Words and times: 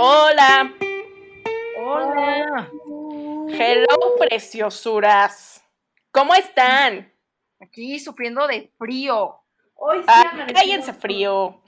Hola. 0.00 0.72
Hola. 1.76 2.70
Hello, 3.50 4.14
preciosuras. 4.16 5.64
¿Cómo 6.12 6.36
están? 6.36 7.12
Aquí 7.60 7.98
sufriendo 7.98 8.46
de 8.46 8.70
frío. 8.78 9.40
Hoy 9.74 9.98
sí 9.98 10.04
Ah, 10.06 10.20
amanecimos 10.20 10.52
cállense 10.62 10.92
frío. 10.92 11.60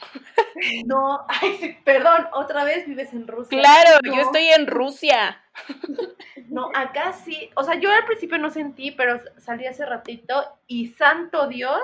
No, 0.86 1.24
ay, 1.26 1.76
perdón, 1.84 2.28
otra 2.32 2.62
vez 2.62 2.86
vives 2.86 3.12
en 3.12 3.26
Rusia. 3.26 3.58
Claro, 3.58 3.98
No, 4.04 4.14
yo 4.14 4.22
estoy 4.22 4.46
en 4.46 4.66
Rusia. 4.68 5.42
No, 6.50 6.70
acá 6.74 7.12
sí. 7.12 7.50
O 7.54 7.62
sea, 7.62 7.76
yo 7.76 7.92
al 7.92 8.04
principio 8.06 8.36
no 8.38 8.50
sentí, 8.50 8.90
pero 8.90 9.20
salí 9.38 9.66
hace 9.66 9.86
ratito 9.86 10.58
y 10.66 10.88
santo 10.88 11.46
Dios, 11.46 11.80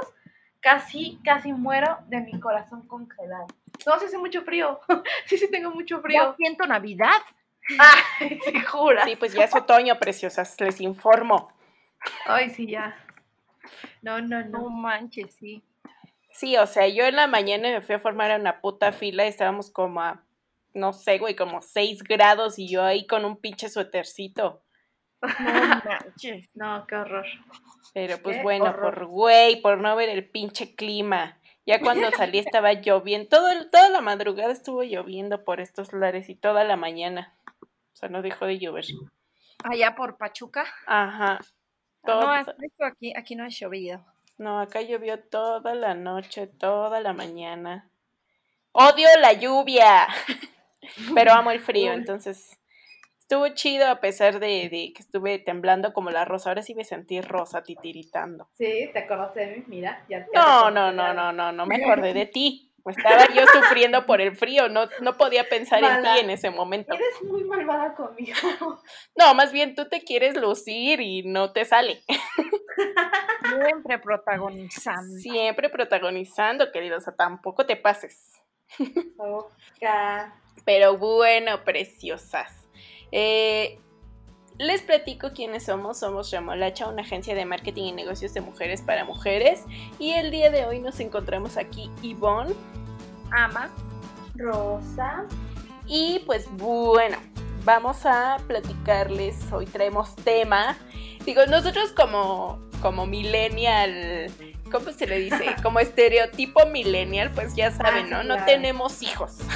casi, 0.61 1.19
casi 1.25 1.53
muero 1.53 1.99
de 2.09 2.21
mi 2.21 2.39
corazón 2.41 2.87
congelado. 2.87 3.47
No, 3.87 3.99
sí 3.99 4.07
hace 4.07 4.19
mucho 4.19 4.43
frío. 4.43 4.81
Sí, 5.27 5.39
sí 5.39 5.51
tengo 5.51 5.71
mucho 5.71 5.97
Ya 5.97 6.03
frío. 6.03 6.35
siento 6.37 6.67
Navidad. 6.67 7.21
Ay, 7.79 8.39
sí, 8.45 8.61
jura. 8.61 9.05
Sí, 9.05 9.17
pues 9.17 9.33
ya 9.33 9.45
es 9.45 9.55
otoño, 9.55 9.99
preciosas, 9.99 10.61
les 10.61 10.81
informo. 10.81 11.53
Ay, 12.27 12.51
sí, 12.51 12.67
ya. 12.69 12.97
No, 14.03 14.21
no, 14.21 14.45
No 14.45 14.61
no. 14.63 14.71
manches, 14.71 15.35
sí. 15.35 15.63
Sí, 16.33 16.57
o 16.57 16.67
sea, 16.67 16.87
yo 16.87 17.05
en 17.07 17.17
la 17.17 17.27
mañana 17.27 17.71
me 17.71 17.81
fui 17.81 17.95
a 17.95 17.99
formar 17.99 18.31
a 18.31 18.37
una 18.37 18.61
puta 18.61 18.93
fila 18.93 19.25
y 19.25 19.29
estábamos 19.29 19.71
como 19.71 20.01
a, 20.03 20.23
no 20.75 20.93
sé, 20.93 21.19
güey, 21.19 21.35
como 21.35 21.63
6 21.63 22.03
grados 22.05 22.59
y 22.59 22.69
yo 22.69 22.85
ahí 22.85 23.07
con 23.07 23.25
un 23.25 23.37
pinche 23.39 23.69
suétercito. 23.71 24.63
No 25.41 25.83
manches. 25.85 26.49
No, 26.55 26.87
qué 26.87 26.97
horror. 26.97 27.27
Pero 27.95 28.19
pues 28.23 28.37
Qué 28.37 28.43
bueno, 28.43 28.67
horror. 28.67 28.95
por 28.95 29.07
güey, 29.07 29.61
por 29.63 29.79
no 29.79 29.95
ver 29.97 30.09
el 30.09 30.29
pinche 30.29 30.75
clima. 30.75 31.39
Ya 31.65 31.81
cuando 31.81 32.11
salí 32.13 32.39
estaba 32.39 32.73
lloviendo, 32.75 33.29
todo, 33.29 33.51
el- 33.51 33.71
toda 33.71 33.89
la 33.89 34.01
madrugada 34.01 34.53
estuvo 34.53 34.83
lloviendo 34.83 35.45
por 35.45 35.61
estos 35.61 35.93
lares 35.93 36.29
y 36.29 36.35
toda 36.35 36.65
la 36.65 36.77
mañana. 36.77 37.35
O 37.63 37.97
sea, 37.97 38.09
no 38.09 38.23
dejó 38.23 38.47
de 38.47 38.59
llover. 38.59 38.85
Allá 39.65 39.95
por 39.97 40.17
Pachuca. 40.19 40.65
Ajá. 40.87 41.41
No, 42.05 42.35
es- 42.37 42.47
esto 42.63 42.85
aquí, 42.85 43.13
aquí 43.17 43.35
no 43.35 43.45
ha 43.45 43.49
llovido. 43.49 44.05
No, 44.39 44.61
acá 44.61 44.83
llovió 44.83 45.19
toda 45.19 45.75
la 45.75 45.95
noche, 45.95 46.47
toda 46.47 47.01
la 47.01 47.15
mañana. 47.15 47.89
Odio 48.73 49.09
la 49.23 49.33
lluvia, 49.33 50.07
pero 51.15 51.33
amo 51.33 51.51
el 51.51 51.61
frío, 51.61 51.93
entonces 51.95 52.59
estuvo 53.29 53.49
chido 53.49 53.89
a 53.89 53.97
pesar 53.97 54.39
de, 54.39 54.69
de 54.69 54.93
que 54.95 55.01
estuve 55.03 55.41
temblando 55.41 55.93
como 55.93 56.11
la 56.11 56.25
rosa. 56.25 56.51
Ahora 56.51 56.63
sí 56.63 56.77
me 56.77 56.85
sentí 56.85 57.21
rosa 57.21 57.65
titiritando. 57.65 58.49
Sí, 58.57 58.89
te 58.93 59.01
acordaste 59.01 59.41
de 59.41 59.57
mí, 59.57 59.65
mira. 59.67 60.05
Ya, 60.09 60.21
ya 60.21 60.27
te 60.27 60.39
No, 60.39 60.71
no, 60.71 60.93
no, 60.93 61.13
no, 61.13 61.33
no, 61.33 61.51
no 61.51 61.67
me 61.67 61.77
acordé 61.85 62.15
de 62.15 62.27
ti. 62.27 62.73
Estaba 62.87 63.27
yo 63.35 63.43
sufriendo 63.49 64.07
por 64.07 64.21
el 64.21 64.37
frío, 64.37 64.69
no, 64.69 64.89
no 65.01 65.17
podía 65.17 65.49
pensar 65.49 65.83
en 65.83 66.05
ti 66.05 66.21
en 66.21 66.31
ese 66.31 66.51
momento. 66.51 66.95
Eres 66.95 67.21
muy 67.25 67.43
malvada 67.43 67.97
conmigo. 67.97 68.37
No, 69.17 69.35
más 69.35 69.51
bien 69.51 69.75
tú 69.75 69.89
te 69.89 70.05
quieres 70.05 70.37
lucir 70.37 71.01
y 71.01 71.25
no 71.25 71.53
te 71.53 71.65
sale. 71.65 72.05
Siempre 73.49 73.99
protagonizando. 73.99 75.19
Siempre 75.19 75.69
protagonizando, 75.69 76.71
querido, 76.71 76.99
o 76.99 77.01
sea, 77.01 77.17
tampoco 77.17 77.67
te 77.67 77.75
pases. 77.75 78.41
Oca. 79.19 80.41
Pero 80.65 80.97
bueno, 80.97 81.65
preciosas. 81.65 82.66
Eh, 83.13 83.79
les 84.59 84.83
platico 84.83 85.33
quiénes 85.33 85.65
somos. 85.65 85.99
Somos 85.99 86.31
Remolacha, 86.31 86.89
una 86.89 87.03
agencia 87.03 87.35
de 87.35 87.45
marketing 87.45 87.85
y 87.85 87.93
negocios 87.93 88.33
de 88.35 88.41
mujeres 88.41 88.83
para 88.83 89.05
mujeres. 89.05 89.63
Y 89.99 90.13
el 90.13 90.31
día 90.31 90.51
de 90.51 90.65
hoy 90.65 90.81
nos 90.81 90.99
encontramos 91.01 91.57
aquí 91.57 91.91
Yvonne. 92.03 92.55
Ama. 93.31 93.71
Rosa. 94.37 95.25
Y 95.87 96.21
pues 96.27 96.49
bueno, 96.53 97.17
vamos 97.65 98.05
a 98.07 98.39
platicarles. 98.47 99.53
Hoy 99.53 99.67
traemos 99.67 100.15
tema. 100.17 100.77
Digo, 101.25 101.45
nosotros 101.47 101.93
como, 101.93 102.59
como 102.81 103.07
millennial, 103.07 104.31
¿cómo 104.71 104.91
se 104.93 105.07
le 105.07 105.19
dice? 105.19 105.45
Como 105.63 105.81
estereotipo 105.81 106.67
millennial, 106.67 107.33
pues 107.33 107.55
ya 107.57 107.71
saben, 107.73 108.13
Ah, 108.13 108.23
¿no? 108.23 108.37
No 108.37 108.45
tenemos 108.45 109.03
hijos. 109.03 109.39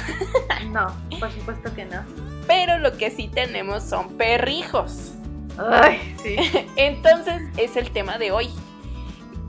No, 0.67 0.95
por 1.19 1.31
supuesto 1.31 1.73
que 1.73 1.85
no. 1.85 2.03
Pero 2.47 2.77
lo 2.79 2.97
que 2.97 3.11
sí 3.11 3.27
tenemos 3.27 3.83
son 3.83 4.09
perrijos. 4.17 5.13
Ay, 5.57 6.15
sí. 6.21 6.35
Entonces 6.75 7.41
es 7.57 7.75
el 7.75 7.91
tema 7.91 8.17
de 8.17 8.31
hoy. 8.31 8.49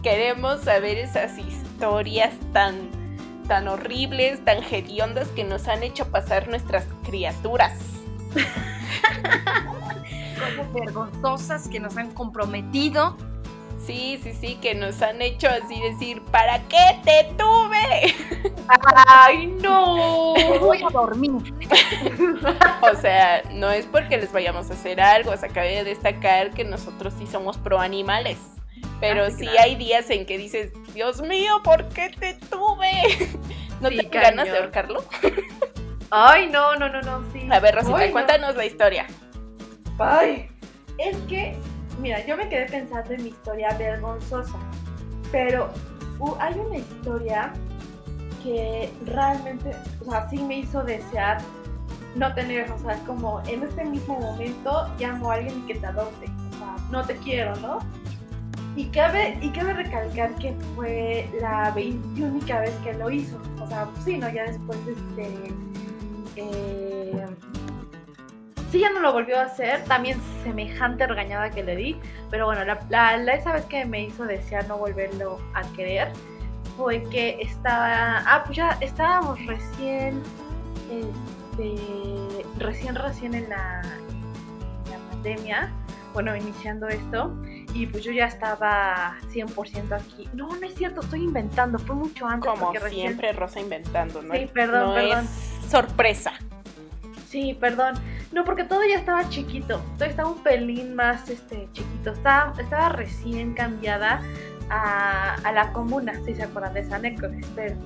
Queremos 0.03 0.63
saber 0.63 0.99
esas 0.99 1.39
historias 1.39 2.35
tan, 2.53 2.91
tan 3.47 3.69
horribles, 3.69 4.45
tan 4.45 4.63
hediondas 4.63 5.29
que 5.29 5.45
nos 5.45 5.69
han 5.69 5.83
hecho 5.83 6.07
pasar 6.11 6.49
nuestras 6.49 6.87
criaturas. 7.05 7.79
Cosas 10.35 10.73
vergonzosas 10.73 11.69
que 11.69 11.79
nos 11.79 11.97
han 11.97 12.13
comprometido. 12.13 13.17
Sí, 13.87 14.21
sí, 14.23 14.33
sí, 14.33 14.55
que 14.63 14.75
nos 14.75 15.03
han 15.03 15.21
hecho 15.23 15.49
así 15.49 15.81
decir, 15.81 16.23
¿para 16.31 16.61
qué 16.69 17.01
te 17.05 17.25
tuve? 17.37 18.15
Ay, 19.09 19.47
no. 19.61 20.35
Me 20.35 20.59
voy 20.59 20.83
a 20.83 20.89
dormir. 20.91 21.33
O 22.83 22.95
sea, 22.97 23.43
no 23.53 23.71
es 23.71 23.87
porque 23.87 24.19
les 24.19 24.33
vayamos 24.33 24.71
a 24.71 24.75
hacer 24.75 25.01
algo, 25.01 25.37
se 25.37 25.47
acaba 25.47 25.67
de 25.67 25.85
destacar 25.85 26.51
que 26.51 26.65
nosotros 26.65 27.15
sí 27.19 27.27
somos 27.27 27.57
pro 27.59 27.79
animales. 27.81 28.39
Pero 29.01 29.25
Ah, 29.25 29.31
sí, 29.31 29.37
sí 29.39 29.43
claro. 29.47 29.59
hay 29.63 29.75
días 29.77 30.11
en 30.11 30.27
que 30.27 30.39
dices, 30.39 30.73
Dios 30.95 31.21
mío, 31.23 31.61
¿por 31.65 31.89
qué 31.89 32.11
te 32.11 32.35
tuve? 32.35 32.91
¿No 33.81 33.89
Sí, 33.89 33.97
te 33.99 34.05
ganas 34.05 34.45
de 34.47 34.59
ahorcarlo? 34.59 35.05
Ay, 36.11 36.49
no, 36.51 36.77
no, 36.77 36.89
no, 36.89 37.01
no, 37.03 37.23
sí. 37.33 37.49
A 37.51 37.59
ver, 37.61 37.75
Rosita, 37.77 37.97
Ay, 37.99 38.07
no. 38.09 38.13
cuéntanos 38.13 38.55
la 38.57 38.65
historia. 38.65 39.07
Ay. 39.99 40.49
Es 40.99 41.17
que, 41.29 41.57
mira, 42.03 42.27
yo 42.27 42.37
me 42.37 42.49
quedé 42.49 42.67
pensando 42.67 43.15
en 43.15 43.23
mi 43.23 43.29
historia 43.31 43.75
vergonzosa. 43.79 44.59
Pero 45.31 45.71
uh, 46.19 46.35
hay 46.39 46.59
una 46.59 46.79
historia 46.79 47.53
que 48.43 48.93
realmente, 49.07 49.71
o 50.05 50.11
sea, 50.11 50.29
sí 50.29 50.43
me 50.43 50.59
hizo 50.59 50.83
desear 50.83 51.39
no 52.17 52.35
tener, 52.35 52.71
o 52.71 52.79
sea, 52.79 52.97
como 53.07 53.41
en 53.47 53.63
este 53.63 53.85
mismo 53.85 54.19
momento 54.19 54.87
llamo 54.99 55.31
a 55.31 55.35
alguien 55.35 55.61
y 55.61 55.73
que 55.73 55.79
te 55.79 55.87
adopte. 55.87 56.27
O 56.27 56.59
sea, 56.59 56.77
no 56.91 57.07
te 57.07 57.17
quiero, 57.19 57.57
¿no? 57.57 57.79
Y 58.75 58.87
cabe, 58.87 59.39
y 59.41 59.51
cabe 59.51 59.75
recalcar 59.75 60.35
que 60.37 60.55
fue 60.75 61.31
la 61.41 61.71
21 61.71 62.41
vez 62.41 62.75
que 62.83 62.95
lo 62.95 63.11
hizo. 63.11 63.39
O 63.63 63.67
sea, 63.69 63.89
sí, 64.05 64.19
¿no? 64.19 64.29
Ya 64.29 64.45
después, 64.45 64.79
este. 64.87 65.55
eh, 66.37 67.27
sí, 68.73 68.81
ya 68.81 68.91
no 68.91 68.99
lo 69.01 69.13
volvió 69.13 69.39
a 69.39 69.43
hacer. 69.45 69.85
También 69.85 70.19
semejante 70.43 71.07
regañada 71.07 71.51
que 71.51 71.63
le 71.63 71.77
di. 71.77 72.01
Pero 72.31 72.47
bueno, 72.47 72.65
la, 72.65 72.81
la- 72.89 73.17
la- 73.19 73.35
esa 73.35 73.53
vez 73.53 73.65
que 73.67 73.85
me 73.85 74.03
hizo 74.03 74.25
desear 74.25 74.67
no 74.67 74.79
volverlo 74.79 75.39
a 75.55 75.63
querer 75.77 76.11
fue 76.77 77.05
que 77.11 77.37
estaba. 77.41 78.19
Ah, 78.27 78.43
pues 78.45 78.57
ya 78.57 78.77
estábamos 78.81 79.39
recién. 79.47 80.21
Este, 80.91 82.45
recién, 82.59 82.95
recién 82.95 83.35
en 83.35 83.49
la, 83.51 83.83
en 84.87 84.91
la 84.91 84.99
pandemia. 85.11 85.71
Bueno, 86.15 86.37
iniciando 86.37 86.89
esto. 86.89 87.35
Y 87.75 87.87
pues 87.87 88.05
yo 88.05 88.13
ya 88.13 88.27
estaba 88.27 89.17
100% 89.33 89.93
aquí. 89.95 90.29
No, 90.35 90.49
no 90.49 90.67
es 90.67 90.75
cierto, 90.75 91.01
estoy 91.01 91.23
inventando. 91.25 91.79
Fue 91.79 91.95
mucho 91.95 92.27
antes. 92.27 92.51
Como 92.51 92.67
porque 92.67 92.81
recién- 92.81 93.09
siempre, 93.09 93.33
Rosa 93.33 93.61
inventando, 93.61 94.21
¿no? 94.23 94.35
Sí, 94.35 94.47
perdón, 94.53 94.89
no 94.89 94.95
perdón. 94.95 95.25
es 95.25 95.71
sorpresa. 95.71 96.33
Sí, 97.29 97.57
perdón. 97.59 97.95
No, 98.33 98.45
porque 98.45 98.65
todo 98.65 98.81
ya 98.85 98.97
estaba 98.97 99.29
chiquito. 99.29 99.81
Todo 99.99 100.09
estaba 100.09 100.31
un 100.31 100.43
pelín 100.43 100.95
más 100.95 101.29
este, 101.29 101.69
chiquito. 101.73 102.13
Estaba, 102.13 102.53
estaba 102.59 102.89
recién 102.91 103.55
cambiada 103.55 104.23
a, 104.71 105.35
a 105.45 105.53
la 105.53 105.73
comuna, 105.73 106.15
si 106.25 106.35
se 106.35 106.43
acuerdan 106.43 106.75
de 106.75 106.81
esa 106.81 106.97
anécdota, 106.97 107.37
espero. 107.37 107.77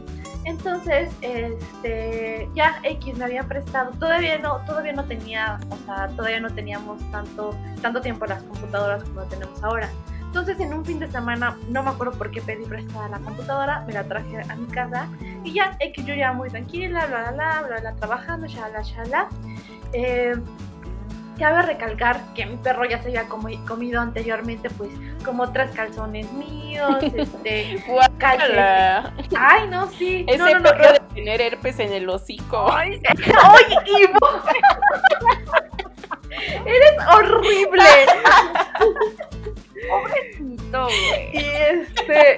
Entonces, 0.44 1.10
este, 1.22 2.48
ya 2.54 2.78
X 2.84 3.18
me 3.18 3.24
había 3.24 3.42
prestado. 3.42 3.90
Todavía 3.98 4.38
no, 4.38 4.58
todavía 4.64 4.92
no 4.92 5.04
tenía, 5.04 5.58
o 5.70 5.76
sea, 5.84 6.06
todavía 6.10 6.38
no 6.38 6.50
teníamos 6.50 7.00
tanto, 7.10 7.56
tanto 7.82 8.00
tiempo 8.00 8.26
las 8.26 8.44
computadoras 8.44 9.02
como 9.02 9.22
tenemos 9.22 9.62
ahora. 9.64 9.90
Entonces, 10.20 10.60
en 10.60 10.72
un 10.72 10.84
fin 10.84 11.00
de 11.00 11.10
semana, 11.10 11.56
no 11.68 11.82
me 11.82 11.90
acuerdo 11.90 12.16
por 12.16 12.30
qué 12.30 12.40
pedí 12.42 12.64
prestada 12.64 13.08
la 13.08 13.18
computadora, 13.18 13.80
me 13.86 13.92
la 13.92 14.04
traje 14.04 14.42
a 14.48 14.54
mi 14.54 14.66
casa 14.66 15.08
y 15.42 15.54
ya, 15.54 15.76
X 15.80 16.04
yo 16.04 16.14
ya 16.14 16.32
muy 16.32 16.48
tranquila, 16.48 17.06
bla, 17.06 17.32
bla, 17.32 17.32
bla, 17.32 17.62
bla, 17.66 17.80
bla, 17.80 17.94
trabajando, 17.96 18.46
shala, 18.46 18.82
shala. 18.82 19.28
Eh, 19.98 20.34
cabe 21.38 21.62
recalcar 21.62 22.20
que 22.34 22.44
mi 22.44 22.56
perro 22.58 22.84
ya 22.84 23.00
se 23.02 23.08
había 23.08 23.26
comi- 23.28 23.64
comido 23.66 23.98
anteriormente, 24.00 24.68
pues, 24.70 24.90
como 25.24 25.50
tres 25.52 25.70
calzones 25.70 26.30
míos, 26.32 26.96
este. 27.14 27.82
Guácala. 27.86 29.14
Ay, 29.38 29.68
no, 29.68 29.88
sí. 29.92 30.26
Ese 30.28 30.36
no, 30.38 30.46
no, 30.50 30.58
no, 30.60 30.64
perro 30.64 30.92
de 30.92 31.00
tener 31.14 31.40
herpes 31.40 31.78
en 31.78 31.92
el 31.94 32.06
hocico. 32.10 32.70
Ay, 32.70 33.00
¡Oye, 33.54 33.76
Ivo! 34.02 34.42
Eres 36.66 36.96
horrible. 37.14 38.06
Pobrecito. 39.88 40.84
güey. 40.84 41.30
Y 41.32 41.38
este, 41.48 42.36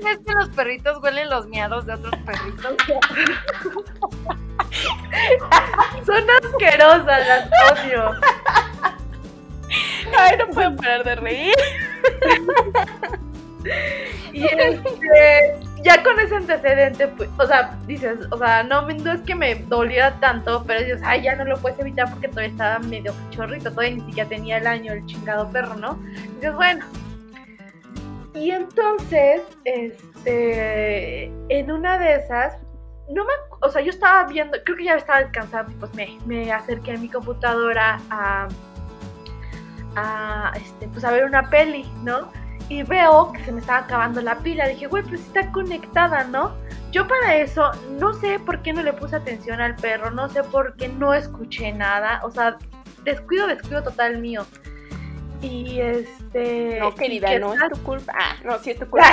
¿Crees 0.00 0.18
que 0.26 0.32
los 0.34 0.48
perritos 0.50 0.98
huelen 1.02 1.30
los 1.30 1.46
miados 1.46 1.86
de 1.86 1.94
otros 1.94 2.14
perritos? 2.24 2.74
son 6.12 6.24
asquerosas, 6.44 7.28
las 7.28 7.48
odio. 7.72 8.12
Ay, 10.18 10.36
no 10.38 10.46
puedo 10.48 10.76
parar 10.76 11.04
de 11.04 11.14
reír. 11.16 11.54
Y 14.32 14.44
este, 14.44 15.60
ya 15.82 16.02
con 16.02 16.18
ese 16.18 16.36
antecedente, 16.36 17.06
pues, 17.08 17.28
o 17.38 17.46
sea, 17.46 17.78
dices, 17.86 18.18
o 18.30 18.38
sea, 18.38 18.62
no, 18.62 18.82
no 18.82 19.12
es 19.12 19.20
que 19.22 19.34
me 19.34 19.56
doliera 19.56 20.18
tanto, 20.20 20.64
pero 20.66 20.80
dices, 20.80 21.00
ay, 21.04 21.22
ya 21.22 21.36
no 21.36 21.44
lo 21.44 21.58
puedes 21.58 21.78
evitar 21.78 22.08
porque 22.10 22.28
todavía 22.28 22.50
estaba 22.50 22.78
medio 22.78 23.14
chorrito, 23.30 23.70
todavía 23.70 23.96
ni 23.96 24.00
siquiera 24.06 24.28
tenía 24.28 24.56
el 24.58 24.66
año 24.66 24.92
el 24.92 25.04
chingado 25.06 25.50
perro, 25.50 25.74
¿no? 25.74 26.02
Dices, 26.36 26.54
bueno. 26.54 26.84
Y 28.34 28.50
entonces, 28.50 29.42
este, 29.64 31.24
en 31.50 31.70
una 31.70 31.98
de 31.98 32.14
esas, 32.14 32.56
no 33.10 33.24
me, 33.24 33.32
o 33.60 33.68
sea, 33.68 33.82
yo 33.82 33.90
estaba 33.90 34.24
viendo, 34.26 34.56
creo 34.64 34.76
que 34.76 34.84
ya 34.84 34.94
estaba 34.94 35.20
descansando 35.20 35.72
y 35.72 35.74
pues 35.76 35.92
me, 35.94 36.18
me 36.26 36.52
acerqué 36.52 36.92
a 36.92 36.98
mi 36.98 37.08
computadora 37.08 38.00
a, 38.10 38.48
a, 39.96 40.52
este, 40.56 40.88
pues 40.88 41.04
a 41.04 41.10
ver 41.10 41.24
una 41.24 41.48
peli, 41.50 41.84
¿no? 42.02 42.30
y 42.72 42.82
veo 42.82 43.32
que 43.32 43.44
se 43.44 43.52
me 43.52 43.60
estaba 43.60 43.80
acabando 43.80 44.20
la 44.22 44.38
pila. 44.38 44.66
Dije, 44.66 44.86
güey, 44.86 45.02
pues 45.02 45.20
está 45.20 45.50
conectada, 45.52 46.24
¿no? 46.24 46.56
Yo 46.90 47.06
para 47.06 47.36
eso 47.36 47.70
no 47.98 48.14
sé 48.14 48.38
por 48.38 48.62
qué 48.62 48.72
no 48.72 48.82
le 48.82 48.92
puse 48.92 49.16
atención 49.16 49.60
al 49.60 49.76
perro, 49.76 50.10
no 50.10 50.28
sé 50.28 50.42
por 50.42 50.76
qué 50.76 50.88
no 50.88 51.12
escuché 51.12 51.72
nada. 51.72 52.20
O 52.24 52.30
sea, 52.30 52.56
descuido, 53.04 53.46
descuido 53.46 53.82
total 53.82 54.18
mío. 54.18 54.46
Y 55.42 55.80
este. 55.80 56.78
No, 56.80 56.94
querida, 56.94 57.28
¿qué 57.28 57.40
no 57.40 57.52
tal? 57.52 57.72
es 57.72 57.78
tu 57.78 57.84
culpa. 57.84 58.12
Ah, 58.16 58.36
no, 58.44 58.58
sí 58.58 58.70
es 58.70 58.78
tu 58.78 58.86
culpa. 58.90 59.12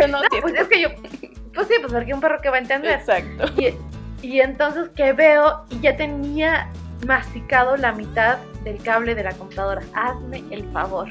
no, 0.00 0.08
No, 0.08 0.20
sí 0.20 0.36
es 0.36 0.42
pues 0.42 0.54
tu 0.54 0.60
es 0.62 0.68
que 0.68 0.80
yo. 0.82 0.88
Pues 1.56 1.66
sí, 1.68 1.74
pues 1.80 1.92
porque 1.92 2.14
un 2.14 2.20
perro 2.20 2.40
que 2.40 2.50
va 2.50 2.56
a 2.56 2.60
entender. 2.60 2.92
Exacto. 2.92 3.46
Y, 3.60 3.74
y 4.22 4.40
entonces 4.40 4.90
que 4.90 5.12
veo 5.12 5.64
y 5.70 5.80
ya 5.80 5.96
tenía 5.96 6.70
masticado 7.06 7.76
la 7.76 7.92
mitad 7.92 8.38
del 8.62 8.80
cable 8.82 9.14
de 9.14 9.24
la 9.24 9.32
computadora. 9.32 9.82
Hazme 9.94 10.44
el 10.50 10.64
favor. 10.72 11.08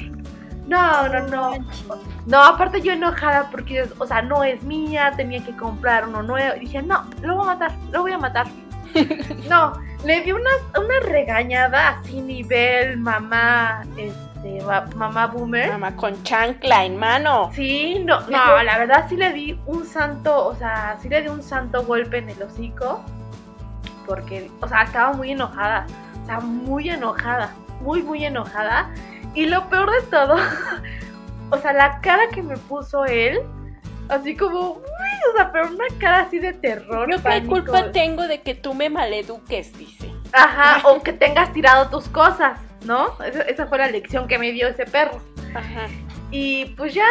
No, 0.68 1.08
no, 1.10 1.28
no. 1.28 1.54
No, 2.26 2.44
aparte 2.44 2.82
yo 2.82 2.94
enojada 2.94 3.50
porque, 3.52 3.88
o 3.98 4.08
sea, 4.08 4.22
no 4.22 4.44
es 4.44 4.64
mía, 4.64 5.14
tenía 5.16 5.44
que 5.44 5.56
comprar 5.56 6.08
uno 6.08 6.24
nuevo. 6.24 6.56
Y 6.56 6.62
dije, 6.62 6.82
no, 6.82 7.06
lo 7.22 7.36
voy 7.36 7.44
a 7.44 7.48
matar, 7.48 7.72
lo 7.92 8.02
voy 8.02 8.14
a 8.14 8.18
matar. 8.18 8.48
no, 9.50 9.74
le 10.06 10.22
di 10.22 10.32
una, 10.32 10.50
una 10.78 11.00
regañada 11.02 11.90
así 11.90 12.22
nivel 12.22 12.98
mamá, 12.98 13.84
este, 13.98 14.35
ma- 14.66 14.86
mamá 14.96 15.28
boomer. 15.28 15.72
Mamá 15.72 15.96
con 15.96 16.22
chancla 16.24 16.86
en 16.86 16.98
mano. 16.98 17.52
Sí, 17.54 18.00
no, 18.06 18.22
no, 18.22 18.64
la 18.64 18.78
verdad 18.78 19.06
sí 19.10 19.16
le 19.18 19.34
di 19.34 19.60
un 19.66 19.86
santo, 19.86 20.46
o 20.48 20.56
sea, 20.56 20.98
sí 21.02 21.10
le 21.10 21.22
di 21.22 21.28
un 21.28 21.42
santo 21.44 21.84
golpe 21.86 22.18
en 22.18 22.30
el 22.30 22.42
hocico. 22.44 23.04
Porque, 24.06 24.52
o 24.62 24.68
sea, 24.68 24.84
estaba 24.84 25.14
muy 25.14 25.32
enojada. 25.32 25.88
O 26.22 26.26
sea, 26.26 26.40
muy 26.40 26.90
enojada. 26.90 27.54
Muy, 27.82 28.04
muy 28.04 28.24
enojada. 28.24 28.92
Y 29.34 29.48
lo 29.48 29.68
peor 29.70 29.92
de 29.92 30.02
todo, 30.08 30.36
o 31.50 31.58
sea, 31.58 31.74
la 31.74 32.00
cara 32.02 32.24
que 32.32 32.42
me 32.42 32.56
puso 32.56 33.06
él, 33.06 33.40
así 34.10 34.36
como, 34.38 34.74
uy, 34.74 35.32
o 35.34 35.36
sea, 35.36 35.52
pero 35.52 35.68
una 35.68 35.86
cara 36.00 36.22
así 36.22 36.40
de 36.40 36.54
terror. 36.54 37.10
Yo 37.12 37.22
qué 37.22 37.44
culpa 37.46 37.92
tengo 37.92 38.28
de 38.28 38.42
que 38.42 38.56
tú 38.56 38.74
me 38.74 38.90
maleduques, 38.90 39.78
dice. 39.78 40.12
Ajá, 40.32 40.88
o 40.88 41.02
que 41.02 41.14
tengas 41.14 41.52
tirado 41.54 41.90
tus 41.90 42.08
cosas, 42.10 42.60
¿no? 42.86 43.22
Esa, 43.24 43.42
esa 43.44 43.68
fue 43.68 43.78
la 43.78 43.88
lección 43.88 44.28
que 44.28 44.38
me 44.38 44.52
dio 44.52 44.68
ese 44.68 44.86
perro. 44.86 45.20
Ajá. 45.54 45.88
Y 46.32 46.66
pues 46.78 46.94
ya. 46.94 47.08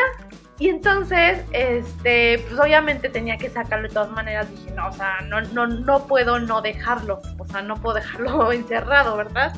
Y 0.59 0.69
entonces, 0.69 1.45
este, 1.53 2.39
pues 2.39 2.61
obviamente 2.61 3.09
tenía 3.09 3.37
que 3.37 3.51
sacarlo 3.51 3.89
de 3.89 3.95
todas 3.95 4.11
maneras. 4.13 4.49
Dije, 4.51 4.71
no, 4.71 4.89
o 4.89 4.93
sea, 4.93 5.21
no, 5.23 5.41
no, 5.41 5.67
no 5.67 6.07
puedo 6.07 6.39
no 6.39 6.63
dejarlo. 6.63 7.21
O 7.39 7.47
sea, 7.47 7.63
no 7.63 7.77
puedo 7.77 7.97
dejarlo 7.97 8.53
encerrado, 8.53 9.17
¿verdad? 9.17 9.53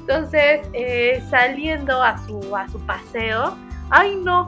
Entonces, 0.00 0.60
eh, 0.72 1.22
saliendo 1.30 2.02
a 2.02 2.18
su, 2.26 2.54
a 2.54 2.68
su 2.68 2.78
paseo, 2.80 3.56
ay 3.90 4.16
no, 4.16 4.46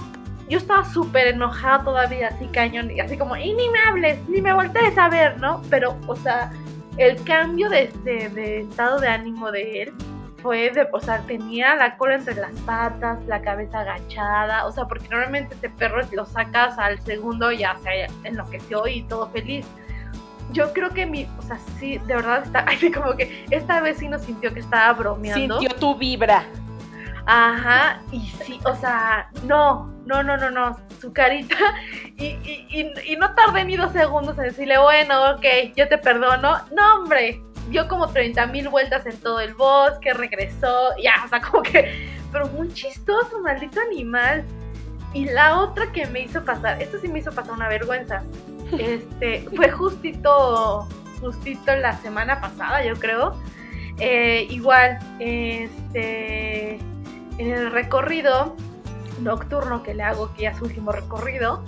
yo 0.48 0.58
estaba 0.58 0.84
súper 0.84 1.28
enojada 1.28 1.82
todavía, 1.82 2.28
así 2.28 2.46
cañón, 2.48 2.90
y 2.90 3.00
así 3.00 3.16
como, 3.16 3.36
y 3.36 3.54
ni 3.54 3.68
me 3.70 3.78
hables, 3.80 4.28
ni 4.28 4.42
me 4.42 4.52
voltees 4.52 4.98
a 4.98 5.08
ver, 5.08 5.38
¿no? 5.40 5.62
Pero, 5.70 5.96
o 6.06 6.14
sea, 6.14 6.52
el 6.98 7.22
cambio 7.24 7.68
de, 7.68 7.84
este, 7.84 8.28
de 8.28 8.60
estado 8.60 9.00
de 9.00 9.08
ánimo 9.08 9.50
de 9.50 9.82
él 9.82 9.94
fue 10.42 10.70
de, 10.70 10.88
o 10.92 11.00
sea, 11.00 11.20
tenía 11.22 11.74
la 11.76 11.96
cola 11.96 12.16
entre 12.16 12.34
las 12.34 12.52
patas, 12.60 13.24
la 13.26 13.40
cabeza 13.42 13.80
agachada, 13.80 14.66
o 14.66 14.72
sea, 14.72 14.86
porque 14.86 15.08
normalmente 15.08 15.54
este 15.54 15.70
perro 15.70 16.02
lo 16.12 16.26
sacas 16.26 16.78
al 16.78 17.00
segundo 17.00 17.52
y 17.52 17.58
ya 17.58 17.76
se 17.82 18.06
enloqueció 18.24 18.86
y 18.86 19.02
todo 19.02 19.28
feliz. 19.30 19.66
Yo 20.52 20.72
creo 20.72 20.90
que 20.90 21.06
mi, 21.06 21.26
o 21.38 21.42
sea, 21.42 21.58
sí, 21.78 21.98
de 21.98 22.14
verdad 22.14 22.42
está, 22.44 22.58
así 22.68 22.90
como 22.90 23.16
que 23.16 23.46
esta 23.50 23.80
vez 23.80 23.98
sí 23.98 24.08
nos 24.08 24.22
sintió 24.22 24.52
que 24.52 24.60
estaba 24.60 24.92
bromeando. 24.92 25.58
Sintió 25.58 25.76
tu 25.78 25.96
vibra. 25.96 26.44
Ajá, 27.28 28.00
y 28.12 28.20
sí, 28.44 28.60
o 28.64 28.74
sea, 28.76 29.28
no, 29.42 29.92
no, 30.06 30.22
no, 30.22 30.36
no, 30.36 30.48
no, 30.48 30.78
su 31.00 31.12
carita, 31.12 31.56
y, 32.16 32.24
y, 32.24 32.66
y, 32.70 33.12
y 33.12 33.16
no 33.16 33.34
tardé 33.34 33.64
ni 33.64 33.76
dos 33.76 33.92
segundos 33.92 34.38
en 34.38 34.44
decirle, 34.44 34.78
bueno, 34.78 35.32
ok, 35.32 35.44
yo 35.74 35.88
te 35.88 35.98
perdono. 35.98 36.60
No, 36.70 36.94
hombre, 36.94 37.42
dio 37.68 37.88
como 37.88 38.08
30 38.08 38.46
mil 38.46 38.68
vueltas 38.68 39.06
en 39.06 39.16
todo 39.18 39.40
el 39.40 39.54
bosque, 39.54 40.12
regresó, 40.12 40.90
ya, 41.02 41.14
o 41.24 41.28
sea, 41.28 41.40
como 41.40 41.62
que, 41.62 42.08
pero 42.32 42.46
muy 42.48 42.72
chistoso, 42.72 43.40
maldito 43.40 43.80
animal. 43.80 44.44
Y 45.12 45.26
la 45.26 45.60
otra 45.60 45.90
que 45.92 46.06
me 46.06 46.20
hizo 46.20 46.44
pasar, 46.44 46.80
esto 46.82 46.98
sí 46.98 47.08
me 47.08 47.20
hizo 47.20 47.32
pasar 47.32 47.54
una 47.54 47.68
vergüenza, 47.68 48.22
este, 48.78 49.48
fue 49.54 49.70
justito, 49.70 50.86
justito 51.20 51.74
la 51.76 51.96
semana 51.98 52.40
pasada, 52.40 52.84
yo 52.84 52.94
creo. 52.96 53.36
Eh, 53.98 54.46
igual, 54.50 54.98
este, 55.20 56.74
en 57.38 57.52
el 57.52 57.70
recorrido 57.70 58.54
nocturno 59.22 59.82
que 59.82 59.94
le 59.94 60.02
hago, 60.02 60.32
que 60.34 60.42
ya 60.42 60.50
es 60.50 60.58
su 60.58 60.64
último 60.64 60.92
recorrido, 60.92 61.64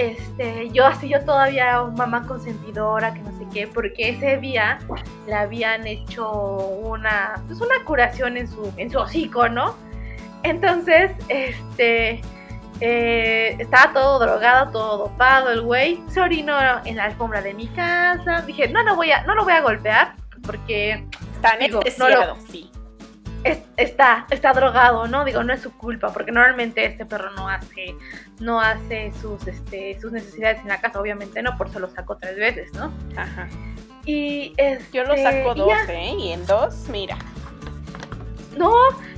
este, 0.00 0.70
yo 0.70 0.86
así, 0.86 1.08
yo 1.08 1.24
todavía 1.24 1.82
mamá 1.82 2.26
consentidora, 2.26 3.12
que 3.12 3.20
no 3.20 3.36
sé 3.38 3.46
qué, 3.52 3.66
porque 3.66 4.10
ese 4.10 4.38
día 4.38 4.78
le 5.26 5.34
habían 5.34 5.86
hecho 5.86 6.30
una, 6.30 7.42
pues 7.46 7.60
una 7.60 7.84
curación 7.84 8.36
en 8.36 8.48
su, 8.48 8.72
en 8.76 8.90
su 8.90 8.98
hocico, 8.98 9.48
¿no? 9.48 9.76
Entonces, 10.42 11.12
este, 11.28 12.22
eh, 12.80 13.56
estaba 13.58 13.92
todo 13.92 14.18
drogado, 14.18 14.72
todo 14.72 14.98
dopado, 15.08 15.50
el 15.50 15.60
güey 15.62 16.02
se 16.08 16.20
orinó 16.20 16.56
en 16.84 16.96
la 16.96 17.04
alfombra 17.04 17.42
de 17.42 17.52
mi 17.52 17.66
casa. 17.68 18.40
Dije, 18.42 18.68
no, 18.68 18.82
no 18.82 18.96
voy 18.96 19.12
a, 19.12 19.22
no 19.24 19.34
lo 19.34 19.44
voy 19.44 19.52
a 19.52 19.60
golpear 19.60 20.14
porque 20.46 21.06
Está 21.40 21.56
Digo, 21.56 21.80
no 21.98 22.36
sí. 22.50 22.70
Es- 23.44 23.62
está, 23.76 24.26
está 24.30 24.52
drogado, 24.52 25.06
¿no? 25.08 25.24
Digo, 25.24 25.42
no 25.42 25.52
es 25.52 25.60
su 25.62 25.72
culpa, 25.76 26.12
porque 26.12 26.32
normalmente 26.32 26.84
este 26.84 27.06
perro 27.06 27.30
no 27.32 27.48
hace, 27.48 27.94
no 28.40 28.60
hace 28.60 29.12
sus, 29.20 29.46
este, 29.46 29.98
sus 30.00 30.12
necesidades 30.12 30.60
en 30.60 30.68
la 30.68 30.80
casa, 30.80 31.00
obviamente 31.00 31.42
no, 31.42 31.56
por 31.56 31.68
eso 31.68 31.78
lo 31.80 31.88
saco 31.90 32.16
tres 32.16 32.36
veces, 32.36 32.72
¿no? 32.74 32.92
Ajá. 33.16 33.48
Y 34.04 34.54
este, 34.56 34.98
Yo 34.98 35.04
lo 35.04 35.16
saco 35.16 35.52
y 35.54 35.58
dos, 35.58 35.68
ya. 35.86 35.92
¿eh? 35.94 36.14
Y 36.18 36.32
en 36.32 36.46
dos, 36.46 36.88
mira. 36.88 37.16
No, 38.56 38.72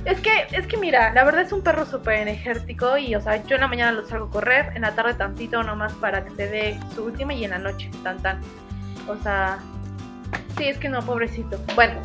es 0.05 0.19
que, 0.21 0.29
es 0.51 0.67
que 0.67 0.77
mira, 0.77 1.11
la 1.13 1.23
verdad 1.23 1.41
es 1.41 1.51
un 1.51 1.63
perro 1.63 1.85
súper 1.85 2.19
energético 2.19 2.97
y, 2.97 3.15
o 3.15 3.21
sea, 3.21 3.43
yo 3.43 3.55
en 3.55 3.61
la 3.61 3.67
mañana 3.67 3.91
lo 3.91 4.05
salgo 4.07 4.27
a 4.27 4.29
correr, 4.29 4.71
en 4.75 4.83
la 4.83 4.93
tarde 4.93 5.15
tantito 5.15 5.63
nomás 5.63 5.91
para 5.93 6.23
que 6.23 6.29
se 6.35 6.47
dé 6.47 6.79
su 6.93 7.05
última 7.05 7.33
y 7.33 7.43
en 7.43 7.51
la 7.51 7.57
noche, 7.57 7.89
tan 8.03 8.21
tan. 8.21 8.39
O 9.07 9.15
sea, 9.17 9.57
sí, 10.57 10.65
es 10.67 10.77
que 10.77 10.87
no, 10.87 11.01
pobrecito. 11.01 11.59
Bueno, 11.75 11.99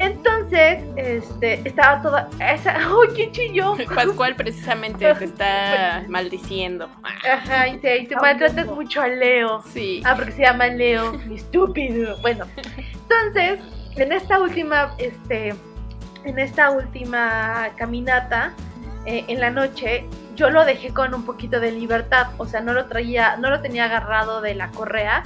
entonces, 0.00 0.82
este, 0.96 1.60
estaba 1.68 2.00
toda 2.00 2.30
esa, 2.40 2.74
¡ay, 2.78 3.14
qué 3.14 3.30
chilló! 3.30 3.76
Pascual 3.94 4.34
precisamente 4.34 5.14
te 5.14 5.24
está 5.26 6.04
maldiciendo. 6.08 6.88
Ajá, 7.30 7.68
y 7.68 7.76
te, 7.78 7.98
y 7.98 8.06
te 8.06 8.16
maltratas 8.16 8.66
mucho 8.66 9.02
a 9.02 9.08
Leo. 9.08 9.62
Sí. 9.70 10.02
Ah, 10.06 10.16
porque 10.16 10.32
se 10.32 10.42
llama 10.42 10.68
Leo, 10.68 11.12
mi 11.26 11.36
estúpido. 11.36 12.16
Bueno, 12.22 12.46
entonces, 12.92 13.60
en 13.96 14.12
esta 14.12 14.40
última, 14.40 14.94
este, 14.96 15.54
en 16.24 16.38
esta 16.38 16.70
última 16.70 17.68
caminata, 17.76 18.54
eh, 19.04 19.26
en 19.28 19.38
la 19.38 19.50
noche, 19.50 20.06
yo 20.34 20.48
lo 20.48 20.64
dejé 20.64 20.94
con 20.94 21.14
un 21.14 21.26
poquito 21.26 21.60
de 21.60 21.72
libertad. 21.72 22.28
O 22.38 22.46
sea, 22.46 22.62
no 22.62 22.72
lo 22.72 22.86
traía, 22.86 23.36
no 23.36 23.50
lo 23.50 23.60
tenía 23.60 23.84
agarrado 23.84 24.40
de 24.40 24.54
la 24.54 24.70
correa. 24.70 25.24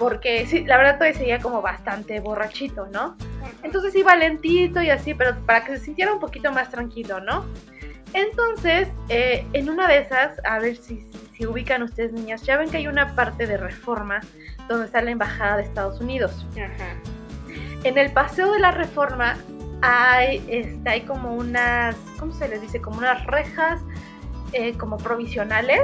Porque 0.00 0.46
sí, 0.46 0.64
la 0.64 0.78
verdad 0.78 0.94
todavía 0.94 1.18
seguía 1.18 1.38
como 1.40 1.60
bastante 1.60 2.20
borrachito, 2.20 2.86
¿no? 2.86 3.18
Entonces 3.62 3.94
iba 3.94 4.16
lentito 4.16 4.80
y 4.80 4.88
así, 4.88 5.12
pero 5.12 5.36
para 5.44 5.62
que 5.62 5.76
se 5.76 5.84
sintiera 5.84 6.14
un 6.14 6.20
poquito 6.20 6.50
más 6.50 6.70
tranquilo, 6.70 7.20
¿no? 7.20 7.44
Entonces, 8.14 8.88
eh, 9.10 9.46
en 9.52 9.68
una 9.68 9.86
de 9.86 9.98
esas, 9.98 10.40
a 10.44 10.58
ver 10.58 10.78
si, 10.78 11.06
si 11.36 11.46
ubican 11.46 11.82
ustedes 11.82 12.12
niñas, 12.14 12.42
ya 12.44 12.56
ven 12.56 12.70
que 12.70 12.78
hay 12.78 12.88
una 12.88 13.14
parte 13.14 13.46
de 13.46 13.58
reforma 13.58 14.20
donde 14.68 14.86
está 14.86 15.02
la 15.02 15.10
embajada 15.10 15.58
de 15.58 15.64
Estados 15.64 16.00
Unidos. 16.00 16.46
Ajá. 16.52 16.94
En 17.84 17.98
el 17.98 18.10
paseo 18.10 18.52
de 18.54 18.58
la 18.58 18.70
reforma 18.70 19.36
hay, 19.82 20.42
este, 20.48 20.88
hay 20.88 21.02
como 21.02 21.34
unas, 21.34 21.94
¿cómo 22.18 22.32
se 22.32 22.48
les 22.48 22.62
dice? 22.62 22.80
Como 22.80 22.96
unas 22.96 23.26
rejas 23.26 23.82
eh, 24.54 24.72
como 24.78 24.96
provisionales 24.96 25.82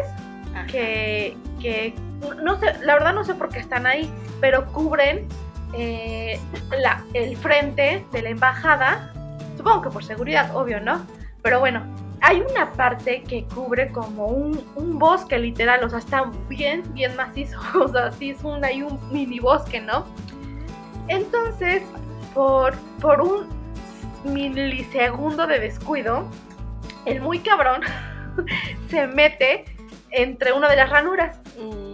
Ajá. 0.55 0.67
que, 0.69 1.37
que 1.61 1.95
no 2.43 2.59
sé, 2.59 2.75
la 2.83 2.95
verdad 2.95 3.15
no 3.15 3.25
sé 3.25 3.35
por 3.35 3.49
qué 3.49 3.59
están 3.59 3.87
ahí, 3.87 4.11
pero 4.41 4.67
cubren 4.67 5.27
eh, 5.73 6.41
la, 6.79 7.05
el 7.15 7.37
frente 7.37 8.07
de 8.13 8.23
la 8.23 8.31
embajada, 8.31 9.13
supongo 9.57 9.83
que 9.83 9.91
por 9.91 10.05
seguridad, 10.05 10.55
obvio, 10.55 10.81
¿no? 10.81 11.05
Pero 11.43 11.61
bueno, 11.61 11.83
hay 12.21 12.41
una 12.41 12.73
parte 12.73 13.23
que 13.23 13.45
cubre 13.45 13.91
como 13.91 14.27
un, 14.27 14.65
un 14.75 14.99
bosque 14.99 15.39
literal, 15.39 15.85
o 15.85 15.89
sea, 15.89 15.99
está 15.99 16.31
bien, 16.49 16.83
bien 16.95 17.15
macizo, 17.17 17.59
o 17.81 17.89
sea, 17.89 18.13
sí 18.13 18.31
es 18.31 18.43
un, 18.43 18.65
hay 18.65 18.83
un 18.83 18.99
mini 19.13 19.39
bosque, 19.39 19.81
¿no? 19.81 20.07
Entonces, 21.09 21.83
por, 22.35 22.75
por 23.01 23.21
un 23.21 23.49
milisegundo 24.25 25.47
de 25.47 25.59
descuido, 25.59 26.29
el 27.05 27.21
muy 27.21 27.39
cabrón 27.39 27.83
se 28.91 29.07
mete 29.07 29.65
entre 30.11 30.53
una 30.53 30.69
de 30.69 30.77
las 30.77 30.91
ranuras. 30.91 31.39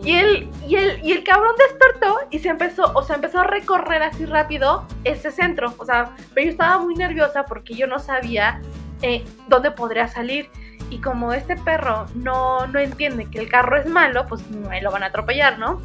Y 0.04 0.12
el, 0.12 0.50
y 0.66 0.76
el, 0.76 1.04
y 1.04 1.12
el 1.12 1.22
cabrón 1.22 1.54
despertó 1.56 2.18
y 2.30 2.40
se 2.40 2.48
empezó, 2.48 2.90
o 2.94 3.02
sea, 3.02 3.16
empezó 3.16 3.40
a 3.40 3.44
recorrer 3.44 4.02
así 4.02 4.26
rápido 4.26 4.84
ese 5.04 5.30
centro. 5.30 5.74
O 5.78 5.84
sea, 5.84 6.16
pero 6.34 6.46
yo 6.46 6.50
estaba 6.52 6.78
muy 6.78 6.94
nerviosa 6.94 7.44
porque 7.44 7.74
yo 7.74 7.86
no 7.86 7.98
sabía 7.98 8.60
eh, 9.02 9.24
dónde 9.48 9.70
podría 9.70 10.08
salir. 10.08 10.48
Y 10.90 10.98
como 10.98 11.32
este 11.32 11.56
perro 11.56 12.06
no, 12.14 12.66
no 12.66 12.78
entiende 12.78 13.30
que 13.30 13.38
el 13.38 13.48
carro 13.48 13.76
es 13.78 13.86
malo, 13.86 14.26
pues 14.26 14.48
me 14.50 14.82
lo 14.82 14.90
van 14.90 15.04
a 15.04 15.06
atropellar, 15.06 15.58
¿no? 15.58 15.80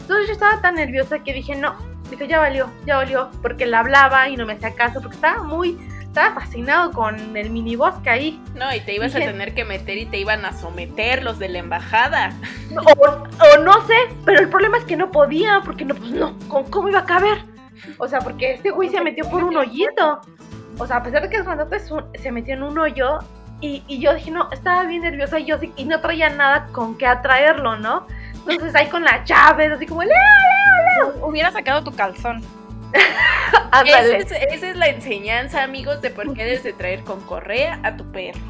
Entonces 0.00 0.26
yo 0.26 0.32
estaba 0.32 0.60
tan 0.62 0.76
nerviosa 0.76 1.18
que 1.18 1.34
dije, 1.34 1.54
no, 1.54 1.76
dije, 2.10 2.26
ya 2.26 2.38
valió, 2.38 2.70
ya 2.86 2.96
valió, 2.96 3.30
porque 3.42 3.66
le 3.66 3.76
hablaba 3.76 4.28
y 4.30 4.36
no 4.36 4.46
me 4.46 4.54
hacía 4.54 4.74
caso, 4.74 5.00
porque 5.00 5.16
estaba 5.16 5.42
muy, 5.42 5.76
estaba 6.08 6.40
fascinado 6.40 6.90
con 6.92 7.36
el 7.36 7.50
minibosque 7.50 8.10
ahí. 8.10 8.42
No, 8.54 8.74
y 8.74 8.80
te 8.80 8.94
ibas 8.94 9.14
a 9.14 9.18
tener 9.18 9.54
que 9.54 9.64
meter 9.64 9.98
y 9.98 10.06
te 10.06 10.18
iban 10.18 10.44
a 10.44 10.52
someter 10.52 11.22
los 11.22 11.38
de 11.38 11.48
la 11.48 11.58
embajada. 11.58 12.32
O, 12.76 13.02
o 13.02 13.62
no 13.62 13.86
sé, 13.86 13.94
pero 14.24 14.40
el 14.40 14.48
problema 14.48 14.78
es 14.78 14.84
que 14.84 14.96
no 14.96 15.10
podía, 15.10 15.60
porque 15.64 15.84
no, 15.84 15.94
pues 15.94 16.10
no, 16.10 16.36
¿cómo, 16.48 16.70
cómo 16.70 16.88
iba 16.88 17.00
a 17.00 17.04
caber? 17.04 17.38
O 17.98 18.08
sea, 18.08 18.20
porque 18.20 18.54
este 18.54 18.70
güey 18.70 18.88
se 18.88 19.00
metió 19.00 19.28
por 19.30 19.44
un 19.44 19.56
hoyito. 19.56 20.20
O 20.78 20.86
sea, 20.86 20.96
a 20.96 21.02
pesar 21.02 21.22
de 21.22 21.30
que 21.30 21.36
es 21.36 21.44
grandote, 21.44 21.78
se 21.80 22.32
metió 22.32 22.54
en 22.54 22.62
un 22.62 22.78
hoyo. 22.78 23.18
Y, 23.60 23.82
y 23.88 24.00
yo 24.00 24.14
dije, 24.14 24.30
no, 24.30 24.48
estaba 24.52 24.84
bien 24.84 25.02
nerviosa 25.02 25.40
y 25.40 25.46
yo 25.46 25.56
y 25.76 25.84
no 25.84 26.00
traía 26.00 26.30
nada 26.30 26.66
con 26.72 26.96
qué 26.96 27.06
atraerlo, 27.06 27.76
¿no? 27.76 28.06
Entonces 28.46 28.74
ahí 28.74 28.86
con 28.86 29.02
las 29.02 29.28
llaves, 29.28 29.72
así 29.72 29.86
como, 29.86 30.02
¡Leo, 30.02 30.14
Hubiera 31.22 31.50
sacado 31.50 31.82
tu 31.82 31.94
calzón. 31.94 32.42
Esa 33.84 34.16
es, 34.16 34.32
esa 34.52 34.70
es 34.70 34.76
la 34.76 34.88
enseñanza, 34.88 35.62
amigos, 35.62 36.00
de 36.02 36.10
por 36.10 36.32
qué 36.34 36.44
debes 36.44 36.62
de 36.62 36.72
traer 36.72 37.02
con 37.04 37.20
correa 37.22 37.80
a 37.82 37.96
tu 37.96 38.10
perro. 38.10 38.40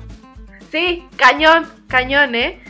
Sí, 0.71 1.07
cañón, 1.17 1.67
cañón, 1.87 2.35
¿eh? 2.35 2.61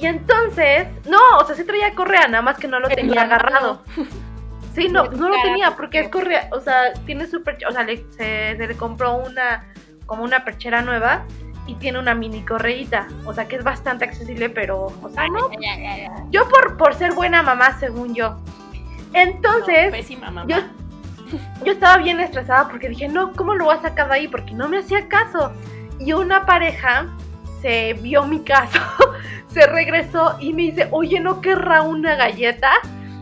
Y 0.00 0.06
entonces, 0.06 0.86
no, 1.08 1.18
o 1.38 1.44
sea, 1.46 1.54
sí 1.54 1.64
traía 1.64 1.94
correa, 1.94 2.26
nada 2.26 2.42
más 2.42 2.58
que 2.58 2.66
no 2.68 2.80
lo 2.80 2.88
tenía 2.88 3.22
agarrado. 3.22 3.82
Sí, 4.74 4.88
no, 4.88 5.04
no 5.04 5.28
lo 5.28 5.36
tenía 5.42 5.72
porque 5.76 6.00
es 6.00 6.08
correa, 6.08 6.48
o 6.50 6.58
sea, 6.58 6.94
tiene 7.04 7.26
su 7.26 7.44
perche- 7.44 7.66
o 7.68 7.72
sea, 7.72 7.82
le- 7.82 8.06
se, 8.10 8.56
se 8.56 8.66
le 8.66 8.74
compró 8.74 9.16
una, 9.16 9.66
como 10.06 10.22
una 10.24 10.46
perchera 10.46 10.80
nueva 10.80 11.26
y 11.66 11.74
tiene 11.74 11.98
una 11.98 12.14
mini 12.14 12.42
correíta, 12.42 13.06
o 13.26 13.34
sea, 13.34 13.46
que 13.48 13.56
es 13.56 13.64
bastante 13.64 14.06
accesible, 14.06 14.48
pero, 14.48 14.86
o 15.02 15.10
sea, 15.10 15.28
no, 15.28 15.50
yo 16.30 16.48
por, 16.48 16.78
por 16.78 16.94
ser 16.94 17.12
buena 17.12 17.42
mamá, 17.42 17.78
según 17.78 18.14
yo. 18.14 18.38
Entonces, 19.12 19.86
No, 19.86 19.90
pésima 19.90 20.30
mamá. 20.30 20.46
yo, 20.48 20.56
yo 21.64 21.72
estaba 21.72 21.98
bien 21.98 22.20
estresada 22.20 22.68
porque 22.68 22.88
dije, 22.88 23.08
no, 23.08 23.32
¿cómo 23.32 23.54
lo 23.54 23.64
voy 23.66 23.76
a 23.76 23.82
sacar 23.82 24.08
de 24.08 24.14
ahí? 24.14 24.28
Porque 24.28 24.52
no 24.54 24.68
me 24.68 24.78
hacía 24.78 25.08
caso. 25.08 25.52
Y 25.98 26.12
una 26.12 26.44
pareja 26.46 27.06
se 27.60 27.92
vio 27.94 28.24
mi 28.24 28.40
caso, 28.42 28.80
se 29.48 29.66
regresó 29.66 30.36
y 30.40 30.52
me 30.52 30.62
dice, 30.62 30.88
oye, 30.90 31.20
¿no 31.20 31.40
querrá 31.40 31.82
una 31.82 32.16
galleta? 32.16 32.70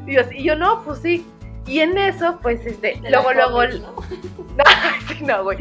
Y 0.07 0.15
yo, 0.15 0.23
y 0.33 0.45
yo, 0.45 0.57
no, 0.57 0.83
pues 0.83 1.01
sí. 1.01 1.27
Y 1.67 1.81
en 1.81 1.97
eso, 1.99 2.39
pues, 2.41 2.65
este, 2.67 3.01
luego, 3.11 3.33
luego, 3.33 3.65
¿no? 3.67 3.95
no, 4.57 4.65
sí, 5.09 5.23
no, 5.25 5.43
güey. 5.45 5.59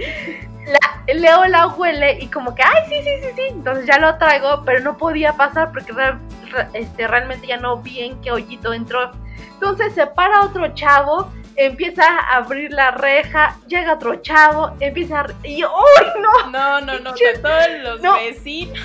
La- 0.66 1.14
Leo 1.14 1.44
la 1.46 1.68
huele 1.68 2.20
y 2.22 2.28
como 2.28 2.54
que, 2.54 2.62
ay, 2.62 2.84
sí, 2.88 2.96
sí, 3.04 3.10
sí, 3.22 3.28
sí. 3.36 3.42
Entonces 3.50 3.86
ya 3.88 3.98
lo 3.98 4.16
traigo, 4.20 4.64
pero 4.64 4.80
no 4.82 4.96
podía 4.96 5.34
pasar 5.34 5.72
porque 5.72 5.92
re- 5.92 6.14
re- 6.52 6.68
este, 6.74 7.08
realmente 7.08 7.48
ya 7.48 7.58
no 7.58 7.78
vi 7.78 8.00
en 8.02 8.22
qué 8.22 8.32
hoyito 8.32 8.74
entró. 8.74 9.12
Entonces 9.54 9.94
se 9.94 10.06
para 10.06 10.42
otro 10.44 10.68
chavo, 10.76 11.32
empieza 11.66 12.04
a 12.08 12.38
abrir 12.38 12.72
la 12.72 12.92
reja, 12.92 13.58
llega 13.68 13.94
otro 13.94 14.16
chavo, 14.18 14.72
empieza 14.80 15.22
a... 15.22 15.26
Y 15.44 15.58
yo, 15.62 15.72
¡uy, 15.72 16.22
no! 16.22 16.50
No, 16.52 16.82
no, 16.82 17.00
no, 17.00 17.12
de 17.14 17.38
todos 17.40 17.70
los 17.84 18.02
no. 18.02 18.14
vecinos. 18.14 18.78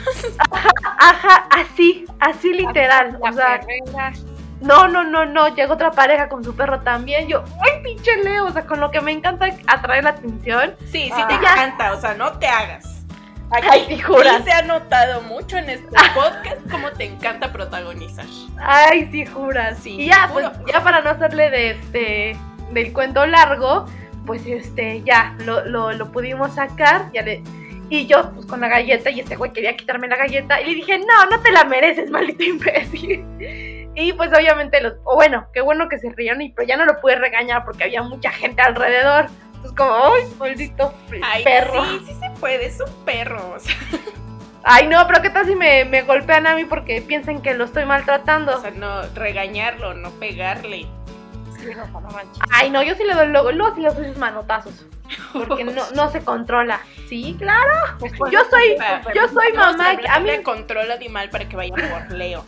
Ajá, 0.99 1.47
así, 1.50 2.04
así 2.21 2.52
literal. 2.52 3.19
La 3.23 3.31
O 3.31 3.33
sea, 3.33 3.61
perrera. 3.61 4.12
no, 4.61 4.88
no, 4.88 5.04
no, 5.04 5.25
no. 5.25 5.49
Llega 5.54 5.73
otra 5.73 5.90
pareja 5.93 6.28
con 6.28 6.43
su 6.45 6.54
perro 6.57 6.81
también. 6.81 7.28
Yo, 7.28 7.45
¡ay, 7.62 7.83
pinche 7.83 8.16
Leo! 8.23 8.47
O 8.47 8.52
sea, 8.52 8.66
con 8.66 8.81
lo 8.81 8.90
que 8.90 9.00
me 9.00 9.12
encanta 9.12 9.47
atraer 9.66 10.04
la 10.04 10.11
atención. 10.11 10.75
Sí, 10.90 11.11
sí 11.14 11.23
te 11.28 11.35
Ah. 11.35 11.38
encanta, 11.40 11.93
o 11.93 12.00
sea, 12.00 12.14
no 12.14 12.33
te 12.38 12.47
hagas. 12.49 13.02
Ay, 13.50 13.85
sí, 13.87 14.02
se 14.45 14.52
ha 14.52 14.62
notado 14.62 15.21
mucho 15.23 15.59
en 15.59 15.71
este 15.71 15.87
podcast 16.14 16.59
cómo 16.73 16.90
te 16.90 17.04
encanta 17.04 17.52
protagonizar. 17.52 18.25
Ay, 18.59 19.09
sí, 19.12 19.25
juras. 19.26 19.78
Sí, 19.81 20.00
y 20.00 20.07
ya, 20.09 20.26
juro. 20.28 20.50
pues, 20.52 20.73
ya 20.73 20.83
para 20.83 21.02
no 21.02 21.11
hacerle 21.11 21.50
de 21.50 21.71
este 21.71 22.37
del 22.73 22.92
cuento 22.92 23.26
largo, 23.26 23.87
pues 24.26 24.47
este, 24.47 25.02
ya 25.02 25.37
lo, 25.44 25.64
lo, 25.64 25.92
lo 25.92 26.11
pudimos 26.11 26.54
sacar, 26.54 27.11
ya 27.12 27.23
le, 27.23 27.42
y 27.90 28.06
yo, 28.06 28.33
pues 28.33 28.47
con 28.47 28.61
la 28.61 28.68
galleta, 28.68 29.11
y 29.11 29.21
este 29.21 29.37
güey 29.37 29.52
quería 29.52 29.76
quitarme 29.76 30.09
la 30.09 30.16
galleta, 30.16 30.61
y 30.61 30.66
le 30.66 30.75
dije, 30.76 30.99
no, 30.99 31.26
no 31.30 31.40
te 31.42 31.52
la 31.52 31.64
mereces, 31.64 32.11
maldito 32.11 32.42
imbécil. 32.42 33.25
Y 33.97 34.12
pues 34.14 34.30
obviamente 34.37 34.80
los, 34.80 34.94
o 35.04 35.14
bueno, 35.14 35.47
qué 35.52 35.61
bueno 35.61 35.88
que 35.88 35.99
se 35.99 36.11
rieron, 36.11 36.42
y 36.42 36.50
pero 36.50 36.66
ya 36.66 36.76
no 36.76 36.85
lo 36.85 37.00
pude 37.00 37.16
regañar 37.16 37.64
porque 37.64 37.85
había 37.85 38.02
mucha 38.02 38.30
gente 38.30 38.61
alrededor. 38.62 39.26
Entonces 39.54 39.73
como, 39.76 39.94
ay, 39.94 40.25
maldito 40.38 40.92
Ay, 41.23 41.44
perro. 41.44 41.85
sí, 41.85 42.00
sí 42.06 42.14
se 42.14 42.40
puede, 42.40 42.66
es 42.66 42.80
un 42.80 43.04
perro. 43.04 43.54
O 43.54 43.59
sea, 43.61 43.75
Ay, 44.66 44.87
no, 44.88 45.06
pero 45.06 45.21
qué 45.21 45.28
tal 45.28 45.47
si 45.47 45.54
me, 45.54 45.85
me 45.85 46.02
golpean 46.02 46.47
a 46.47 46.56
mí 46.56 46.64
porque 46.64 47.02
piensan 47.02 47.42
que 47.42 47.54
lo 47.54 47.64
estoy 47.64 47.85
maltratando. 47.85 48.56
o 48.56 48.61
sea, 48.61 48.71
no 48.71 49.02
regañarlo, 49.14 49.94
no 49.94 50.11
pegarle. 50.12 50.87
Sí, 51.64 51.75
no, 51.75 52.00
no 52.00 52.09
manches. 52.11 52.42
Ay, 52.52 52.71
no, 52.71 52.83
yo 52.83 52.94
sí 52.94 53.04
le 53.04 53.14
doy 53.14 53.28
luego, 53.28 53.52
luego 53.52 53.75
sí 53.75 53.80
le 53.83 53.90
doy 53.92 54.06
sus 54.06 54.18
manotazos. 54.18 54.87
Porque 55.33 55.64
no, 55.64 55.73
no 55.94 56.11
se 56.11 56.21
controla. 56.23 56.80
Sí, 57.09 57.35
claro. 57.38 57.73
Yo 58.30 58.40
soy, 58.50 58.76
yo 59.14 59.28
soy 59.28 59.52
No, 59.54 59.61
mamá. 59.61 59.71
o 59.71 60.00
sea, 60.02 60.14
a 60.14 60.21
mí. 60.21 60.26
le 60.26 60.42
controla 60.42 60.94
animal 60.94 61.30
para 61.30 61.49
que 61.49 61.56
vaya 61.56 61.75
por 61.75 62.11
Leo. 62.16 62.44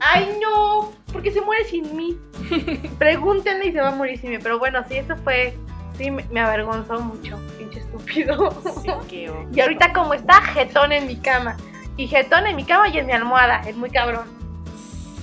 Ay, 0.00 0.38
no. 0.42 0.92
Porque 1.12 1.30
se 1.30 1.40
muere 1.40 1.64
sin 1.64 1.96
mí. 1.96 2.16
Pregúntenle 2.98 3.66
y 3.66 3.72
se 3.72 3.80
va 3.80 3.88
a 3.88 3.92
morir 3.94 4.18
sin 4.20 4.30
mí. 4.30 4.38
Pero 4.38 4.58
bueno, 4.58 4.84
sí, 4.88 4.96
eso 4.96 5.16
fue. 5.16 5.56
Sí, 5.96 6.10
me, 6.10 6.24
me 6.24 6.40
avergonzó 6.40 7.00
mucho. 7.00 7.38
Pinche 7.58 7.80
estúpido. 7.80 8.50
Sí. 8.82 8.90
Y 9.52 9.60
ahorita, 9.60 9.92
como 9.94 10.12
está, 10.14 10.42
jetón 10.42 10.92
en 10.92 11.06
mi 11.06 11.16
cama. 11.16 11.56
Y 11.96 12.06
jetón 12.08 12.46
en 12.46 12.56
mi 12.56 12.64
cama 12.64 12.88
y 12.88 12.98
en 12.98 13.06
mi 13.06 13.12
almohada. 13.12 13.62
Es 13.66 13.74
muy 13.76 13.90
cabrón. 13.90 14.26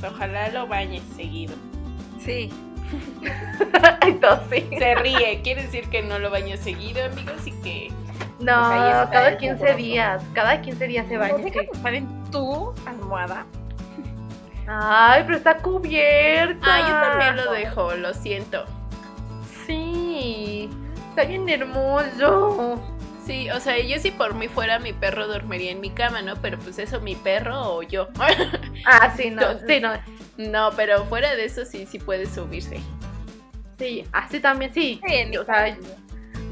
Ojalá 0.06 0.50
lo 0.50 0.66
bañes 0.68 1.04
seguido. 1.16 1.54
Sí. 2.20 2.52
Entonces, 4.02 4.64
sí. 4.70 4.78
Se 4.78 4.96
ríe, 4.96 5.42
quiere 5.44 5.64
decir 5.64 5.90
que 5.90 6.02
no 6.02 6.20
lo 6.20 6.30
baño 6.30 6.58
seguido, 6.58 7.04
amigos, 7.06 7.46
y 7.46 7.52
que 7.62 7.90
No, 8.40 8.46
Pues 8.46 8.48
ahí 8.82 8.90
está 8.92 9.10
cada 9.12 9.30
el 9.30 9.38
15 9.38 9.56
mugroso. 9.56 9.78
días. 9.78 10.24
Cada 10.34 10.62
15 10.62 10.88
días 10.88 11.08
se 11.08 11.18
baña. 11.18 11.34
¿No 11.34 11.44
dejas 11.44 11.66
estar 11.74 11.94
en 11.94 12.24
tu 12.32 12.74
almohada? 12.86 13.46
Ay, 14.68 15.24
pero 15.26 15.38
está 15.38 15.58
cubierta. 15.58 16.66
Ah, 16.66 16.80
yo 16.82 17.10
también 17.10 17.36
lo 17.46 17.52
dejo, 17.52 17.94
lo 17.96 18.14
siento. 18.14 18.66
Sí, 19.66 20.70
está 21.10 21.24
bien 21.26 21.48
hermoso. 21.50 22.82
Sí, 23.26 23.50
o 23.52 23.60
sea, 23.60 23.80
yo 23.80 23.98
si 24.00 24.12
por 24.12 24.34
mí 24.34 24.48
fuera 24.50 24.80
mi 24.80 24.92
perro 24.92 25.28
dormiría 25.28 25.72
en 25.72 25.80
mi 25.80 25.90
cama, 25.90 26.22
¿no? 26.22 26.36
Pero 26.38 26.60
pues 26.60 26.78
eso, 26.80 27.00
mi 27.00 27.16
perro 27.16 27.76
o 27.76 27.82
yo. 27.84 28.08
Ah, 28.86 29.14
sí, 29.16 29.30
no, 29.30 29.42
Entonces- 29.52 29.68
sí, 29.68 29.80
no. 29.80 29.94
no, 30.52 30.76
pero 30.76 31.06
fuera 31.06 31.34
de 31.36 31.46
eso 31.46 31.64
sí, 31.66 31.86
sí 31.86 32.00
puede 32.00 32.26
subirse. 32.26 32.82
Sí, 33.84 34.06
así 34.14 34.40
también, 34.40 34.74
sí. 34.74 35.02
Sí, 35.06 35.38
O 35.38 35.44
sea, 35.44 35.78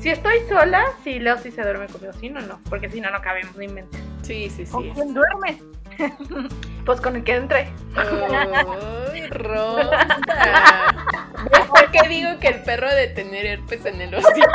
si 0.01 0.09
estoy 0.09 0.39
sola, 0.49 0.83
sí, 1.01 1.17
Leo 1.17 1.37
sí 1.37 1.49
se 1.49 1.61
duerme 1.61 1.87
conmigo. 1.87 2.11
Si 2.13 2.29
no, 2.29 2.41
no, 2.41 2.59
porque 2.69 2.89
si 2.89 2.99
no, 2.99 3.09
no 3.09 3.21
cabemos, 3.21 3.55
no 3.55 3.63
inventes. 3.63 4.01
Sí, 4.21 4.49
sí, 4.49 4.65
¿Con 4.65 4.83
sí. 4.83 4.91
quién 4.93 5.13
duermes? 5.13 5.57
Pues 6.83 6.99
con 6.99 7.15
el 7.15 7.23
que 7.23 7.35
entre. 7.35 7.71
Ay, 7.95 9.27
Rosa. 9.29 10.07
¿Ves 11.51 11.67
por 11.67 11.91
qué 11.91 12.09
digo 12.09 12.39
que 12.39 12.47
el 12.47 12.63
perro 12.63 12.87
ha 12.87 12.95
de 12.95 13.07
tener 13.09 13.45
herpes 13.45 13.85
en 13.85 14.01
el 14.01 14.15
hocico? 14.15 14.47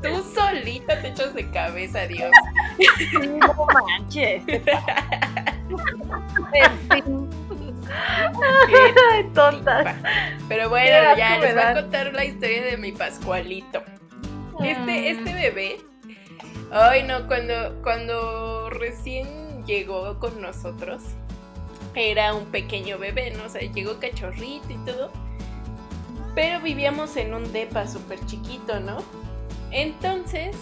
Tú 0.02 0.24
solita 0.32 1.02
te 1.02 1.08
echas 1.08 1.34
de 1.34 1.50
cabeza, 1.50 2.06
Dios. 2.06 2.30
Sí, 2.98 3.08
no 3.16 3.66
manches. 3.66 4.44
En 4.46 4.62
fin. 6.88 7.30
Qué 8.68 8.76
Ay, 8.76 8.92
tontas. 9.24 9.96
Pero 10.48 10.68
bueno, 10.68 11.14
Qué 11.14 11.18
ya 11.20 11.38
les 11.38 11.54
voy 11.54 11.62
a 11.62 11.74
contar 11.74 12.12
la 12.12 12.24
historia 12.24 12.62
de 12.64 12.76
mi 12.76 12.92
Pascualito. 12.92 13.82
Este, 14.62 15.10
este 15.10 15.34
bebé. 15.34 15.78
Ay, 16.70 17.02
no, 17.02 17.26
cuando, 17.26 17.80
cuando 17.82 18.70
recién 18.70 19.64
llegó 19.64 20.18
con 20.18 20.40
nosotros 20.40 21.02
era 21.94 22.34
un 22.34 22.46
pequeño 22.46 22.98
bebé, 22.98 23.30
¿no? 23.32 23.44
O 23.44 23.48
sea, 23.48 23.60
llegó 23.60 23.98
cachorrito 23.98 24.70
y 24.70 24.76
todo. 24.84 25.10
Pero 26.34 26.60
vivíamos 26.60 27.16
en 27.16 27.34
un 27.34 27.52
depa 27.52 27.86
súper 27.86 28.24
chiquito, 28.26 28.78
¿no? 28.80 28.98
Entonces, 29.72 30.56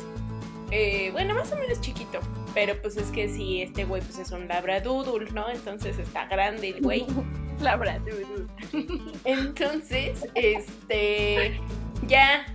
eh, 0.71 1.11
bueno, 1.13 1.35
más 1.35 1.53
o 1.53 1.57
menos 1.57 1.81
chiquito. 1.81 2.21
Pero 2.55 2.81
pues 2.81 2.97
es 2.97 3.11
que 3.11 3.29
sí, 3.29 3.63
este 3.63 3.85
güey 3.85 4.01
pues 4.03 4.19
es 4.19 4.31
un 4.31 4.49
labradoodle, 4.49 5.31
¿no? 5.33 5.49
Entonces 5.51 5.99
está 5.99 6.27
grande 6.27 6.71
el 6.71 6.83
güey. 6.83 7.07
Labradoodle. 7.61 8.47
Entonces, 9.25 10.27
este, 10.35 11.61
ya 12.07 12.47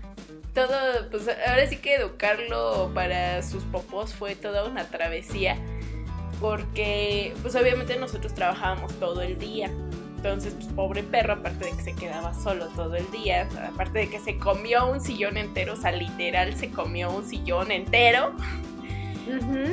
todo, 0.53 1.09
pues 1.09 1.27
ahora 1.47 1.67
sí 1.67 1.77
que 1.77 1.95
educarlo 1.95 2.91
para 2.93 3.41
sus 3.41 3.63
popós 3.63 4.13
fue 4.13 4.35
toda 4.35 4.65
una 4.65 4.85
travesía, 4.85 5.57
porque 6.39 7.33
pues 7.41 7.55
obviamente 7.55 7.97
nosotros 7.97 8.33
trabajábamos 8.33 8.93
todo 8.99 9.21
el 9.21 9.37
día. 9.37 9.71
Entonces, 10.17 10.53
pues 10.53 10.67
pobre 10.67 11.03
perro, 11.03 11.33
aparte 11.33 11.65
de 11.65 11.71
que 11.71 11.81
se 11.81 11.93
quedaba 11.93 12.33
solo 12.33 12.67
todo 12.69 12.95
el 12.95 13.09
día, 13.11 13.49
aparte 13.67 13.99
de 13.99 14.09
que 14.09 14.19
se 14.19 14.37
comió 14.37 14.89
un 14.89 15.01
sillón 15.01 15.35
entero, 15.35 15.73
o 15.73 15.75
sea, 15.75 15.91
literal 15.91 16.55
se 16.55 16.69
comió 16.69 17.11
un 17.11 17.27
sillón 17.27 17.71
entero. 17.71 18.33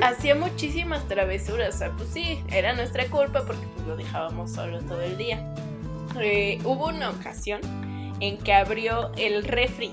Hacía 0.02 0.34
muchísimas 0.34 1.06
travesuras, 1.08 1.74
o 1.74 1.78
sea, 1.78 1.90
pues 1.92 2.08
sí, 2.10 2.42
era 2.50 2.72
nuestra 2.74 3.06
culpa 3.06 3.44
porque 3.46 3.66
pues 3.74 3.86
lo 3.86 3.96
dejábamos 3.96 4.52
solo 4.52 4.80
todo 4.80 5.00
el 5.02 5.16
día. 5.16 5.54
Eh, 6.20 6.58
hubo 6.64 6.88
una 6.88 7.10
ocasión 7.10 7.60
en 8.20 8.38
que 8.38 8.52
abrió 8.52 9.12
el 9.16 9.44
refri 9.44 9.92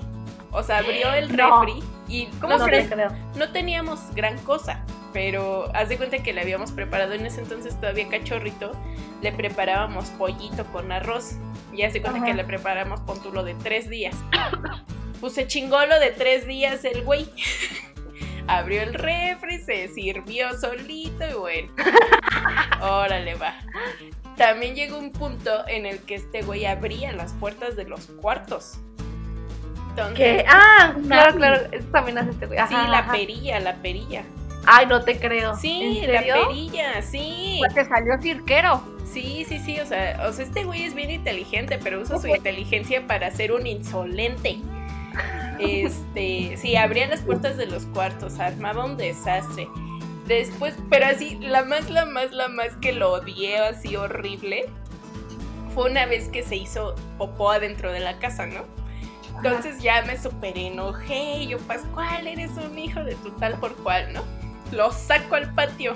o 0.50 0.62
sea, 0.62 0.78
abrió 0.78 1.12
el 1.12 1.36
No. 1.36 1.62
refri 1.64 1.82
y 2.08 2.26
¿Cómo 2.40 2.56
no, 2.56 2.64
crees? 2.64 2.90
no 3.36 3.52
teníamos 3.52 4.00
gran 4.14 4.38
cosa, 4.38 4.82
pero 5.12 5.70
haz 5.74 5.90
de 5.90 5.98
cuenta 5.98 6.22
que 6.22 6.32
le 6.32 6.40
habíamos 6.40 6.72
preparado 6.72 7.12
en 7.12 7.26
ese 7.26 7.40
entonces 7.42 7.78
todavía 7.78 8.08
cachorrito, 8.08 8.72
le 9.20 9.32
preparábamos 9.32 10.06
pollito 10.10 10.64
con 10.72 10.90
arroz. 10.90 11.34
Y 11.72 11.82
haz 11.82 11.92
de 11.92 12.00
cuenta 12.00 12.24
que 12.24 12.32
le 12.34 12.44
preparamos 12.44 13.00
pontulo 13.00 13.44
de 13.44 13.54
tres 13.54 13.88
días. 13.90 14.16
Pues 15.20 15.34
se 15.34 15.46
chingó 15.46 15.84
lo 15.84 16.00
de 16.00 16.10
tres 16.12 16.46
días 16.46 16.84
el 16.84 17.02
güey. 17.04 17.28
Abrió 18.48 18.82
el 18.82 18.94
refri, 18.94 19.58
se 19.60 19.88
sirvió 19.88 20.58
solito 20.58 21.28
y 21.28 21.34
bueno. 21.34 21.72
Órale, 22.80 23.34
va. 23.34 23.54
También 24.36 24.74
llegó 24.74 24.98
un 24.98 25.12
punto 25.12 25.66
en 25.68 25.84
el 25.84 25.98
que 26.00 26.14
este 26.14 26.42
güey 26.42 26.64
abría 26.64 27.12
las 27.12 27.34
puertas 27.34 27.76
de 27.76 27.84
los 27.84 28.06
cuartos. 28.06 28.78
Entonces, 29.90 30.16
¿Qué? 30.16 30.44
Ah, 30.48 30.94
claro, 31.06 31.36
claro. 31.36 31.68
Eso 31.72 31.88
también 31.92 32.18
hace 32.18 32.30
este 32.30 32.46
güey. 32.46 32.58
Sí, 32.68 32.74
la 32.74 33.00
ajá. 33.00 33.12
perilla, 33.12 33.60
la 33.60 33.74
perilla. 33.76 34.22
Ay, 34.64 34.86
no 34.86 35.02
te 35.02 35.18
creo. 35.18 35.56
Sí, 35.56 36.00
¿En 36.02 36.12
la 36.12 36.20
perilla, 36.22 37.02
sí. 37.02 37.56
Pues 37.60 37.74
te 37.74 37.84
salió 37.84 38.20
cirquero. 38.20 38.82
Sí, 39.04 39.44
sí, 39.48 39.58
sí, 39.58 39.80
o 39.80 39.86
sea, 39.86 40.26
o 40.28 40.32
sea, 40.32 40.44
este 40.44 40.64
güey 40.64 40.84
es 40.84 40.94
bien 40.94 41.10
inteligente, 41.10 41.78
pero 41.82 42.00
usa 42.00 42.18
su 42.18 42.28
inteligencia 42.28 43.06
para 43.06 43.30
ser 43.30 43.52
un 43.52 43.66
insolente. 43.66 44.58
Este, 45.58 46.56
sí, 46.56 46.76
abría 46.76 47.06
las 47.08 47.20
puertas 47.20 47.56
de 47.56 47.66
los 47.66 47.86
cuartos, 47.86 48.38
armaba 48.38 48.84
un 48.84 48.96
desastre. 48.96 49.68
Después, 50.26 50.74
pero 50.90 51.06
así, 51.06 51.36
la 51.40 51.64
más, 51.64 51.90
la 51.90 52.04
más, 52.04 52.32
la 52.32 52.48
más 52.48 52.76
que 52.76 52.92
lo 52.92 53.12
odié 53.12 53.58
así 53.58 53.96
horrible 53.96 54.66
fue 55.74 55.90
una 55.90 56.06
vez 56.06 56.28
que 56.28 56.42
se 56.42 56.56
hizo 56.56 56.94
popó 57.16 57.50
adentro 57.50 57.92
de 57.92 58.00
la 58.00 58.18
casa, 58.18 58.46
¿no? 58.46 58.64
Entonces 59.36 59.80
ya 59.80 60.02
me 60.02 60.18
super 60.18 60.58
enojé. 60.58 61.46
Yo, 61.46 61.58
Pascual, 61.58 62.26
eres 62.26 62.50
un 62.52 62.78
hijo 62.78 63.04
de 63.04 63.14
tu 63.16 63.30
tal 63.32 63.58
por 63.60 63.74
cual, 63.76 64.12
¿no? 64.12 64.22
Lo 64.72 64.92
saco 64.92 65.36
al 65.36 65.54
patio. 65.54 65.94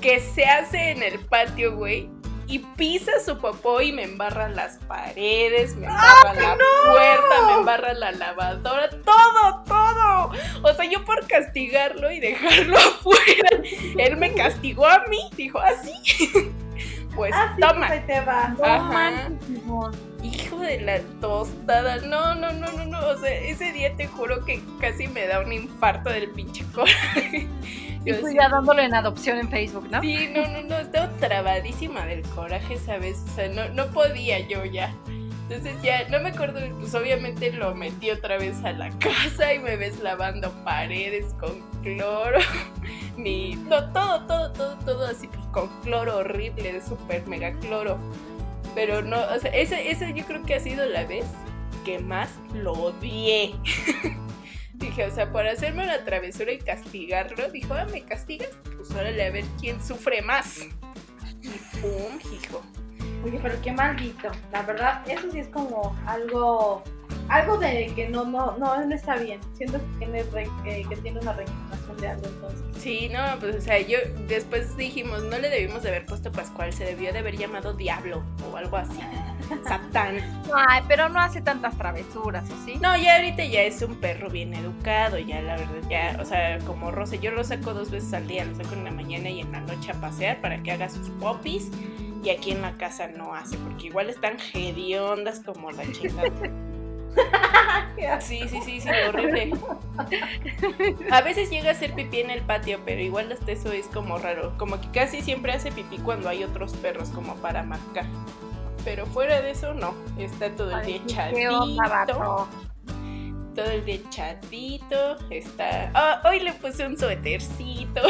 Que 0.00 0.20
se 0.20 0.44
hace 0.44 0.90
en 0.90 1.02
el 1.02 1.18
patio, 1.18 1.76
güey. 1.76 2.10
Y 2.50 2.58
pisa 2.76 3.12
su 3.24 3.38
popó 3.38 3.80
y 3.80 3.92
me 3.92 4.02
embarra 4.02 4.48
las 4.48 4.78
paredes, 4.88 5.76
me 5.76 5.86
embarra 5.86 6.34
la 6.34 6.56
puerta, 6.90 7.46
me 7.46 7.52
embarra 7.54 7.94
la 7.94 8.10
lavadora, 8.10 8.90
todo, 8.90 9.62
todo. 9.66 10.32
O 10.62 10.74
sea, 10.74 10.84
yo 10.90 11.04
por 11.04 11.26
castigarlo 11.28 12.10
y 12.10 12.18
dejarlo 12.18 12.76
afuera, 12.78 13.50
él 13.98 14.16
me 14.16 14.34
castigó 14.34 14.84
a 14.86 15.04
mí. 15.08 15.18
Dijo, 15.36 15.60
así. 15.60 15.92
Pues 17.16 17.34
Así 17.34 17.60
toma. 17.60 17.88
que 17.88 17.94
se 17.94 18.00
te 18.02 18.20
va. 18.20 18.54
Ajá. 18.62 19.28
Hijo 20.22 20.58
de 20.60 20.80
la 20.80 21.00
tostada. 21.20 21.96
No, 21.96 22.36
no, 22.36 22.52
no, 22.52 22.70
no, 22.72 22.84
no. 22.86 23.00
O 23.08 23.18
sea, 23.18 23.32
ese 23.34 23.72
día 23.72 23.94
te 23.96 24.06
juro 24.06 24.44
que 24.44 24.62
casi 24.80 25.08
me 25.08 25.26
da 25.26 25.40
un 25.40 25.52
infarto 25.52 26.08
del 26.08 26.30
pinche 26.30 26.64
coraje. 26.72 27.48
Y 28.04 28.10
Yo 28.10 28.20
tú 28.20 28.28
ya 28.30 28.48
dándole 28.48 28.84
en 28.84 28.94
adopción 28.94 29.38
en 29.38 29.48
Facebook, 29.50 29.88
¿no? 29.90 30.00
Sí, 30.00 30.30
no, 30.34 30.46
no, 30.48 30.62
no. 30.62 30.76
Estaba 30.78 31.08
trabadísima 31.18 32.06
del 32.06 32.22
coraje, 32.22 32.78
¿sabes? 32.78 33.22
O 33.30 33.34
sea, 33.34 33.48
no, 33.48 33.68
no 33.74 33.86
podía 33.90 34.38
yo 34.48 34.64
ya. 34.64 34.94
Entonces 35.48 35.82
ya, 35.82 36.08
no 36.08 36.20
me 36.20 36.28
acuerdo, 36.28 36.60
pues 36.78 36.94
obviamente 36.94 37.52
lo 37.52 37.74
metí 37.74 38.10
otra 38.10 38.38
vez 38.38 38.62
a 38.64 38.70
la 38.72 38.88
casa 39.00 39.52
y 39.52 39.58
me 39.58 39.74
ves 39.76 39.98
lavando 40.00 40.52
paredes 40.64 41.34
con 41.40 41.60
cloro. 41.82 42.38
Mi, 43.16 43.56
to- 43.68 43.90
todo, 43.90 44.26
todo, 44.26 44.52
todo, 44.52 44.78
todo 44.84 45.06
así, 45.06 45.26
pues 45.26 45.44
con 45.52 45.68
cloro 45.82 46.18
horrible, 46.18 46.72
de 46.72 46.80
super 46.80 47.26
mega 47.26 47.52
cloro. 47.58 47.98
Pero 48.76 49.02
no, 49.02 49.18
o 49.34 49.38
sea, 49.40 49.50
ese, 49.50 49.90
ese 49.90 50.14
yo 50.14 50.24
creo 50.24 50.42
que 50.44 50.54
ha 50.54 50.60
sido 50.60 50.86
la 50.86 51.04
vez 51.04 51.26
que 51.84 51.98
más 51.98 52.30
lo 52.54 52.72
odié. 52.72 53.54
Dije, 54.80 55.04
o 55.04 55.10
sea, 55.10 55.30
por 55.30 55.46
hacerme 55.46 55.84
una 55.84 56.04
travesura 56.04 56.52
y 56.52 56.58
castigarlo, 56.58 57.50
dijo, 57.50 57.74
ah, 57.74 57.86
¿me 57.92 58.02
castigas? 58.02 58.48
Pues 58.76 58.90
órale, 58.92 59.24
a 59.26 59.30
ver 59.30 59.44
quién 59.60 59.80
sufre 59.82 60.22
más. 60.22 60.66
Y 61.42 61.48
pum, 61.80 62.18
hijo. 62.32 62.62
Oye, 63.22 63.38
pero 63.42 63.60
qué 63.62 63.72
maldito. 63.72 64.30
La 64.50 64.62
verdad, 64.62 65.02
eso 65.06 65.30
sí 65.30 65.40
es 65.40 65.48
como 65.48 65.94
algo. 66.06 66.82
Algo 67.30 67.58
de 67.58 67.92
que 67.94 68.08
no, 68.08 68.24
no, 68.24 68.56
no, 68.58 68.84
no 68.84 68.94
está 68.94 69.16
bien. 69.16 69.40
Siento 69.54 69.78
que 69.78 69.98
tiene, 69.98 70.22
re- 70.24 70.48
que, 70.64 70.82
que 70.88 70.96
tiene 70.96 71.20
una 71.20 71.32
reencarnación 71.32 71.96
de 71.98 72.08
algo 72.08 72.26
entonces. 72.26 72.60
Sí, 72.82 73.08
no, 73.12 73.20
pues 73.38 73.56
o 73.56 73.60
sea, 73.60 73.80
yo 73.80 73.98
después 74.26 74.76
dijimos, 74.76 75.22
no 75.22 75.38
le 75.38 75.48
debimos 75.48 75.82
de 75.82 75.90
haber 75.90 76.06
puesto 76.06 76.32
Pascual, 76.32 76.72
se 76.72 76.84
debió 76.84 77.12
de 77.12 77.20
haber 77.20 77.36
llamado 77.36 77.72
Diablo 77.72 78.22
o 78.50 78.56
algo 78.56 78.76
así. 78.76 78.98
Satán. 79.66 80.16
Ay, 80.68 80.82
pero 80.88 81.08
no 81.08 81.20
hace 81.20 81.40
tantas 81.40 81.76
travesuras, 81.78 82.50
¿o 82.50 82.64
sí? 82.64 82.78
No, 82.80 82.96
ya 82.96 83.16
ahorita 83.16 83.44
ya 83.44 83.62
es 83.62 83.80
un 83.82 83.94
perro 83.96 84.28
bien 84.28 84.52
educado, 84.54 85.18
ya 85.18 85.40
la 85.40 85.56
verdad, 85.56 85.88
ya, 85.88 86.18
o 86.20 86.24
sea, 86.24 86.58
como 86.60 86.90
Rosa, 86.90 87.16
yo 87.16 87.30
lo 87.30 87.44
saco 87.44 87.74
dos 87.74 87.90
veces 87.90 88.12
al 88.12 88.26
día, 88.26 88.44
lo 88.44 88.54
saco 88.56 88.74
en 88.74 88.84
la 88.84 88.90
mañana 88.90 89.28
y 89.30 89.40
en 89.40 89.52
la 89.52 89.60
noche 89.60 89.92
a 89.92 89.94
pasear 90.00 90.40
para 90.40 90.62
que 90.62 90.72
haga 90.72 90.88
sus 90.88 91.10
popis. 91.10 91.70
Y 92.22 92.28
aquí 92.30 92.50
en 92.50 92.60
la 92.60 92.76
casa 92.76 93.08
no 93.08 93.34
hace, 93.34 93.56
porque 93.56 93.86
igual 93.86 94.10
están 94.10 94.36
hediondas 94.52 95.40
como 95.40 95.70
la 95.70 95.84
chingada. 95.92 96.30
Sí, 98.20 98.40
sí, 98.48 98.60
sí, 98.64 98.80
sí, 98.80 98.88
horrible. 99.08 99.52
A 101.10 101.20
veces 101.22 101.50
llega 101.50 101.68
a 101.68 101.72
hacer 101.72 101.94
pipí 101.94 102.20
en 102.20 102.30
el 102.30 102.40
patio, 102.42 102.80
pero 102.84 103.00
igual 103.00 103.30
hasta 103.30 103.52
eso 103.52 103.72
es 103.72 103.86
como 103.86 104.18
raro. 104.18 104.54
Como 104.58 104.80
que 104.80 104.90
casi 104.90 105.22
siempre 105.22 105.52
hace 105.52 105.70
pipí 105.70 105.98
cuando 105.98 106.28
hay 106.28 106.42
otros 106.44 106.72
perros, 106.74 107.10
como 107.10 107.36
para 107.36 107.62
marcar. 107.62 108.06
Pero 108.84 109.06
fuera 109.06 109.40
de 109.42 109.50
eso, 109.50 109.74
no. 109.74 109.94
Está 110.18 110.50
todo 110.50 110.78
el 110.78 110.86
día 110.86 111.00
Ay, 111.18 111.34
¿Qué 111.34 111.48
onda, 111.48 111.84
echadito. 111.86 112.18
vato? 112.18 112.48
Todo 113.54 113.70
el 113.70 113.84
día 113.84 113.96
echadito. 113.96 115.16
Está. 115.30 115.90
Ah, 115.94 116.22
hoy 116.24 116.40
le 116.40 116.52
puse 116.54 116.86
un 116.86 116.96
suétercito. 116.96 118.00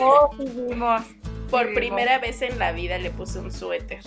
Oh, 0.00 0.30
sí, 0.38 0.44
vimos. 0.68 1.02
Por 1.50 1.74
primera 1.74 2.18
vez 2.18 2.40
en 2.42 2.58
la 2.58 2.72
vida 2.72 2.96
le 2.98 3.10
puse 3.10 3.38
un 3.38 3.50
suéter. 3.52 4.00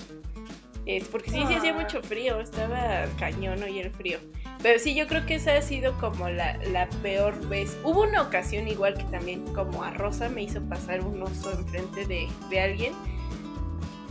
Es 0.86 1.08
porque 1.08 1.32
sí, 1.32 1.43
sí 1.48 1.54
hacía 1.56 1.71
Ah. 1.76 1.82
mucho 1.82 2.02
frío, 2.04 2.39
estaba 2.39 3.06
cañón 3.17 3.63
hoy 3.63 3.80
el 3.80 3.89
frío. 3.91 4.19
Pero 4.62 4.80
sí, 4.80 4.93
yo 4.95 5.08
creo 5.08 5.26
que 5.26 5.36
esa 5.36 5.56
ha 5.58 5.62
sido 5.62 5.98
como 6.00 6.30
la, 6.30 6.58
la 6.71 6.88
peor 7.02 7.48
vez. 7.48 7.76
Hubo 7.84 8.04
una 8.04 8.21
ocasión 8.21 8.67
igual 8.67 8.93
que 8.95 9.04
también 9.06 9.45
como 9.54 9.84
a 9.84 9.91
Rosa 9.91 10.30
me 10.30 10.43
hizo 10.43 10.62
pasar 10.62 11.02
un 11.02 11.21
oso 11.24 11.52
enfrente 11.52 12.06
de, 12.06 12.28
de 12.50 12.62
alguien. 12.62 12.93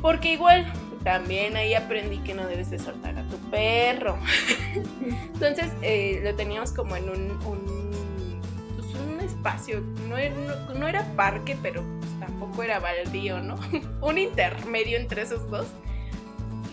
Porque 0.02 0.32
igual 0.32 0.70
también 1.04 1.56
ahí 1.56 1.74
aprendí 1.74 2.18
que 2.18 2.34
no 2.34 2.46
debes 2.46 2.70
de 2.70 2.78
soltar 2.78 3.16
a 3.18 3.22
tu 3.28 3.36
perro. 3.50 4.18
Entonces 5.34 5.70
eh, 5.82 6.20
lo 6.24 6.34
teníamos 6.34 6.72
como 6.72 6.96
en 6.96 7.08
un, 7.08 7.30
un, 7.46 8.40
pues, 8.76 8.94
un 8.94 9.20
espacio. 9.20 9.80
No 10.08 10.16
era, 10.16 10.34
no- 10.34 10.74
no 10.74 10.88
era 10.88 11.04
parque, 11.14 11.56
pero 11.62 11.82
pues, 12.00 12.10
tampoco 12.20 12.62
era 12.62 12.80
baldío, 12.80 13.40
¿no? 13.40 13.56
un 14.02 14.18
intermedio 14.18 14.98
entre 14.98 15.22
esos 15.22 15.48
dos. 15.50 15.66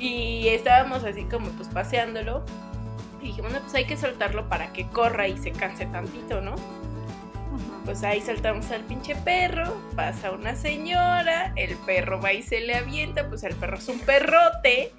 Y 0.02 0.48
estábamos 0.48 1.04
así 1.04 1.26
como 1.26 1.48
pues 1.52 1.70
paseándolo. 1.70 2.44
Y 3.22 3.28
dijimos, 3.28 3.54
no, 3.54 3.60
pues 3.60 3.76
hay 3.76 3.86
que 3.86 3.96
soltarlo 3.96 4.50
para 4.50 4.74
que 4.74 4.88
corra 4.88 5.28
y 5.28 5.38
se 5.38 5.52
canse 5.52 5.86
tantito, 5.86 6.42
¿no? 6.42 6.56
Pues 7.86 8.04
ahí 8.04 8.20
saltamos 8.20 8.72
al 8.72 8.82
pinche 8.82 9.16
perro, 9.16 9.80
pasa 9.96 10.32
una 10.32 10.56
señora, 10.56 11.54
el 11.56 11.76
perro 11.78 12.20
va 12.20 12.34
y 12.34 12.42
se 12.42 12.62
le 12.62 12.76
avienta, 12.76 13.30
pues 13.30 13.44
el 13.44 13.56
perro 13.56 13.78
es 13.78 13.88
un 13.90 14.00
perrote. 14.00 14.92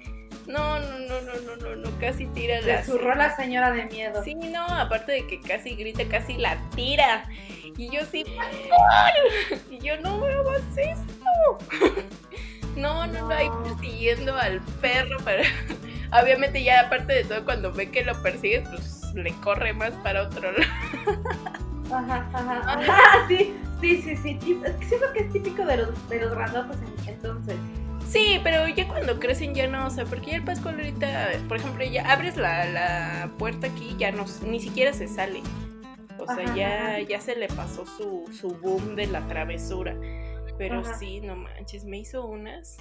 No, 0.47 0.79
no, 0.79 0.99
no, 0.99 1.21
no, 1.21 1.33
no, 1.41 1.55
no, 1.57 1.75
no, 1.75 1.99
casi 1.99 2.25
tira 2.27 2.61
la 2.61 2.83
zurró 2.83 3.13
la 3.15 3.35
señora 3.35 3.71
de 3.71 3.85
miedo. 3.85 4.23
Sí, 4.23 4.35
no, 4.35 4.65
aparte 4.67 5.11
de 5.11 5.27
que 5.27 5.41
casi 5.41 5.75
grita, 5.75 6.05
casi 6.05 6.37
la 6.37 6.57
tira. 6.75 7.25
Y 7.77 7.89
yo 7.89 8.05
sí. 8.09 8.23
Y 9.69 9.79
yo, 9.79 9.99
no 9.99 10.17
me 10.17 10.31
hagas 10.31 10.61
esto. 10.77 11.57
No, 12.75 13.05
no, 13.07 13.27
no, 13.27 13.29
ahí 13.33 13.49
persiguiendo 13.63 14.35
al 14.35 14.59
perro 14.81 15.17
para... 15.23 15.43
Obviamente 16.21 16.63
ya 16.63 16.81
aparte 16.81 17.13
de 17.13 17.23
todo, 17.23 17.43
cuando 17.43 17.71
ve 17.73 17.89
que 17.89 18.03
lo 18.03 18.13
persigues, 18.21 18.67
pues 18.69 19.01
le 19.15 19.31
corre 19.41 19.73
más 19.73 19.91
para 20.03 20.23
otro 20.23 20.51
lado. 20.51 20.71
Ajá, 21.91 22.27
ajá, 22.33 22.61
ajá, 22.65 23.25
sí, 23.27 23.53
sí, 23.81 24.01
sí, 24.01 24.15
sí. 24.41 24.61
Es 24.65 24.75
que 24.75 24.85
siento 24.85 25.11
que 25.13 25.19
es 25.21 25.31
típico 25.31 25.65
de 25.65 25.77
los, 25.77 26.09
de 26.09 26.19
los 26.21 26.31
grandotes 26.31 26.77
en- 27.07 27.09
entonces. 27.13 27.55
Sí, 28.07 28.39
pero 28.43 28.67
ya 28.67 28.87
cuando 28.87 29.19
crecen 29.19 29.55
ya 29.55 29.67
no, 29.67 29.87
o 29.87 29.89
sea, 29.89 30.05
porque 30.05 30.31
ya 30.31 30.37
el 30.37 30.43
Pascual 30.43 30.75
ahorita, 30.75 31.29
por 31.47 31.57
ejemplo, 31.57 31.83
ya 31.85 32.11
abres 32.11 32.37
la, 32.37 32.65
la 32.65 33.29
puerta 33.39 33.67
aquí, 33.67 33.95
ya 33.97 34.11
no, 34.11 34.25
ni 34.45 34.59
siquiera 34.59 34.93
se 34.93 35.07
sale. 35.07 35.41
O 36.19 36.25
sea, 36.25 36.43
Ajá, 36.45 36.55
ya, 36.55 36.87
ajá. 36.89 36.99
ya 37.01 37.21
se 37.21 37.35
le 37.35 37.47
pasó 37.47 37.85
su, 37.85 38.25
su 38.39 38.49
boom 38.57 38.95
de 38.95 39.07
la 39.07 39.21
travesura. 39.27 39.95
Pero 40.57 40.79
Ajá. 40.81 40.93
sí, 40.97 41.19
no 41.21 41.35
manches, 41.35 41.83
me 41.85 41.97
hizo 41.97 42.25
unas 42.25 42.77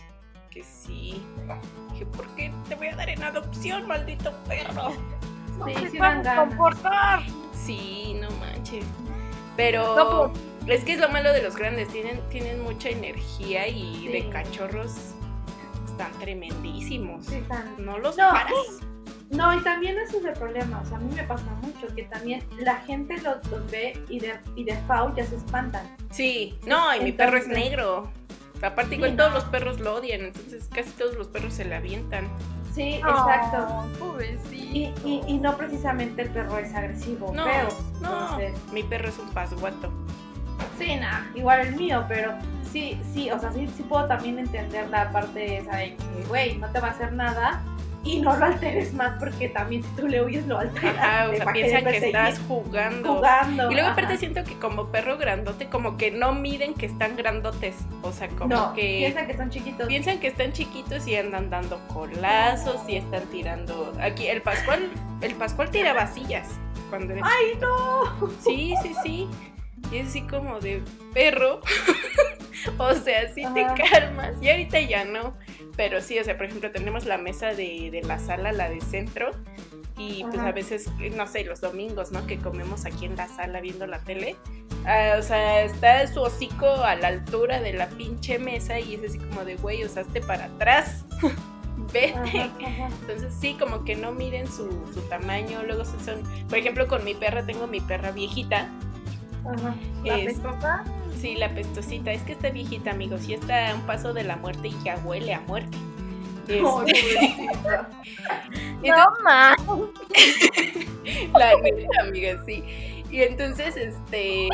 que 0.50 0.62
sí. 0.62 1.22
Dije, 1.92 2.06
¿por 2.06 2.26
qué 2.34 2.52
te 2.68 2.74
voy 2.74 2.88
a 2.88 2.96
dar 2.96 3.08
en 3.08 3.22
adopción, 3.22 3.86
maldito 3.86 4.32
perro? 4.46 4.92
Sí, 5.66 5.74
se 5.82 5.90
sí 5.90 5.98
a 6.00 6.36
comportar. 6.46 7.22
Sí, 7.54 8.16
no 8.20 8.30
manches. 8.32 8.84
Pero 9.56 9.94
No, 10.66 10.72
es 10.72 10.84
que 10.84 10.92
es 10.94 11.00
lo 11.00 11.08
malo 11.08 11.32
de 11.32 11.42
los 11.42 11.56
grandes, 11.56 11.88
tienen, 11.88 12.20
tienen 12.30 12.62
mucha 12.62 12.88
energía 12.90 13.66
y 13.68 14.08
de 14.08 14.28
cachorros 14.30 14.92
están 15.86 16.12
tremendísimos. 16.18 17.26
Sí, 17.26 17.36
están- 17.36 17.74
No 17.78 17.98
los 17.98 18.16
No. 18.16 18.30
paras. 18.30 18.54
No, 19.32 19.54
y 19.54 19.60
también 19.62 19.98
eso 19.98 20.18
es 20.18 20.24
el 20.24 20.34
problema. 20.34 20.80
O 20.80 20.86
sea, 20.86 20.98
a 20.98 21.00
mí 21.00 21.12
me 21.14 21.24
pasa 21.24 21.44
mucho 21.62 21.92
que 21.94 22.02
también 22.04 22.42
la 22.58 22.76
gente 22.76 23.20
los, 23.22 23.44
los 23.50 23.68
ve 23.70 23.98
y 24.08 24.20
de, 24.20 24.34
y 24.56 24.64
de 24.64 24.76
FAO 24.86 25.14
ya 25.16 25.24
se 25.26 25.36
espantan. 25.36 25.86
Sí, 26.10 26.58
no, 26.66 26.94
y 26.94 27.00
mi 27.00 27.12
perro 27.12 27.38
es 27.38 27.48
negro. 27.48 28.10
Aparte, 28.62 28.90
Sí, 28.90 28.94
igual 28.96 29.16
no. 29.16 29.24
todos 29.24 29.34
los 29.34 29.44
perros 29.44 29.80
lo 29.80 29.94
odian, 29.96 30.20
entonces 30.20 30.68
casi 30.72 30.90
todos 30.90 31.16
los 31.16 31.26
perros 31.28 31.54
se 31.54 31.64
la 31.64 31.78
avientan. 31.78 32.28
Sí, 32.72 32.94
exacto. 32.94 33.84
Oh. 34.00 34.16
Y, 34.52 34.92
y, 35.04 35.22
y 35.26 35.38
no 35.38 35.56
precisamente 35.56 36.22
el 36.22 36.30
perro 36.30 36.56
es 36.58 36.72
agresivo 36.74 37.32
No, 37.34 37.44
feo. 37.44 37.68
no, 38.00 38.22
Entonces, 38.38 38.72
mi 38.72 38.82
perro 38.84 39.08
es 39.08 39.18
un 39.18 39.28
pasguato. 39.30 39.92
sí, 40.78 40.94
nada, 40.96 41.26
igual 41.34 41.66
el 41.66 41.74
mío, 41.76 42.04
pero 42.08 42.32
sí, 42.70 42.98
sí, 43.12 43.30
o 43.30 43.38
sea, 43.38 43.50
sí, 43.52 43.68
sí 43.76 43.82
puedo 43.82 44.06
también 44.06 44.38
entender 44.38 44.88
la 44.90 45.10
parte 45.10 45.58
esa 45.58 45.76
de 45.76 45.96
que, 45.96 46.24
güey, 46.28 46.56
no 46.58 46.68
te 46.70 46.80
va 46.80 46.88
a 46.88 46.90
hacer 46.92 47.12
nada 47.12 47.62
y 48.04 48.20
no 48.20 48.36
lo 48.36 48.44
alteres 48.46 48.92
más 48.94 49.16
porque 49.18 49.48
también 49.48 49.82
si 49.84 49.88
tú 49.90 50.08
le 50.08 50.22
huyes 50.24 50.46
lo 50.46 50.58
alteras. 50.58 50.96
Ah, 50.98 51.28
o 51.32 51.36
sea, 51.36 51.52
piensan 51.52 51.84
que 51.84 51.96
estás 51.98 52.40
jugando. 52.48 53.14
jugando. 53.16 53.70
Y 53.70 53.74
luego 53.74 53.90
ajá. 53.90 53.92
aparte 53.92 54.18
siento 54.18 54.42
que 54.44 54.58
como 54.58 54.88
perro 54.88 55.18
grandote, 55.18 55.68
como 55.68 55.96
que 55.96 56.10
no 56.10 56.32
miden 56.34 56.74
que 56.74 56.86
están 56.86 57.16
grandotes. 57.16 57.76
O 58.02 58.10
sea, 58.12 58.28
como 58.28 58.48
No, 58.54 58.72
que 58.74 58.98
piensan 59.00 59.26
que 59.28 59.36
son 59.36 59.50
chiquitos. 59.50 59.86
piensan 59.86 60.18
que 60.18 60.26
están 60.26 60.52
chiquitos 60.52 61.06
y 61.06 61.14
andan 61.16 61.48
dando 61.48 61.78
colazos 61.88 62.80
y 62.88 62.96
están 62.96 63.22
tirando. 63.26 63.92
Aquí 64.00 64.26
el 64.26 64.42
Pascual, 64.42 64.90
el 65.20 65.34
Pascual 65.36 65.70
tira 65.70 65.92
vasillas 65.92 66.48
cuando 66.90 67.12
era 67.14 67.22
¡Ay, 67.24 67.58
no! 67.60 68.28
Sí, 68.44 68.74
sí, 68.82 68.94
sí. 69.04 69.28
Y 69.92 69.98
es 69.98 70.08
así 70.08 70.22
como 70.22 70.58
de 70.60 70.82
perro. 71.14 71.60
o 72.78 72.94
sea, 72.94 73.28
sí 73.32 73.42
te 73.54 73.64
Ajá. 73.64 73.74
calmas. 73.90 74.34
Y 74.40 74.48
ahorita 74.50 74.80
ya 74.80 75.04
no. 75.04 75.34
Pero 75.76 76.00
sí, 76.00 76.18
o 76.18 76.24
sea, 76.24 76.36
por 76.36 76.46
ejemplo, 76.46 76.70
tenemos 76.70 77.06
la 77.06 77.18
mesa 77.18 77.48
de, 77.54 77.90
de 77.90 78.02
la 78.02 78.18
sala, 78.18 78.52
la 78.52 78.68
de 78.68 78.80
centro. 78.80 79.30
Y 79.98 80.24
pues 80.24 80.38
Ajá. 80.38 80.48
a 80.48 80.52
veces, 80.52 80.88
no 81.16 81.26
sé, 81.26 81.44
los 81.44 81.60
domingos, 81.60 82.12
¿no? 82.12 82.26
Que 82.26 82.38
comemos 82.38 82.86
aquí 82.86 83.04
en 83.04 83.16
la 83.16 83.28
sala 83.28 83.60
viendo 83.60 83.86
la 83.86 83.98
tele. 84.00 84.36
ah, 84.86 85.16
o 85.18 85.22
sea, 85.22 85.62
está 85.62 86.06
su 86.06 86.22
hocico 86.22 86.66
a 86.66 86.94
la 86.96 87.08
altura 87.08 87.60
de 87.60 87.72
la 87.74 87.88
pinche 87.88 88.38
mesa 88.38 88.80
y 88.80 88.94
es 88.94 89.04
así 89.04 89.18
como 89.18 89.44
de, 89.44 89.56
güey, 89.56 89.84
usaste 89.84 90.20
para 90.20 90.46
atrás. 90.46 91.04
Vete. 91.92 92.14
Ajá, 92.16 92.50
ajá. 92.66 92.88
Entonces 93.00 93.34
sí, 93.38 93.56
como 93.58 93.84
que 93.84 93.96
no 93.96 94.12
miren 94.12 94.46
su, 94.46 94.68
su 94.92 95.00
tamaño. 95.08 95.62
Luego 95.62 95.84
se 95.84 95.98
son, 96.00 96.22
por 96.48 96.58
ejemplo, 96.58 96.86
con 96.88 97.04
mi 97.04 97.14
perra, 97.14 97.44
tengo 97.44 97.66
mi 97.66 97.80
perra 97.80 98.10
viejita. 98.12 98.70
Ajá. 99.46 99.74
¿La 100.04 100.18
Es- 100.18 100.24
pestosa? 100.34 100.84
sí, 101.20 101.34
la 101.36 101.48
pestosita. 101.50 102.12
Es 102.12 102.22
que 102.22 102.32
está 102.32 102.50
viejita, 102.50 102.90
amigos. 102.90 103.28
Y 103.28 103.34
está 103.34 103.70
a 103.70 103.74
un 103.74 103.82
paso 103.82 104.12
de 104.12 104.24
la 104.24 104.36
muerte 104.36 104.68
y 104.68 104.76
ya 104.84 104.96
huele 105.04 105.34
a 105.34 105.40
muerte. 105.40 105.76
Este, 106.48 106.60
pobrecita. 106.60 107.88
No, 108.82 109.88
la 111.38 111.54
neta, 111.60 112.00
amiga, 112.02 112.42
sí. 112.44 112.64
Y 113.10 113.22
entonces, 113.22 113.76
este, 113.76 114.48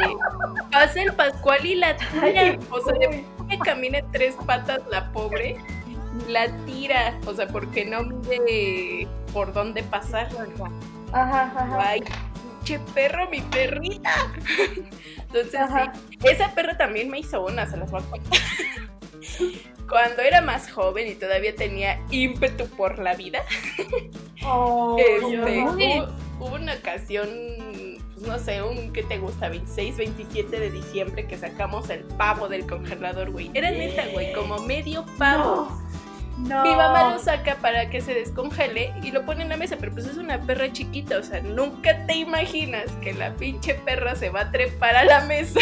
pasa 0.71 1.01
el 1.03 1.13
Pascual 1.15 1.65
y 1.65 1.77
la 1.77 1.97
tira. 1.97 2.59
O 2.71 2.81
sea, 2.81 2.93
de 2.95 3.25
que 3.49 3.59
camine 3.59 4.05
tres 4.13 4.35
patas 4.47 4.81
la 4.91 5.11
pobre, 5.13 5.57
la 6.29 6.49
tira. 6.67 7.19
O 7.27 7.33
sea, 7.35 7.47
porque 7.49 7.85
no 7.87 8.03
mide 8.03 9.07
por 9.33 9.53
dónde 9.53 9.83
pasar. 9.85 10.29
Ajá, 11.13 11.53
ajá. 11.57 11.79
Ay, 11.89 12.03
perro, 12.95 13.29
mi 13.31 13.41
perrita. 13.41 14.11
Entonces, 15.33 15.61
sí, 16.11 16.17
esa 16.25 16.55
perra 16.55 16.77
también 16.77 17.09
me 17.09 17.21
hizo 17.21 17.45
una, 17.45 17.67
se 17.67 17.77
las 17.77 17.91
voy 17.91 18.03
a 18.03 18.11
contar. 18.11 18.41
Cuando 19.89 20.21
era 20.21 20.43
más 20.43 20.71
joven 20.71 21.09
y 21.09 21.15
todavía 21.15 21.55
tenía 21.55 21.99
ímpetu 22.11 22.67
por 22.67 22.99
la 22.99 23.15
vida, 23.15 23.43
Oh, 24.45 24.97
este, 25.21 25.63
hubo, 25.63 26.09
hubo 26.39 26.55
una 26.55 26.75
ocasión, 26.75 27.29
pues 28.15 28.27
no 28.27 28.39
sé, 28.39 28.63
un 28.63 28.93
que 28.93 29.03
te 29.03 29.19
gusta, 29.19 29.49
26, 29.49 29.97
27 29.97 30.61
de 30.61 30.71
diciembre 30.71 31.27
que 31.27 31.37
sacamos 31.37 31.91
el 31.91 32.05
pavo 32.05 32.49
del 32.49 32.67
congelador, 32.67 33.31
güey. 33.31 33.51
Era 33.55 33.71
neta, 33.71 34.07
güey, 34.13 34.33
como 34.33 34.59
medio 34.59 35.05
pavo. 35.19 35.69
No. 35.71 35.88
Mi 36.39 36.75
mamá 36.77 37.11
lo 37.15 37.19
saca 37.19 37.57
para 37.57 37.91
que 37.91 38.01
se 38.01 38.15
descongele 38.15 38.93
y 39.03 39.11
lo 39.11 39.25
pone 39.27 39.43
en 39.43 39.49
la 39.49 39.57
mesa, 39.57 39.77
pero 39.79 39.93
pues 39.93 40.07
es 40.07 40.17
una 40.17 40.39
perra 40.41 40.73
chiquita, 40.73 41.19
o 41.19 41.23
sea, 41.23 41.41
nunca 41.41 42.07
te 42.07 42.15
imaginas 42.17 42.91
que 43.03 43.13
la 43.13 43.35
pinche 43.35 43.75
perra 43.75 44.15
se 44.15 44.31
va 44.31 44.43
a 44.43 44.51
trepar 44.51 44.97
a 44.97 45.05
la 45.05 45.21
mesa. 45.23 45.61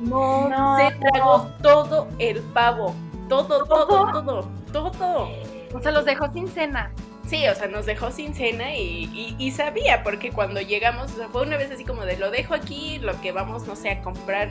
No. 0.00 0.48
No, 0.48 0.78
se 0.78 0.94
tragó 0.96 1.38
no. 1.38 1.50
todo 1.62 2.08
el 2.18 2.40
pavo, 2.40 2.94
todo, 3.28 3.64
todo, 3.64 4.48
todo, 4.72 4.90
todo. 4.92 5.28
O 5.74 5.80
sea, 5.82 5.90
los 5.92 6.04
dejó 6.04 6.32
sin 6.32 6.48
cena. 6.48 6.92
Sí, 7.26 7.46
o 7.46 7.54
sea, 7.54 7.66
nos 7.68 7.84
dejó 7.84 8.10
sin 8.10 8.32
cena 8.34 8.74
y, 8.74 9.04
y- 9.12 9.36
y 9.38 9.50
sabía, 9.50 10.02
porque 10.02 10.30
cuando 10.30 10.60
llegamos, 10.62 11.12
o 11.12 11.16
sea, 11.16 11.28
fue 11.28 11.42
una 11.42 11.58
vez 11.58 11.70
así 11.70 11.84
como 11.84 12.06
de 12.06 12.16
lo 12.16 12.30
dejo 12.30 12.54
aquí, 12.54 12.98
lo 13.00 13.20
que 13.20 13.32
vamos, 13.32 13.66
no 13.66 13.76
sé, 13.76 13.90
a 13.90 14.00
comprar 14.00 14.48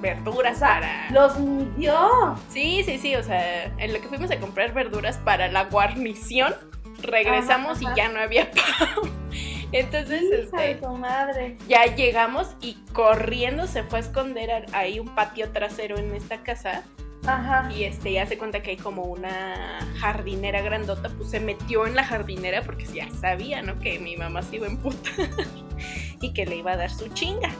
verduras 0.00 0.56
O 0.56 0.58
sea, 0.58 0.68
para... 0.68 1.10
Los 1.10 1.38
midió. 1.38 2.36
Sí, 2.48 2.82
sí, 2.84 2.98
sí, 2.98 3.16
o 3.16 3.22
sea, 3.22 3.64
en 3.78 3.92
lo 3.92 4.00
que 4.00 4.08
fuimos 4.08 4.30
a 4.30 4.38
comprar 4.38 4.72
verduras 4.72 5.18
para 5.18 5.48
la 5.48 5.64
guarnición, 5.64 6.54
regresamos 7.02 7.78
Ajá, 7.78 7.90
ajá. 7.90 7.92
y 7.92 7.96
ya 7.96 8.08
no 8.08 8.20
había 8.20 8.50
pavo. 8.50 9.08
Entonces, 9.72 10.22
este, 10.32 10.74
tu 10.76 10.88
madre. 10.96 11.56
ya 11.68 11.84
llegamos 11.94 12.56
y 12.60 12.74
corriendo 12.92 13.66
se 13.68 13.84
fue 13.84 14.00
a 14.00 14.02
esconder 14.02 14.66
ahí 14.72 14.98
un 14.98 15.14
patio 15.14 15.50
trasero 15.52 15.96
en 15.96 16.12
esta 16.14 16.42
casa 16.42 16.82
Ajá. 17.24 17.70
y 17.72 17.84
este 17.84 18.12
ya 18.12 18.26
se 18.26 18.36
cuenta 18.36 18.62
que 18.62 18.70
hay 18.70 18.76
como 18.76 19.02
una 19.04 19.78
jardinera 20.00 20.60
grandota, 20.62 21.08
pues 21.10 21.30
se 21.30 21.38
metió 21.38 21.86
en 21.86 21.94
la 21.94 22.02
jardinera 22.02 22.62
porque 22.62 22.84
ya 22.86 23.08
sabía, 23.10 23.62
¿no? 23.62 23.78
Que 23.78 24.00
mi 24.00 24.16
mamá 24.16 24.42
se 24.42 24.56
iba 24.56 24.66
a 24.66 24.70
emputar 24.70 25.28
y 26.20 26.32
que 26.32 26.46
le 26.46 26.56
iba 26.56 26.72
a 26.72 26.76
dar 26.76 26.90
su 26.90 27.08
chinga. 27.08 27.50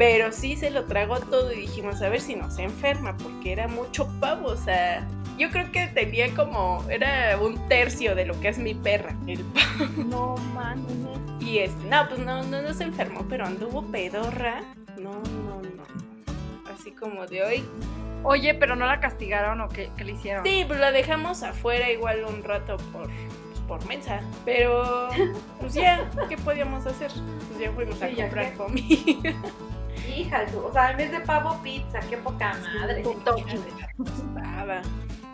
Pero 0.00 0.32
sí 0.32 0.56
se 0.56 0.70
lo 0.70 0.86
tragó 0.86 1.20
todo 1.20 1.52
y 1.52 1.60
dijimos, 1.60 2.00
a 2.00 2.08
ver 2.08 2.22
si 2.22 2.34
no 2.34 2.50
se 2.50 2.62
enferma, 2.62 3.18
porque 3.18 3.52
era 3.52 3.68
mucho 3.68 4.08
pavo, 4.18 4.48
o 4.48 4.56
sea, 4.56 5.06
yo 5.36 5.50
creo 5.50 5.70
que 5.72 5.88
tenía 5.88 6.34
como, 6.34 6.82
era 6.88 7.38
un 7.38 7.68
tercio 7.68 8.14
de 8.14 8.24
lo 8.24 8.40
que 8.40 8.48
es 8.48 8.56
mi 8.56 8.72
perra, 8.72 9.14
el 9.26 9.44
pavo. 9.44 10.02
No, 10.06 10.36
man. 10.54 10.86
Y 11.38 11.58
este, 11.58 11.86
no, 11.86 12.08
pues 12.08 12.18
no, 12.18 12.42
no, 12.44 12.62
no 12.62 12.72
se 12.72 12.84
enfermó, 12.84 13.26
pero 13.28 13.44
anduvo 13.44 13.82
pedorra. 13.82 14.62
No, 14.96 15.12
no, 15.12 15.60
no. 15.60 16.72
Así 16.74 16.92
como 16.92 17.26
de 17.26 17.42
hoy. 17.44 17.64
Oye, 18.22 18.54
pero 18.54 18.76
no 18.76 18.86
la 18.86 19.00
castigaron 19.00 19.60
o 19.60 19.68
qué, 19.68 19.90
qué 19.98 20.04
le 20.04 20.12
hicieron. 20.12 20.46
Sí, 20.46 20.64
pues 20.66 20.80
la 20.80 20.92
dejamos 20.92 21.42
afuera 21.42 21.90
igual 21.90 22.24
un 22.24 22.42
rato 22.42 22.78
por, 22.90 23.02
pues, 23.02 23.60
por 23.68 23.86
mensa. 23.86 24.22
Pero, 24.46 25.10
pues 25.60 25.74
ya, 25.74 26.08
¿qué 26.30 26.38
podíamos 26.38 26.86
hacer? 26.86 27.10
Pues 27.48 27.60
ya 27.60 27.70
fuimos 27.72 28.00
a 28.00 28.08
Sí, 28.08 28.14
comprar 28.14 28.54
comida. 28.54 29.34
Hija, 30.16 30.46
o 30.62 30.72
sea, 30.72 30.90
en 30.90 30.96
vez 30.96 31.12
de 31.12 31.20
pavo, 31.20 31.60
pizza. 31.62 32.00
Qué 32.08 32.16
poca 32.16 32.56
madre. 32.80 33.02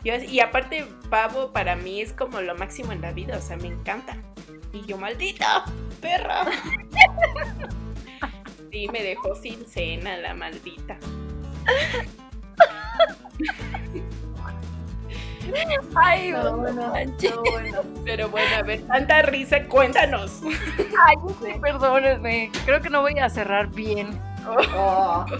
Yo 0.04 0.14
y 0.14 0.40
aparte, 0.40 0.86
pavo 1.10 1.52
para 1.52 1.74
mí 1.74 2.00
es 2.00 2.12
como 2.12 2.40
lo 2.40 2.54
máximo 2.54 2.92
en 2.92 3.00
la 3.00 3.12
vida, 3.12 3.36
o 3.36 3.40
sea, 3.40 3.56
me 3.56 3.68
encanta. 3.68 4.16
Y 4.72 4.84
yo, 4.86 4.98
maldita 4.98 5.64
perra. 6.00 6.44
Sí, 8.72 8.88
me 8.92 9.02
dejó 9.02 9.34
sin 9.34 9.64
cena 9.64 10.18
la 10.18 10.34
maldita. 10.34 10.98
Ay, 15.94 16.32
No, 16.32 16.42
no, 16.42 16.56
bueno, 16.58 16.82
no, 16.82 17.42
bueno. 17.50 17.82
Pero 18.04 18.28
bueno, 18.28 18.56
a 18.56 18.62
ver, 18.62 18.82
tanta 18.86 19.22
risa, 19.22 19.64
cuéntanos. 19.64 20.42
Ay, 20.44 21.16
sí, 21.40 21.58
perdónenme. 21.60 22.50
Creo 22.66 22.82
que 22.82 22.90
no 22.90 23.00
voy 23.00 23.18
a 23.18 23.30
cerrar 23.30 23.68
bien 23.68 24.20
Oh. 24.48 25.24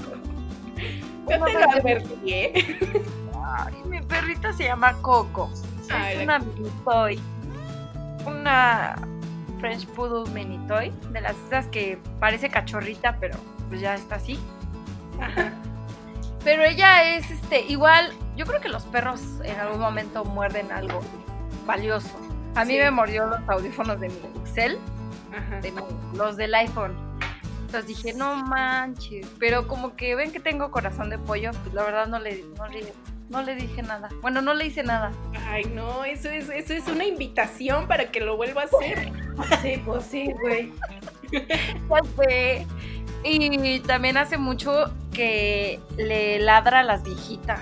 Yo 1.28 1.44
te 1.44 1.52
lo 1.52 1.70
advertí, 1.70 2.32
¿eh? 2.32 3.02
Ay, 3.44 3.74
mi 3.86 4.00
perrita 4.02 4.52
se 4.52 4.64
llama 4.64 4.92
Coco. 5.02 5.50
Ay, 5.90 6.16
es 6.16 6.22
una 6.22 6.38
mini 6.38 6.70
toy. 6.84 7.20
Una 8.26 8.96
French 9.60 9.86
Poodle 9.88 10.30
mini 10.32 10.58
toy. 10.66 10.92
De 11.12 11.20
las 11.20 11.36
esas 11.46 11.66
que 11.68 11.98
parece 12.20 12.48
cachorrita, 12.48 13.16
pero 13.20 13.36
pues 13.68 13.80
ya 13.80 13.94
está 13.94 14.16
así. 14.16 14.38
Ajá. 15.20 15.50
Pero 16.44 16.64
ella 16.64 17.16
es 17.16 17.30
este, 17.30 17.62
igual, 17.62 18.12
yo 18.36 18.46
creo 18.46 18.60
que 18.60 18.68
los 18.68 18.84
perros 18.84 19.20
en 19.42 19.58
algún 19.58 19.80
momento 19.80 20.24
muerden 20.24 20.70
algo 20.70 21.00
valioso. 21.66 22.10
A 22.54 22.64
mí 22.64 22.72
Sí. 22.74 22.78
me 22.78 22.90
mordió 22.92 23.26
los 23.26 23.40
audífonos 23.48 23.98
de 24.00 24.08
mi 24.10 24.14
Excel, 24.40 24.78
Ajá. 25.36 25.60
de 25.60 25.72
mi- 25.72 25.82
los 26.16 26.36
del 26.36 26.54
iPhone. 26.54 26.94
Entonces 27.66 27.88
dije, 27.88 28.14
no 28.14 28.36
manches. 28.36 29.26
Pero 29.40 29.66
como 29.66 29.96
que 29.96 30.14
ven 30.14 30.30
que 30.30 30.38
tengo 30.38 30.70
corazón 30.70 31.10
de 31.10 31.18
pollo, 31.18 31.50
pues 31.64 31.74
la 31.74 31.82
verdad 31.82 32.06
no 32.06 32.20
le, 32.20 32.44
no 32.56 32.68
le, 32.68 32.92
no 33.28 33.42
le 33.42 33.56
dije 33.56 33.82
nada. 33.82 34.08
Bueno, 34.22 34.40
no 34.40 34.54
le 34.54 34.66
hice 34.66 34.84
nada. 34.84 35.10
Ay, 35.48 35.64
no, 35.64 36.04
eso 36.04 36.28
es, 36.30 36.48
eso 36.48 36.72
es 36.72 36.86
una 36.86 37.04
invitación 37.04 37.88
para 37.88 38.12
que 38.12 38.20
lo 38.20 38.36
vuelva 38.36 38.62
a 38.62 38.64
hacer. 38.66 39.12
Sí, 39.62 39.82
pues 39.84 40.04
sí, 40.04 40.32
güey. 40.40 40.72
Ya 41.32 42.00
sé. 42.24 42.66
Y 43.28 43.80
también 43.80 44.16
hace 44.16 44.38
mucho 44.38 44.90
que 45.12 45.80
le 45.96 46.38
ladra 46.38 46.80
a 46.80 46.82
las 46.84 47.02
viejitas. 47.02 47.60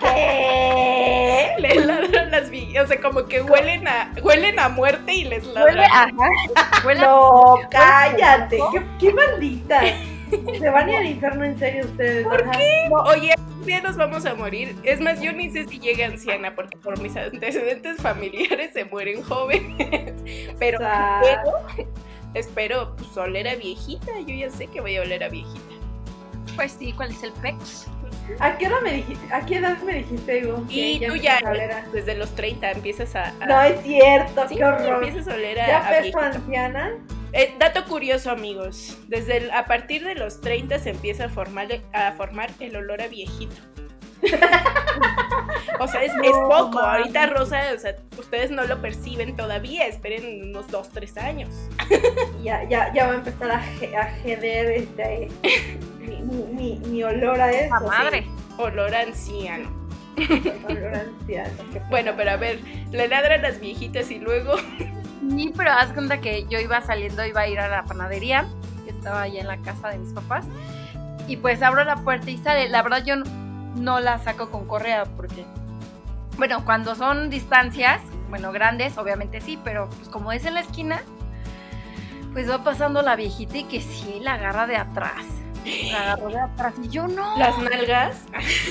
¿Qué? 0.00 1.48
Le 1.58 1.74
ladran 1.86 2.30
las 2.30 2.50
villas, 2.50 2.84
o 2.84 2.88
sea, 2.88 3.00
como 3.00 3.26
que 3.26 3.40
huelen 3.42 3.86
a, 3.88 4.12
huelen 4.22 4.58
a 4.58 4.68
muerte 4.68 5.14
y 5.14 5.24
les 5.24 5.44
ladran. 5.46 5.76
Huele, 5.76 5.84
ajá, 5.86 6.86
huele 6.86 7.00
a- 7.00 7.04
No, 7.04 7.54
cállate. 7.70 8.58
¿Qué, 8.72 8.82
qué 9.00 9.12
malditas. 9.12 9.84
Se 10.58 10.68
van 10.70 10.88
a 10.88 10.92
ir 10.92 10.96
al 10.98 11.06
infierno 11.06 11.44
en 11.44 11.58
serio 11.58 11.84
ustedes. 11.84 12.24
¿Por 12.24 12.50
qué? 12.50 12.88
Oye, 13.06 13.34
un 13.60 13.64
día 13.66 13.80
nos 13.80 13.96
vamos 13.96 14.26
a 14.26 14.34
morir. 14.34 14.74
Es 14.82 15.00
más, 15.00 15.20
yo 15.20 15.32
ni 15.32 15.50
sé 15.50 15.66
si 15.68 15.78
llegue 15.78 16.04
anciana, 16.04 16.54
porque 16.56 16.76
por 16.76 17.00
mis 17.00 17.16
antecedentes 17.16 17.98
familiares 18.02 18.72
se 18.72 18.84
mueren 18.84 19.22
jóvenes. 19.22 20.12
Pero 20.58 20.78
espero, 20.80 21.52
espero 22.34 22.94
pues, 22.96 23.16
oler 23.16 23.48
a 23.48 23.54
viejita. 23.56 24.12
Yo 24.20 24.34
ya 24.34 24.50
sé 24.50 24.66
que 24.66 24.80
voy 24.80 24.96
a 24.96 25.02
oler 25.02 25.24
a 25.24 25.28
viejita. 25.28 25.60
Pues 26.56 26.72
sí, 26.78 26.92
¿cuál 26.92 27.10
es 27.10 27.22
el 27.22 27.32
PEX? 27.32 27.86
¿A 28.38 28.56
qué 28.56 28.66
hora 28.68 28.80
me 28.80 28.92
dijiste? 28.92 29.34
¿A 29.34 29.44
qué 29.44 29.56
edad 29.56 29.76
me 29.82 29.94
dijiste, 29.96 30.46
Hugo? 30.46 30.64
Y 30.68 30.98
que 31.00 31.08
tú 31.08 31.16
ya, 31.16 31.38
a 31.44 31.50
oler 31.50 31.72
a- 31.72 31.86
desde 31.92 32.14
los 32.14 32.34
30, 32.34 32.70
empiezas 32.70 33.14
a. 33.16 33.34
a- 33.40 33.46
No 33.46 33.60
es 33.62 33.82
cierto, 33.82 34.48
Sí, 34.48 34.56
qué 34.56 34.64
horror. 34.64 35.04
empiezas 35.04 35.28
a 35.32 35.34
oler 35.36 35.60
a, 35.60 35.66
¿Ya 35.66 35.78
a 35.78 35.88
peso 35.88 36.00
viejito. 36.02 36.20
anciana? 36.20 36.92
Eh, 37.32 37.54
dato 37.58 37.84
curioso, 37.86 38.30
amigos. 38.30 38.96
Desde 39.08 39.38
el- 39.38 39.50
a 39.50 39.64
partir 39.66 40.04
de 40.04 40.14
los 40.14 40.40
30 40.40 40.78
se 40.78 40.90
empieza 40.90 41.24
a 41.24 41.28
formar, 41.28 41.66
a 41.92 42.12
formar 42.12 42.50
el 42.60 42.76
olor 42.76 43.02
a 43.02 43.08
viejito. 43.08 43.56
o 45.80 45.88
sea, 45.88 46.02
es, 46.02 46.12
es 46.22 46.32
No, 46.32 46.48
poco. 46.48 46.78
Ahorita, 46.78 47.26
Rosa, 47.26 47.60
o 47.74 47.78
sea, 47.78 47.96
ustedes 48.18 48.50
no 48.50 48.64
lo 48.64 48.80
perciben 48.80 49.36
todavía. 49.36 49.86
Esperen 49.86 50.50
unos 50.50 50.68
2, 50.68 50.88
3 50.90 51.16
años. 51.18 51.50
Ya, 52.42 52.62
ya, 52.64 52.92
ya 52.92 53.06
va 53.06 53.12
a 53.12 53.14
empezar 53.14 53.50
a, 53.50 53.56
a 53.56 54.04
jeder 54.22 54.70
este, 54.72 55.30
mi, 56.52 56.78
mi, 56.84 57.02
olor 57.02 57.40
a 57.40 57.50
eso. 57.50 57.74
La 57.74 57.80
madre. 57.80 58.26
Olor 58.58 58.94
a 58.94 59.00
anciano. 59.00 59.70
sí, 60.16 60.42
olor 60.68 60.94
a 60.94 61.00
anciano, 61.00 61.50
qué 61.72 61.80
Bueno, 61.88 62.12
pero 62.16 62.32
a 62.32 62.36
ver, 62.36 62.60
le 62.90 63.08
ladran 63.08 63.40
las 63.40 63.60
viejitas 63.60 64.10
y 64.10 64.18
luego. 64.18 64.56
Sí, 65.30 65.52
pero 65.56 65.70
haz 65.70 65.92
cuenta 65.94 66.20
que 66.20 66.44
yo 66.50 66.58
iba 66.58 66.82
saliendo, 66.82 67.24
iba 67.24 67.40
a 67.40 67.48
ir 67.48 67.58
a 67.58 67.68
la 67.68 67.84
panadería, 67.84 68.46
que 68.84 68.90
estaba 68.90 69.22
allá 69.22 69.40
en 69.40 69.46
la 69.46 69.56
casa 69.58 69.88
de 69.88 69.98
mis 69.98 70.12
papás, 70.12 70.44
y 71.26 71.38
pues 71.38 71.62
abro 71.62 71.82
la 71.84 71.96
puerta 71.96 72.30
y 72.30 72.36
sale. 72.36 72.68
La 72.68 72.82
verdad 72.82 73.02
yo 73.04 73.14
no, 73.76 74.00
la 74.00 74.18
saco 74.18 74.50
con 74.50 74.66
correa 74.66 75.04
porque, 75.16 75.44
bueno, 76.36 76.64
cuando 76.64 76.94
son 76.94 77.30
distancias, 77.30 78.00
bueno, 78.28 78.52
grandes, 78.52 78.96
obviamente 78.98 79.40
sí, 79.40 79.58
pero 79.62 79.88
pues 79.90 80.08
como 80.08 80.32
es 80.32 80.44
en 80.44 80.54
la 80.54 80.60
esquina, 80.60 81.02
pues 82.32 82.50
va 82.50 82.64
pasando 82.64 83.02
la 83.02 83.14
viejita 83.16 83.58
y 83.58 83.64
que 83.64 83.80
sí, 83.80 84.18
la 84.20 84.34
agarra 84.34 84.66
de 84.66 84.76
atrás. 84.76 85.24
La 85.90 86.02
agarró 86.02 86.28
de 86.28 86.38
atrás 86.40 86.74
y 86.82 86.88
yo 86.88 87.06
no. 87.08 87.38
Las 87.38 87.56
nalgas. 87.58 88.24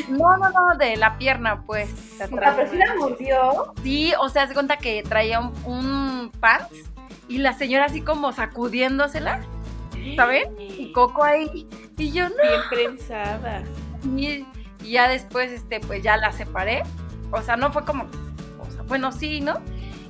No, 0.10 0.38
no, 0.38 0.50
no, 0.52 0.78
de 0.78 0.96
la 0.98 1.18
pierna, 1.18 1.64
pues. 1.66 2.18
de 2.20 2.26
Ah, 2.26 2.28
atrás. 2.28 2.54
pero 2.56 2.70
sí 2.70 2.78
la 2.78 2.96
mordió. 2.96 3.74
Sí, 3.82 4.14
o 4.20 4.30
sea, 4.30 4.48
se 4.48 4.54
cuenta 4.54 4.78
que 4.78 5.02
traía 5.02 5.40
un, 5.40 5.54
un 5.66 6.32
pants 6.40 6.92
y 7.28 7.40
la 7.40 7.54
señora 7.54 7.86
así 7.86 8.02
como 8.02 8.32
sacudiéndosela, 8.32 9.40
¿saben? 10.16 10.54
Y 10.60 10.92
Coco 10.92 11.24
ahí. 11.24 11.68
Y 11.98 12.12
yo 12.12 12.30
no. 12.30 12.36
Bien 12.36 12.62
prensada. 12.70 13.64
Y, 14.16 14.46
y 14.84 14.92
ya 14.92 15.08
después, 15.08 15.52
este, 15.52 15.80
pues 15.80 16.04
ya 16.04 16.18
la 16.18 16.32
separé. 16.32 16.84
O 17.32 17.42
sea, 17.42 17.56
no 17.56 17.72
fue 17.72 17.86
como. 17.86 18.04
o 18.60 18.72
sea, 18.72 18.84
bueno, 18.84 19.12
sí, 19.12 19.42
¿no? 19.42 19.60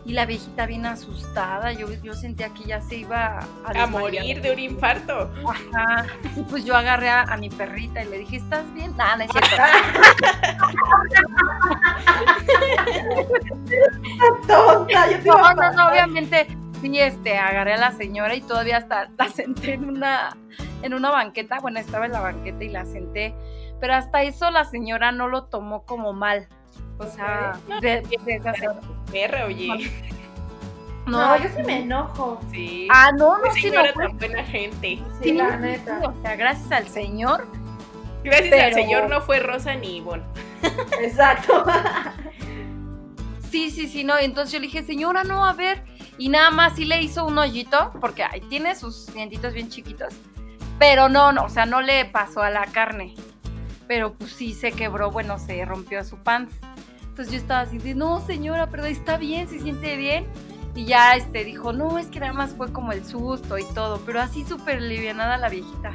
Y 0.06 0.14
la 0.14 0.26
viejita 0.26 0.66
bien 0.66 0.86
asustada. 0.86 1.72
Yo, 1.72 1.88
yo 2.04 2.14
sentía 2.14 2.50
que 2.50 2.66
ya 2.66 2.82
se 2.82 2.98
iba 2.98 3.40
a, 3.64 3.84
A 3.84 3.88
morir 3.88 4.42
de 4.42 4.52
un 4.52 4.60
infarto. 4.60 5.32
Ajá. 5.48 6.06
Y 6.36 6.42
pues 6.42 6.66
yo 6.66 6.76
agarré 6.76 7.10
a, 7.10 7.22
a 7.22 7.38
mi 7.38 7.50
perrita 7.50 8.04
y 8.04 8.10
le 8.10 8.18
dije, 8.20 8.36
¿estás 8.38 8.66
bien? 8.74 8.98
Nada, 8.98 9.16
no 9.16 9.24
es 9.24 9.32
cierto. 9.32 9.56
Tonta, 14.48 15.12
yo 15.12 15.20
te 15.20 15.28
iba 15.28 15.54
No, 15.54 15.62
no, 15.62 15.72
no, 15.72 15.88
obviamente 15.90 16.48
sí, 16.84 17.00
este, 17.00 17.38
agarré 17.38 17.74
a 17.74 17.78
la 17.78 17.92
señora 17.92 18.36
y 18.36 18.42
todavía 18.42 18.78
hasta 18.78 19.10
la 19.18 19.30
senté 19.34 19.74
en 19.74 19.86
una, 19.86 20.36
en 20.82 20.94
una 20.94 21.12
banqueta, 21.12 21.60
bueno, 21.62 21.80
estaba 21.80 22.06
en 22.06 22.12
la 22.12 22.20
banqueta 22.20 22.64
y 22.64 22.70
la 22.70 22.86
senté, 22.86 23.34
pero 23.80 23.96
hasta 23.96 24.24
eso 24.24 24.50
la 24.52 24.66
señora 24.66 25.12
no 25.12 25.28
lo 25.28 25.46
tomó 25.46 25.84
como 25.86 26.14
mal, 26.14 26.48
o 26.98 27.06
sea, 27.06 27.60
de, 27.82 28.02
de. 28.02 28.42
Perra, 29.12 29.46
oye. 29.46 29.92
No, 31.06 31.18
No, 31.18 31.38
yo 31.44 31.50
sí 31.56 31.64
me 31.64 31.80
enojo. 31.82 32.40
Sí. 32.52 32.88
ah, 32.90 33.12
no, 33.18 33.38
no, 33.38 33.52
sí, 33.54 33.70
no 33.72 33.84
tan 33.94 34.18
buena 34.18 34.44
gente. 34.46 34.88
Sí, 34.88 35.04
Sí, 35.22 35.34
la 35.34 35.52
sí, 35.52 35.58
neta. 35.58 36.00
o 36.00 36.22
sea, 36.22 36.36
gracias 36.38 36.72
al 36.72 36.88
señor, 36.88 37.46
Gracias 38.24 38.54
al 38.64 38.74
señor 38.74 39.10
no 39.10 39.20
fue 39.22 39.40
Rosa 39.40 39.76
ni 39.76 39.98
Ivonne. 39.98 40.24
Exacto. 41.02 41.66
sí, 43.52 43.70
sí, 43.70 43.88
sí, 43.88 44.04
no, 44.06 44.18
entonces 44.18 44.54
yo 44.54 44.60
le 44.60 44.68
dije, 44.68 44.84
señora, 44.84 45.24
no, 45.26 45.46
a 45.46 45.54
ver, 45.54 45.84
y 46.18 46.30
nada 46.30 46.52
más 46.52 46.76
sí 46.76 46.86
le 46.86 47.02
hizo 47.02 47.26
un 47.26 47.38
hoyito, 47.38 47.92
porque 48.00 48.24
ahí 48.24 48.40
tiene 48.42 48.76
sus 48.76 49.14
dientitos 49.14 49.54
bien 49.54 49.70
chiquitos, 49.70 50.14
pero 50.80 51.10
no, 51.10 51.34
no, 51.34 51.44
o 51.46 51.50
sea, 51.50 51.66
no 51.66 51.82
le 51.82 52.06
pasó 52.06 52.42
a 52.42 52.50
la 52.50 52.66
carne, 52.68 53.14
pero 53.94 54.12
pues 54.14 54.32
sí 54.32 54.54
se 54.56 54.72
quebró, 54.72 55.12
bueno, 55.12 55.38
se 55.38 55.64
rompió 55.66 56.04
su 56.04 56.18
pants. 56.18 56.52
Entonces 57.10 57.32
yo 57.32 57.38
estaba 57.38 57.60
así 57.60 57.78
de, 57.78 57.94
no, 57.94 58.26
señora, 58.26 58.66
pero 58.66 58.86
está 58.86 59.18
bien, 59.18 59.48
se 59.48 59.60
siente 59.60 59.96
bien. 59.98 60.26
Y 60.74 60.86
ya 60.86 61.16
este 61.16 61.44
dijo, 61.44 61.74
no, 61.74 62.00
es 62.00 62.08
que 62.08 62.20
nada 62.20 62.34
más 62.34 62.56
fue 62.56 62.74
como 62.74 62.92
el 62.92 63.06
susto 63.06 63.60
y 63.60 63.64
todo, 63.76 64.02
pero 64.04 64.20
así 64.20 64.44
súper 64.46 64.82
livianada 64.82 65.38
la 65.38 65.48
viejita. 65.48 65.94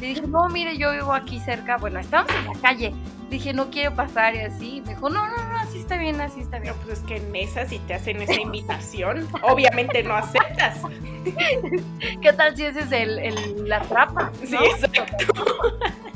Le 0.00 0.08
dije, 0.08 0.26
no, 0.26 0.50
mire, 0.50 0.76
yo 0.76 0.92
vivo 0.92 1.14
aquí 1.14 1.40
cerca, 1.40 1.78
bueno, 1.78 1.98
estamos 1.98 2.30
en 2.34 2.44
la 2.52 2.60
calle. 2.60 2.92
Le 3.30 3.36
dije, 3.36 3.54
no 3.54 3.70
quiero 3.70 3.94
pasar 3.94 4.34
y 4.34 4.40
así. 4.40 4.82
Me 4.84 4.90
dijo, 4.94 5.08
no, 5.08 5.26
no, 5.26 5.36
no, 5.48 5.56
así 5.60 5.78
está 5.78 5.96
bien, 5.96 6.20
así 6.20 6.40
está 6.40 6.58
bien. 6.58 6.74
Pero 6.74 6.86
pues 6.88 6.98
es 6.98 7.04
que 7.06 7.16
en 7.26 7.34
esa 7.36 7.64
si 7.64 7.78
te 7.78 7.94
hacen 7.94 8.20
esa 8.20 8.38
invitación, 8.38 9.26
obviamente 9.40 10.02
no 10.02 10.14
aceptas. 10.14 10.76
¿Qué 12.20 12.32
tal 12.34 12.54
si 12.54 12.66
ese 12.66 12.80
es 12.80 12.92
el, 12.92 13.18
el- 13.18 13.66
la 13.66 13.80
trapa? 13.80 14.30
Sí, 14.44 14.52
¿no? 14.56 14.62
exacto. 14.62 15.32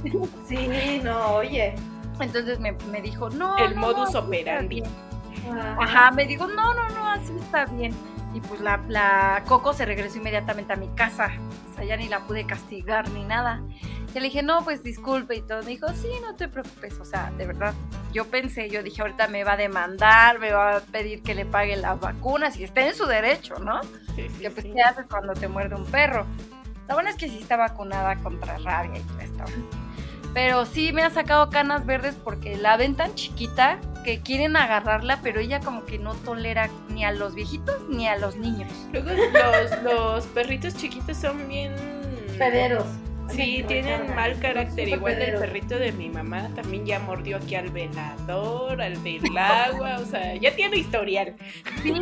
Sí, 0.49 1.01
no, 1.03 1.35
oye. 1.37 1.75
Entonces 2.21 2.61
me, 2.61 2.73
me 2.91 3.01
dijo, 3.01 3.31
no. 3.31 3.57
El 3.59 3.75
no, 3.75 3.81
modus 3.81 4.13
no, 4.13 4.21
operandi. 4.21 4.83
bien". 4.83 4.91
Ajá. 5.59 5.77
Ajá, 5.81 6.11
me 6.13 6.27
dijo, 6.27 6.47
no, 6.47 6.75
no, 6.75 6.89
no, 6.91 7.09
así 7.11 7.33
está 7.39 7.67
bien. 7.67 7.93
Y 8.35 8.41
pues 8.41 8.61
la, 8.61 8.81
la 8.89 9.43
Coco 9.47 9.73
se 9.73 9.85
regresó 9.85 10.19
inmediatamente 10.19 10.73
a 10.73 10.77
mi 10.77 10.89
casa. 10.89 11.31
O 11.71 11.75
sea, 11.75 11.85
ya 11.85 11.97
ni 11.97 12.09
la 12.09 12.21
pude 12.21 12.45
castigar 12.45 13.09
ni 13.11 13.25
nada. 13.25 13.63
Y 14.15 14.21
le 14.21 14.27
dije, 14.27 14.43
no, 14.43 14.63
pues 14.63 14.83
disculpe 14.83 15.37
y 15.37 15.43
todo. 15.43 15.63
Me 15.63 15.71
dijo, 15.71 15.89
sí, 15.89 16.09
no 16.23 16.35
te 16.37 16.49
preocupes. 16.49 16.99
O 17.01 17.05
sea, 17.05 17.33
de 17.37 17.47
verdad, 17.47 17.75
yo 18.13 18.25
pensé, 18.27 18.71
yo 18.71 18.83
dije, 18.83 19.03
ahorita 19.03 19.27
me 19.29 19.45
va 19.45 19.53
a 19.53 19.57
demandar, 19.57 20.39
me 20.39 20.53
va 20.53 20.77
a 20.77 20.81
pedir 20.81 21.23
que 21.23 21.35
le 21.35 21.47
pague 21.47 21.77
las 21.77 21.99
vacunas 22.01 22.57
y 22.57 22.65
está 22.65 22.87
en 22.87 22.95
su 22.95 23.07
derecho, 23.07 23.57
¿no? 23.59 23.83
Sí, 24.15 24.29
sí, 24.29 24.41
que 24.41 24.51
pues, 24.51 24.65
sí. 24.67 24.73
¿qué 24.73 24.83
haces 24.83 25.07
cuando 25.09 25.33
te 25.35 25.49
muerde 25.49 25.75
un 25.75 25.85
perro? 25.87 26.27
La 26.87 26.95
buena 26.95 27.11
es 27.11 27.17
que 27.17 27.29
sí 27.29 27.39
está 27.41 27.57
vacunada 27.57 28.17
contra 28.17 28.59
rabia 28.59 28.99
y 28.99 29.03
todo 29.03 29.21
esto. 29.21 29.45
Pero 30.35 30.67
sí 30.67 30.93
me 30.93 31.03
ha 31.03 31.11
sacado 31.11 31.49
canas 31.49 31.87
verdes 31.87 32.17
porque 32.23 32.57
la 32.57 32.77
ven 32.77 32.97
tan 32.97 33.15
chiquita 33.15 33.79
que 34.05 34.21
quieren 34.21 34.57
agarrarla, 34.57 35.21
pero 35.23 35.41
ella 35.41 35.61
como 35.61 35.87
que 35.87 35.99
no 35.99 36.15
tolera 36.15 36.69
ni 36.89 37.05
a 37.05 37.13
los 37.13 37.35
viejitos 37.35 37.89
ni 37.89 38.07
a 38.09 38.19
los 38.19 38.37
niños. 38.37 38.71
Luego 38.93 39.11
los, 39.11 39.83
los 39.83 40.27
perritos 40.27 40.77
chiquitos 40.77 41.17
son 41.17 41.49
bien... 41.49 41.73
Pederos. 42.37 42.85
Sí, 43.31 43.65
tienen 43.67 44.15
mal 44.15 44.39
carácter. 44.39 44.89
Igual 44.89 45.23
el 45.23 45.39
perrito 45.39 45.79
de 45.79 45.93
mi 45.93 46.11
mamá 46.11 46.51
también 46.55 46.85
ya 46.85 46.99
mordió 46.99 47.39
aquí 47.39 47.55
al 47.55 47.71
velador, 47.71 48.83
al 48.83 49.03
del 49.03 49.39
agua, 49.39 49.97
o 49.99 50.05
sea, 50.05 50.35
ya 50.35 50.55
tiene 50.55 50.77
historial. 50.77 51.35
Sí. 51.83 51.95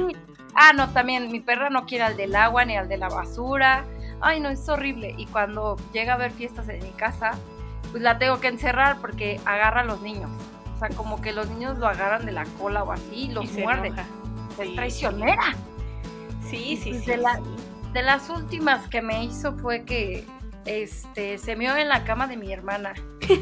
Ah, 0.55 0.73
no, 0.75 0.91
también 0.91 1.31
mi 1.31 1.41
perra 1.41 1.71
no 1.71 1.87
quiere 1.87 2.05
al 2.05 2.17
del 2.17 2.35
agua 2.35 2.65
ni 2.65 2.77
al 2.77 2.89
de 2.89 2.97
la 2.97 3.09
basura. 3.09 3.85
Ay, 4.21 4.41
no, 4.41 4.49
es 4.51 4.69
horrible. 4.69 5.15
Y 5.17 5.27
cuando 5.27 5.77
llega 5.93 6.13
a 6.13 6.17
haber 6.17 6.33
fiestas 6.33 6.69
en 6.69 6.83
mi 6.83 6.91
casa, 6.91 7.33
pues 7.93 8.03
la 8.03 8.19
tengo 8.19 8.41
que 8.41 8.49
encerrar 8.49 8.99
porque 9.01 9.41
agarra 9.45 9.83
a 9.83 9.85
los 9.85 10.01
niños. 10.01 10.31
O 10.75 10.79
sea, 10.81 10.89
como 10.97 11.21
que 11.21 11.33
los 11.33 11.49
niños 11.49 11.79
lo 11.79 11.87
agarran 11.87 12.27
de 12.27 12.33
la 12.33 12.45
cola 12.59 12.83
o 12.83 12.91
así 12.91 13.15
y 13.15 13.29
los 13.33 13.45
Y 13.45 13.49
se 13.49 13.63
muerden. 13.63 13.93
enoja. 13.93 14.09
Es 14.59 14.69
Sí. 14.69 14.75
traicionera. 14.75 15.43
Sí, 16.51 16.77
sí, 16.83 16.91
Pues 16.91 17.05
sí. 17.05 17.11
de 17.13 17.17
la- 17.19 17.37
sí. 17.37 17.43
De 17.93 18.03
las 18.03 18.29
últimas 18.31 18.89
que 18.89 19.01
me 19.03 19.23
hizo 19.25 19.53
fue 19.59 19.85
que 19.85 20.27
este 20.65 21.39
se 21.39 21.55
meó 21.57 21.77
en 21.77 21.89
la 21.89 22.05
cama 22.05 22.27
de 22.27 22.37
mi 22.37 22.53
hermana. 22.53 22.95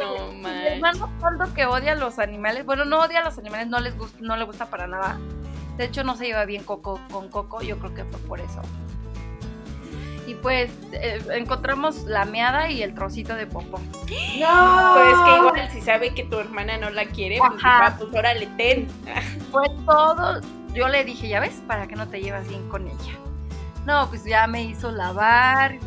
No 0.00 0.28
Mi 0.32 0.40
manches. 0.42 0.72
hermano 0.72 1.10
tanto 1.20 1.52
que 1.54 1.66
odia 1.66 1.92
a 1.92 1.94
los 1.96 2.18
animales. 2.18 2.64
Bueno, 2.64 2.84
no 2.84 3.00
odia 3.00 3.20
a 3.20 3.24
los 3.24 3.38
animales, 3.38 3.66
no 3.68 3.80
les 3.80 3.96
gusta, 3.96 4.18
no 4.20 4.36
le 4.36 4.44
gusta 4.44 4.66
para 4.66 4.86
nada. 4.86 5.18
De 5.76 5.84
hecho, 5.84 6.04
no 6.04 6.16
se 6.16 6.26
lleva 6.26 6.44
bien 6.44 6.64
Coco 6.64 7.00
con 7.10 7.28
Coco, 7.28 7.60
yo 7.60 7.78
creo 7.78 7.94
que 7.94 8.04
fue 8.04 8.18
por 8.20 8.40
eso. 8.40 8.62
Y 10.26 10.34
pues 10.34 10.70
eh, 10.92 11.22
encontramos 11.32 12.04
la 12.04 12.24
meada 12.24 12.70
y 12.70 12.82
el 12.82 12.94
trocito 12.94 13.34
de 13.34 13.46
popó. 13.46 13.78
No. 13.78 14.94
Pues 14.94 15.14
que 15.24 15.36
igual 15.36 15.70
si 15.70 15.80
sabe 15.80 16.14
que 16.14 16.24
tu 16.24 16.38
hermana 16.38 16.78
no 16.78 16.90
la 16.90 17.04
quiere, 17.04 17.38
pues, 17.38 17.62
Ajá. 17.62 17.90
dijo, 17.90 17.94
ah, 17.94 17.96
pues 17.98 18.14
órale, 18.14 18.46
ten. 18.56 18.88
Fue 19.52 19.66
todo. 19.86 20.40
Yo 20.72 20.88
le 20.88 21.04
dije, 21.04 21.28
ya 21.28 21.40
ves, 21.40 21.62
para 21.66 21.86
que 21.86 21.94
no 21.94 22.08
te 22.08 22.20
llevas 22.20 22.48
bien 22.48 22.68
con 22.68 22.86
ella. 22.86 23.12
No, 23.86 24.08
pues 24.08 24.24
ya 24.24 24.46
me 24.46 24.62
hizo 24.62 24.90
lavar 24.90 25.78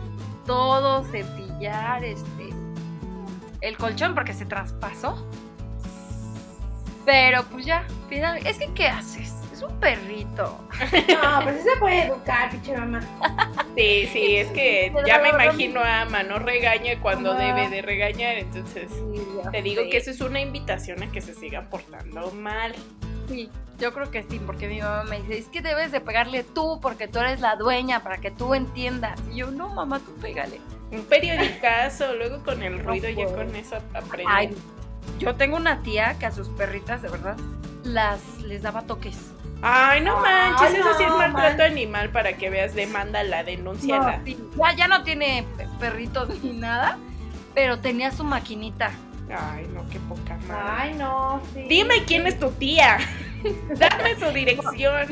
todo, 0.45 1.03
cepillar, 1.05 2.03
este, 2.03 2.49
el 3.61 3.77
colchón 3.77 4.15
porque 4.15 4.33
se 4.33 4.45
traspasó. 4.45 5.27
Pero 7.05 7.43
pues 7.45 7.65
ya, 7.65 7.85
final, 8.09 8.45
es 8.45 8.57
que 8.57 8.73
¿qué 8.73 8.87
haces? 8.87 9.33
Es 9.57 9.63
un 9.63 9.79
perrito. 9.79 10.59
No, 11.23 11.39
pero 11.43 11.57
sí 11.57 11.63
se 11.63 11.79
puede 11.79 12.03
educar, 12.05 12.51
pinche 12.51 12.77
mamá. 12.77 12.99
Sí, 13.75 14.07
sí, 14.13 14.35
es 14.37 14.49
que 14.49 14.93
ya 15.07 15.17
me 15.19 15.29
imagino 15.29 15.79
a 15.81 16.01
Ama, 16.01 16.21
no 16.21 16.37
regaña 16.37 16.99
cuando 17.01 17.33
debe 17.33 17.67
de 17.67 17.81
regañar, 17.81 18.37
entonces 18.37 18.91
ya 19.43 19.49
te 19.49 19.63
digo 19.63 19.81
que 19.89 19.97
eso 19.97 20.11
es 20.11 20.21
una 20.21 20.39
invitación 20.41 21.01
a 21.01 21.11
que 21.11 21.21
se 21.21 21.33
siga 21.33 21.69
portando 21.71 22.29
mal. 22.31 22.75
Sí, 23.27 23.49
yo 23.79 23.93
creo 23.95 24.11
que 24.11 24.23
sí, 24.29 24.39
porque 24.45 24.67
mi 24.67 24.79
mamá 24.79 25.03
me 25.05 25.21
dice, 25.21 25.39
es 25.39 25.47
que 25.47 25.61
debes 25.61 25.91
de 25.91 26.01
pegarle 26.01 26.43
tú 26.43 26.79
porque 26.79 27.07
tú 27.07 27.17
eres 27.17 27.39
la 27.41 27.55
dueña 27.55 28.03
para 28.03 28.19
que 28.19 28.29
tú 28.29 28.53
entiendas. 28.53 29.19
Y 29.33 29.37
yo, 29.37 29.49
no, 29.49 29.69
mamá, 29.69 29.99
tú 30.01 30.13
pégale. 30.21 30.61
Un 30.91 31.03
periodicazo, 31.05 32.13
luego 32.13 32.43
con 32.43 32.61
el 32.61 32.77
No 32.77 32.83
ruido 32.83 33.09
ya 33.09 33.25
puedo. 33.25 33.37
con 33.37 33.55
eso 33.55 33.77
aprende. 33.95 34.25
Ay, 34.31 34.55
yo 35.17 35.33
tengo 35.35 35.57
una 35.57 35.81
tía 35.81 36.15
que 36.19 36.27
a 36.27 36.31
sus 36.31 36.47
perritas, 36.49 37.01
de 37.01 37.09
verdad, 37.09 37.37
las 37.83 38.21
les 38.43 38.61
daba 38.61 38.83
toques. 38.83 39.17
Ay, 39.61 40.01
no 40.01 40.17
Ay, 40.23 40.51
manches, 40.51 40.73
eso 40.79 40.93
sí 40.97 41.03
es 41.03 41.09
no, 41.09 41.17
maltrato 41.17 41.57
man. 41.57 41.71
animal 41.71 42.09
para 42.09 42.33
que 42.33 42.49
veas, 42.49 42.75
demándala, 42.75 43.43
denúnciala. 43.43 44.17
No, 44.17 44.23
sí, 44.25 44.37
ya, 44.55 44.75
ya 44.75 44.87
no 44.87 45.03
tiene 45.03 45.45
pe- 45.57 45.67
perritos 45.79 46.29
ni 46.43 46.53
nada, 46.53 46.97
pero 47.55 47.79
tenía 47.79 48.11
su 48.11 48.23
maquinita. 48.23 48.91
Ay, 49.29 49.67
no, 49.73 49.83
qué 49.89 49.99
poca 50.01 50.37
madre. 50.47 50.63
Ay, 50.77 50.93
no, 50.93 51.41
sí. 51.53 51.65
Dime 51.67 52.03
quién 52.05 52.27
es 52.27 52.39
tu 52.39 52.49
tía. 52.51 52.97
Dame 53.77 54.15
su 54.19 54.27
dirección. 54.31 55.07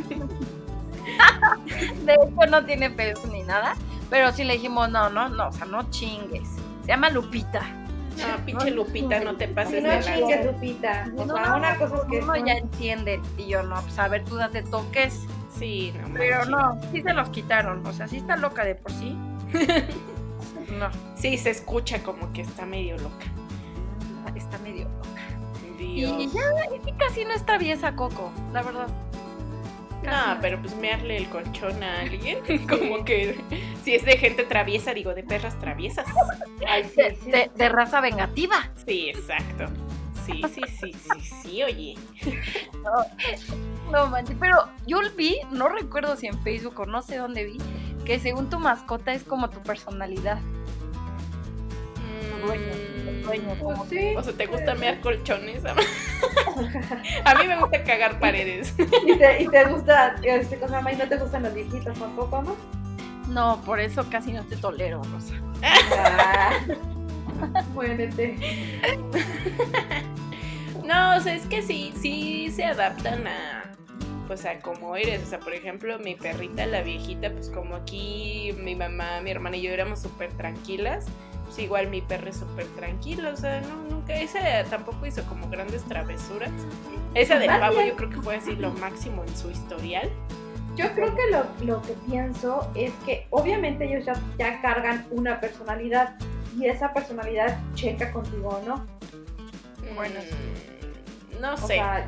De 2.06 2.14
hecho, 2.14 2.46
no 2.50 2.66
tiene 2.66 2.90
pelos 2.90 3.26
ni 3.26 3.44
nada, 3.44 3.76
pero 4.10 4.32
sí 4.32 4.44
le 4.44 4.54
dijimos, 4.54 4.90
no, 4.90 5.10
no, 5.10 5.28
no, 5.30 5.48
o 5.48 5.52
sea, 5.52 5.66
no 5.66 5.90
chingues. 5.90 6.48
Se 6.82 6.88
llama 6.88 7.10
Lupita. 7.10 7.62
No, 8.18 8.46
pinche 8.46 8.72
Lupita, 8.72 9.20
no 9.20 9.36
te 9.36 9.48
pases 9.48 9.84
no 9.84 9.90
de 9.90 10.02
la. 10.02 10.44
Lupita. 10.52 11.12
O 11.18 11.26
No, 11.26 11.34
una 11.58 11.76
cosa 11.78 11.96
es 11.98 12.02
que. 12.10 12.20
uno 12.20 12.36
ya 12.46 12.54
entiende 12.54 13.20
y 13.38 13.48
yo 13.48 13.64
no, 13.64 13.82
pues 13.82 13.98
a 14.00 14.08
ver, 14.08 14.24
tú 14.24 14.36
date 14.36 14.62
toques. 14.64 15.22
Sí, 15.58 15.94
no 16.02 16.14
Pero 16.14 16.38
manches. 16.46 16.50
no, 16.52 16.92
sí 16.92 17.02
se 17.02 17.14
los 17.14 17.30
quitaron, 17.30 17.86
o 17.86 17.94
sea, 17.94 18.08
sí 18.08 18.18
está 18.18 18.36
loca 18.38 18.64
de 18.66 18.76
por 18.76 18.92
sí. 18.92 19.16
No, 20.80 20.90
Sí, 21.16 21.38
se 21.38 21.52
escucha 21.52 22.02
como 22.04 22.34
que 22.34 22.42
está 22.42 22.66
medio 22.66 22.98
loca. 22.98 23.26
está 24.36 24.58
medio 24.60 24.86
loca. 24.90 25.22
Dios. 25.78 26.14
Y 26.20 26.30
ya, 26.30 26.42
y 26.86 26.92
casi 26.94 27.24
no 27.26 27.32
es 27.34 27.46
traviesa 27.46 27.96
Coco, 27.96 28.32
la 28.54 28.64
verdad. 28.64 28.88
No, 30.06 30.38
pero 30.42 30.60
pues 30.62 30.76
mearle 30.76 31.18
el 31.18 31.28
colchón 31.30 31.82
a 31.84 32.02
alguien, 32.02 32.40
como 32.70 33.04
que 33.06 33.36
si 33.84 33.96
es 33.96 34.06
de 34.06 34.18
gente 34.18 34.44
traviesa, 34.44 34.94
digo, 34.94 35.14
de 35.14 35.24
perras 35.24 35.60
traviesas. 35.60 36.06
Ay, 36.68 36.84
sí, 36.86 37.02
De, 37.02 37.16
sí. 37.24 37.32
de- 37.32 37.52
de 37.56 37.70
raza 37.70 38.02
vengativa. 38.02 38.70
Sí, 38.86 39.10
exacto. 39.10 39.66
Sí, 40.26 40.42
sí, 40.54 40.62
sí, 40.80 40.94
sí, 40.94 41.22
sí, 41.44 41.64
oye. 41.64 41.96
No 43.92 44.08
manches, 44.08 44.36
pero 44.40 44.68
yo 44.88 45.00
vi, 45.16 45.38
no 45.52 45.70
recuerdo 45.70 46.16
si 46.18 46.26
en 46.28 46.42
Facebook 46.42 46.80
o 46.80 46.86
no 46.88 47.02
sé 47.04 47.18
dónde 47.18 47.44
vi, 47.46 47.58
que 48.06 48.20
según 48.20 48.50
tu 48.50 48.58
mascota 48.60 49.14
es 49.14 49.24
como 49.24 49.50
tu 49.52 49.62
personalidad. 49.62 50.40
dueño, 52.46 52.74
Como 53.26 53.86
Pues. 53.86 54.18
O 54.18 54.24
sea, 54.24 54.34
¿te 54.34 54.46
gusta 54.46 54.76
mear 54.76 55.00
colchones? 55.02 55.64
A 57.26 57.36
mí 57.36 57.48
me 57.48 57.58
gusta 57.60 57.84
cagar 57.84 58.20
paredes. 58.20 58.74
¿Y 59.06 59.18
te, 59.18 59.44
y 59.44 59.48
te 59.48 59.66
gusta, 59.66 60.16
este 60.24 60.58
cosa, 60.58 60.76
mamá, 60.76 60.94
y 60.94 60.96
no 60.96 61.08
te 61.08 61.18
gustan 61.18 61.44
los 61.44 61.54
viejitos 61.54 61.98
tampoco, 61.98 62.42
no? 62.42 62.56
No, 63.28 63.62
por 63.66 63.80
eso 63.80 64.08
casi 64.10 64.32
no 64.32 64.44
te 64.44 64.56
tolero, 64.56 65.02
Rosa. 65.04 65.34
Ah. 65.64 66.52
Muérete. 67.74 68.38
No, 70.86 71.18
o 71.18 71.20
sea, 71.20 71.34
es 71.34 71.46
que 71.48 71.62
sí, 71.64 71.94
sí 72.00 72.52
se 72.52 72.64
adaptan 72.64 73.26
a, 73.28 73.64
pues 74.28 74.46
a 74.46 74.60
cómo 74.60 74.96
eres. 74.96 75.24
O 75.24 75.26
sea, 75.26 75.40
por 75.40 75.54
ejemplo, 75.54 75.98
mi 76.00 76.16
perrita, 76.16 76.66
la 76.68 76.82
viejita, 76.82 77.32
pues 77.32 77.50
como 77.50 77.76
aquí 77.76 78.54
mi 78.60 78.76
mamá, 78.76 79.20
mi 79.22 79.32
hermana 79.32 79.58
y 79.58 79.64
yo 79.64 79.72
éramos 79.72 80.02
súper 80.02 80.32
tranquilas, 80.34 81.06
pues 81.46 81.60
igual 81.60 81.88
mi 81.88 82.02
perro 82.02 82.30
es 82.30 82.38
súper 82.38 82.66
tranquilo. 82.76 83.32
O 83.32 83.36
sea, 83.36 83.62
no, 83.62 83.76
nunca, 83.90 84.14
esa 84.16 84.64
tampoco 84.70 85.06
hizo 85.06 85.24
como 85.24 85.50
grandes 85.50 85.84
travesuras. 85.84 86.52
Esa 87.14 87.40
del 87.40 87.48
pavo 87.48 87.82
yo 87.82 87.96
creo 87.96 88.10
que 88.10 88.22
fue 88.22 88.36
así 88.36 88.56
lo 88.56 88.72
máximo 88.74 89.24
en 89.24 89.36
su 89.38 89.50
historial. 89.52 90.10
Yo 90.76 90.92
creo 90.94 91.16
que 91.16 91.22
lo, 91.32 91.46
lo 91.66 91.82
que 91.82 91.94
pienso 92.10 92.70
es 92.76 92.92
que 93.06 93.28
obviamente 93.30 93.86
ellos 93.86 94.06
ya, 94.06 94.14
ya 94.38 94.62
cargan 94.62 95.06
una 95.12 95.40
personalidad 95.40 96.16
y 96.60 96.66
esa 96.66 96.92
personalidad 96.94 97.58
checa 97.76 98.12
contigo, 98.12 98.62
¿no? 98.68 98.86
Bueno, 99.96 100.16
Mm, 100.20 101.42
no 101.42 101.54
O 101.54 101.58
sé. 101.58 101.68
sea, 101.76 102.06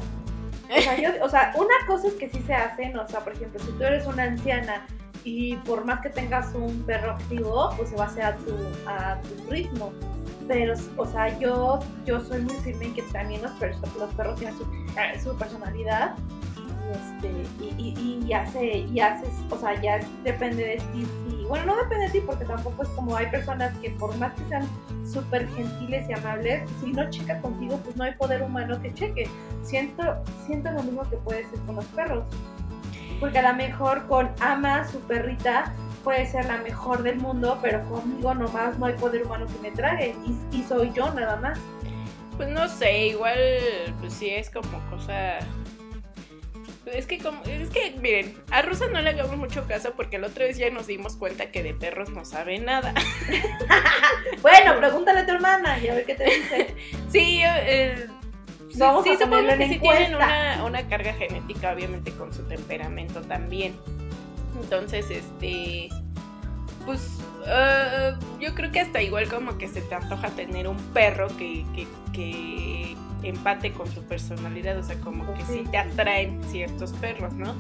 o 0.69 0.82
sea, 0.82 0.97
yo- 1.00 1.23
o 1.26 1.30
sea, 1.30 1.54
una 1.56 1.76
cosa 1.88 2.08
es 2.08 2.13
que 2.15 2.30
sí 2.30 2.41
se 2.45 2.54
hacen, 2.54 2.97
o 2.97 3.08
sea, 3.08 3.21
por 3.21 3.34
ejemplo, 3.34 3.60
si 3.63 3.71
tú 3.71 3.84
eres 3.84 4.06
una 4.06 4.23
anciana 4.23 4.86
y 5.23 5.56
por 5.58 5.86
más 5.86 6.01
que 6.01 6.10
tengas 6.10 6.53
un 6.56 6.82
perro 6.84 7.12
activo, 7.12 7.71
pues 7.77 7.89
se 7.89 7.95
va 7.95 8.06
a 8.06 8.08
hacer 8.08 8.23
a 8.23 8.36
tu, 8.38 8.53
a 8.88 9.19
tu 9.21 9.49
ritmo. 9.51 9.91
Pero, 10.47 10.75
o 10.95 11.06
sea, 11.06 11.38
yo, 11.39 11.80
yo 12.06 12.21
soy 12.21 12.41
muy 12.41 12.56
firme 12.58 12.86
en 12.86 12.93
que 12.93 13.01
también 13.03 13.41
los, 13.41 13.51
perros 13.53 13.80
los 13.97 14.13
perros 14.13 14.39
tienen 14.39 14.58
su, 14.58 14.63
eh, 14.63 15.19
su 15.21 15.36
personalidad. 15.36 16.15
Este, 16.89 17.30
y, 17.77 17.89
y, 17.99 18.23
y 18.25 18.34
hace, 18.34 18.77
y 18.77 18.99
haces, 19.01 19.30
o 19.49 19.58
sea, 19.58 19.80
ya 19.82 19.99
depende 20.23 20.63
de 20.63 20.75
ti. 20.77 21.06
si- 21.30 21.43
bueno, 21.45 21.65
no 21.65 21.75
depende 21.75 22.06
de 22.06 22.12
ti 22.12 22.21
porque 22.25 22.45
tampoco 22.45 22.84
es 22.84 22.89
como 22.89 23.15
hay 23.15 23.25
personas 23.27 23.77
que 23.80 23.89
por 23.91 24.15
más 24.17 24.34
que 24.36 24.45
sean 24.47 24.65
súper 25.06 25.47
gentiles 25.49 26.06
y 26.10 26.13
amables, 26.13 26.69
si 26.82 26.91
no 26.93 27.10
checa 27.10 27.41
contigo, 27.41 27.77
pues 27.84 27.95
no 27.97 28.06
hay 28.06 28.13
poder 28.13 28.41
humano 28.41 28.82
que 28.82 28.93
cheque. 28.93 29.27
Siento, 29.63 30.03
siento 30.45 30.71
lo 30.71 30.82
mismo 30.84 31.03
que 31.10 31.17
puede 31.17 31.45
ser 31.49 31.60
con 31.65 31.75
los 31.75 31.86
perros. 31.88 32.23
Porque 33.19 33.39
a 33.39 33.51
lo 33.51 33.56
mejor 33.56 34.06
con 34.08 34.30
Ama, 34.39 34.88
su 34.88 34.99
perrita, 35.01 35.73
puede 36.03 36.25
ser 36.25 36.45
la 36.45 36.58
mejor 36.58 37.03
del 37.03 37.17
mundo, 37.17 37.60
pero 37.62 37.84
conmigo 37.86 38.34
nomás 38.34 38.77
no 38.77 38.86
hay 38.86 38.93
poder 38.93 39.23
humano 39.23 39.45
que 39.47 39.60
me 39.60 39.75
trague. 39.75 40.15
Y, 40.25 40.58
y 40.58 40.63
soy 40.63 40.91
yo 40.93 41.12
nada 41.13 41.36
más. 41.38 41.60
Pues 42.38 42.49
no 42.49 42.67
sé, 42.67 43.08
igual, 43.08 43.38
pues 43.99 44.13
sí 44.13 44.30
es 44.30 44.49
como 44.49 44.80
cosa. 44.91 45.39
Es 46.86 47.06
que 47.06 47.17
como, 47.17 47.41
es 47.43 47.69
que 47.69 47.95
miren, 47.99 48.38
a 48.51 48.62
Rosa 48.62 48.88
no 48.88 49.01
le 49.01 49.10
hagamos 49.10 49.36
mucho 49.36 49.67
caso 49.67 49.93
porque 49.95 50.17
la 50.19 50.27
otra 50.27 50.45
vez 50.45 50.58
ya 50.58 50.69
nos 50.69 50.88
dimos 50.88 51.18
cuenta 51.18 51.51
que 51.51 51.61
de 51.63 51.74
perros 51.74 52.09
no 52.09 52.24
sabe 52.26 52.59
nada. 52.59 52.93
Bueno, 54.41 54.78
pregúntale 54.78 55.22
a 55.22 55.26
tu 55.26 55.34
hermana 55.34 55.80
y 55.80 55.88
a 55.88 55.95
ver 55.95 56.05
qué 56.05 56.15
te 56.15 56.24
dice. 56.24 56.76
Sí, 57.09 57.41
eh, 57.43 58.07
sí, 58.78 58.84
Vamos 58.84 59.03
sí, 59.03 59.09
a 59.11 59.17
supongo 59.17 59.57
que 59.57 59.67
sí 59.67 59.80
tienen 59.80 60.15
una, 60.15 60.63
una 60.65 60.88
carga 60.88 61.13
genética, 61.13 61.73
obviamente 61.73 62.11
con 62.11 62.34
su 62.34 62.43
temperamento 62.43 63.21
también. 63.21 63.75
Entonces, 64.61 65.09
este, 65.09 65.89
pues 66.86 67.19
eh, 67.45 68.13
yo 68.39 68.53
creo 68.55 68.71
que 68.71 68.80
hasta 68.80 69.01
igual 69.01 69.28
como 69.30 69.57
que 69.57 69.67
se 69.67 69.82
te 69.82 69.95
antoja 69.95 70.30
tener 70.30 70.67
un 70.67 70.78
perro 70.93 71.28
que, 71.38 71.65
que, 71.75 71.88
que 72.13 72.95
empate 73.23 73.71
con 73.71 73.89
tu 73.89 74.01
personalidad, 74.03 74.78
o 74.78 74.84
sea, 74.84 74.99
como 75.01 75.32
que 75.34 75.43
sí 75.43 75.63
te 75.69 75.78
atraen 75.78 76.43
ciertos 76.45 76.93
perros, 76.93 77.34
¿no? 77.34 77.55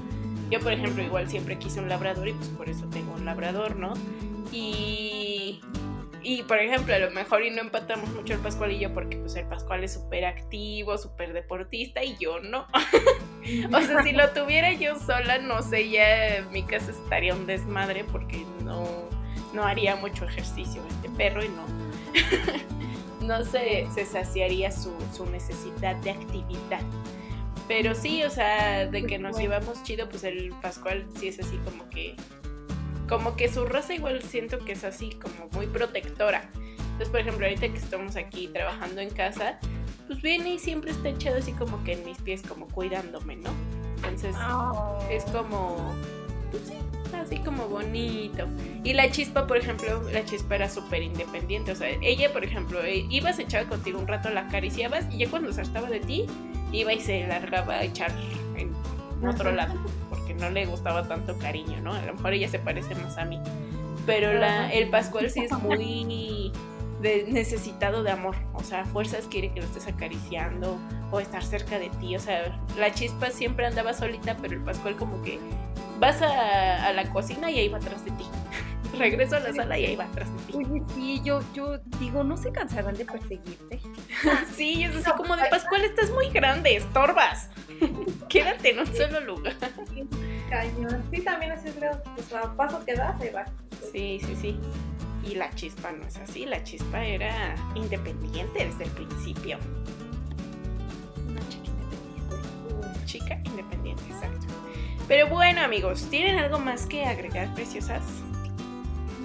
Yo, 0.49 0.59
por 0.61 0.71
ejemplo, 0.71 1.03
igual 1.03 1.29
siempre 1.29 1.57
quise 1.57 1.81
un 1.81 1.89
labrador 1.89 2.27
y 2.27 2.33
pues 2.33 2.47
por 2.49 2.69
eso 2.69 2.85
tengo 2.85 3.13
un 3.13 3.25
labrador, 3.25 3.75
¿no? 3.75 3.93
Y, 4.51 5.26
y 6.27 6.43
por 6.43 6.59
ejemplo, 6.59 6.93
a 6.93 6.99
lo 6.99 7.09
mejor 7.11 7.45
y 7.45 7.51
no 7.51 7.61
empatamos 7.61 8.09
mucho 8.09 8.33
el 8.33 8.39
Pascual 8.39 8.73
y 8.73 8.79
yo 8.79 8.93
porque 8.93 9.15
pues 9.15 9.37
el 9.37 9.45
Pascual 9.45 9.85
es 9.85 9.93
súper 9.93 10.25
activo, 10.25 10.97
súper 10.97 11.31
deportista 11.31 12.03
y 12.03 12.17
yo 12.17 12.41
no. 12.41 12.67
o 13.73 13.81
sea, 13.81 14.03
si 14.03 14.11
lo 14.11 14.29
tuviera 14.31 14.73
yo 14.73 14.99
sola, 14.99 15.37
no 15.37 15.61
sé, 15.61 15.89
ya 15.89 16.45
mi 16.51 16.63
casa 16.63 16.91
estaría 16.91 17.33
un 17.33 17.45
desmadre 17.45 18.03
porque 18.03 18.45
no, 18.65 18.85
no 19.53 19.63
haría 19.63 19.95
mucho 19.95 20.25
ejercicio 20.25 20.81
este 20.89 21.07
perro 21.11 21.45
y 21.45 21.47
no. 21.47 21.65
no 23.25 23.45
se, 23.45 23.87
se 23.95 24.05
saciaría 24.05 24.69
su, 24.69 24.93
su 25.15 25.25
necesidad 25.27 25.95
de 25.95 26.11
actividad. 26.11 26.81
Pero 27.69 27.95
sí, 27.95 28.23
o 28.23 28.29
sea, 28.29 28.85
de 28.85 29.05
que 29.05 29.17
nos 29.17 29.37
llevamos 29.37 29.81
chido, 29.83 30.09
pues 30.09 30.25
el 30.25 30.53
Pascual 30.61 31.05
sí 31.15 31.29
es 31.29 31.39
así 31.39 31.55
como 31.63 31.89
que 31.89 32.17
como 33.07 33.35
que 33.35 33.51
su 33.51 33.65
raza 33.65 33.93
igual 33.93 34.21
siento 34.21 34.59
que 34.59 34.73
es 34.73 34.83
así, 34.83 35.11
como 35.11 35.49
muy 35.53 35.67
protectora. 35.67 36.49
Entonces, 36.53 37.09
por 37.09 37.19
ejemplo, 37.19 37.45
ahorita 37.45 37.69
que 37.69 37.77
estamos 37.77 38.15
aquí 38.15 38.47
trabajando 38.47 39.01
en 39.01 39.09
casa, 39.09 39.59
pues 40.07 40.21
viene 40.21 40.55
y 40.55 40.59
siempre 40.59 40.91
está 40.91 41.09
echado 41.09 41.37
así 41.37 41.51
como 41.51 41.83
que 41.83 41.93
en 41.93 42.05
mis 42.05 42.17
pies, 42.17 42.41
como 42.41 42.67
cuidándome, 42.67 43.35
¿no? 43.35 43.49
Entonces, 43.97 44.35
es 45.09 45.23
como, 45.25 45.93
pues 46.51 46.63
sí, 46.67 46.73
así 47.15 47.37
como 47.39 47.67
bonito. 47.67 48.47
Y 48.83 48.93
la 48.93 49.11
chispa, 49.11 49.47
por 49.47 49.57
ejemplo, 49.57 50.01
la 50.11 50.25
chispa 50.25 50.55
era 50.55 50.69
súper 50.69 51.03
independiente. 51.03 51.71
O 51.71 51.75
sea, 51.75 51.89
ella, 52.01 52.31
por 52.33 52.43
ejemplo, 52.43 52.83
eh, 52.83 53.05
ibas, 53.09 53.39
echaba 53.39 53.67
contigo 53.67 53.99
un 53.99 54.07
rato, 54.07 54.29
la 54.29 54.41
acariciabas 54.41 55.05
y 55.11 55.19
ya 55.19 55.29
cuando 55.29 55.53
se 55.53 55.61
estaba 55.61 55.89
de 55.89 55.99
ti, 55.99 56.25
iba 56.71 56.93
y 56.93 56.99
se 56.99 57.27
largaba 57.27 57.75
a 57.75 57.83
echar 57.83 58.11
en 58.55 58.73
otro 59.25 59.51
lado 59.51 59.73
no 60.37 60.49
le 60.49 60.65
gustaba 60.65 61.07
tanto 61.07 61.37
cariño, 61.37 61.81
¿no? 61.81 61.93
A 61.93 62.01
lo 62.01 62.13
mejor 62.13 62.33
ella 62.33 62.49
se 62.49 62.59
parece 62.59 62.95
más 62.95 63.17
a 63.17 63.25
mí. 63.25 63.39
Pero 64.05 64.33
la, 64.33 64.71
el 64.71 64.89
Pascual 64.89 65.29
sí 65.29 65.41
es 65.41 65.51
muy 65.51 66.51
necesitado 67.01 68.03
de 68.03 68.11
amor. 68.11 68.35
O 68.53 68.63
sea, 68.63 68.85
fuerzas 68.85 69.27
quiere 69.29 69.51
que 69.51 69.59
lo 69.59 69.65
estés 69.65 69.87
acariciando 69.87 70.77
o 71.11 71.19
estar 71.19 71.43
cerca 71.43 71.79
de 71.79 71.89
ti. 71.89 72.15
O 72.15 72.19
sea, 72.19 72.57
la 72.77 72.93
chispa 72.93 73.29
siempre 73.29 73.65
andaba 73.65 73.93
solita, 73.93 74.37
pero 74.41 74.53
el 74.55 74.61
Pascual 74.61 74.95
como 74.95 75.21
que 75.23 75.39
vas 75.99 76.21
a, 76.21 76.87
a 76.87 76.93
la 76.93 77.09
cocina 77.09 77.51
y 77.51 77.59
ahí 77.59 77.69
va 77.69 77.77
atrás 77.77 78.03
de 78.05 78.11
ti. 78.11 78.25
Regreso 78.97 79.35
a 79.35 79.39
la 79.39 79.53
sala 79.53 79.77
y 79.77 79.85
ahí 79.85 79.95
va 79.95 80.05
atrás 80.05 80.29
de 80.31 80.43
ti. 80.43 80.53
Oye, 80.57 80.83
sí, 80.95 81.21
yo, 81.23 81.41
yo 81.53 81.77
digo, 81.99 82.23
¿no 82.23 82.37
se 82.37 82.51
cansarán 82.51 82.95
de 82.95 83.05
perseguirte? 83.05 83.79
sí, 84.55 84.83
es 84.83 84.95
así 84.95 85.11
como 85.17 85.35
de 85.35 85.45
Pascual, 85.49 85.83
estás 85.83 86.09
muy 86.11 86.29
grande, 86.29 86.75
estorbas. 86.77 87.49
Quédate 88.29 88.71
en 88.71 88.79
un 88.79 88.87
solo 88.87 89.19
lugar. 89.19 89.53
Cañón. 90.49 91.03
Sí, 91.11 91.21
también 91.21 91.51
así 91.51 91.69
creo. 91.71 92.01
Pues 92.15 92.33
a 92.33 92.53
paso 92.55 92.83
que 92.85 92.95
das, 92.95 93.19
ahí 93.21 93.29
va. 93.29 93.45
Sí, 93.91 94.19
sí, 94.25 94.35
sí. 94.35 94.59
Y 95.23 95.35
la 95.35 95.49
chispa 95.51 95.91
no 95.91 96.05
es 96.05 96.17
así. 96.17 96.45
La 96.45 96.63
chispa 96.63 97.03
era 97.03 97.55
independiente 97.75 98.65
desde 98.65 98.85
el 98.85 98.91
principio. 98.91 99.57
Una 101.27 101.41
chica 101.49 101.67
independiente. 101.67 103.05
Chica 103.05 103.39
independiente, 103.43 104.03
exacto. 104.09 104.47
Pero 105.07 105.27
bueno, 105.27 105.61
amigos, 105.61 106.07
¿tienen 106.09 106.37
algo 106.37 106.59
más 106.59 106.85
que 106.85 107.05
agregar, 107.05 107.53
preciosas? 107.53 108.03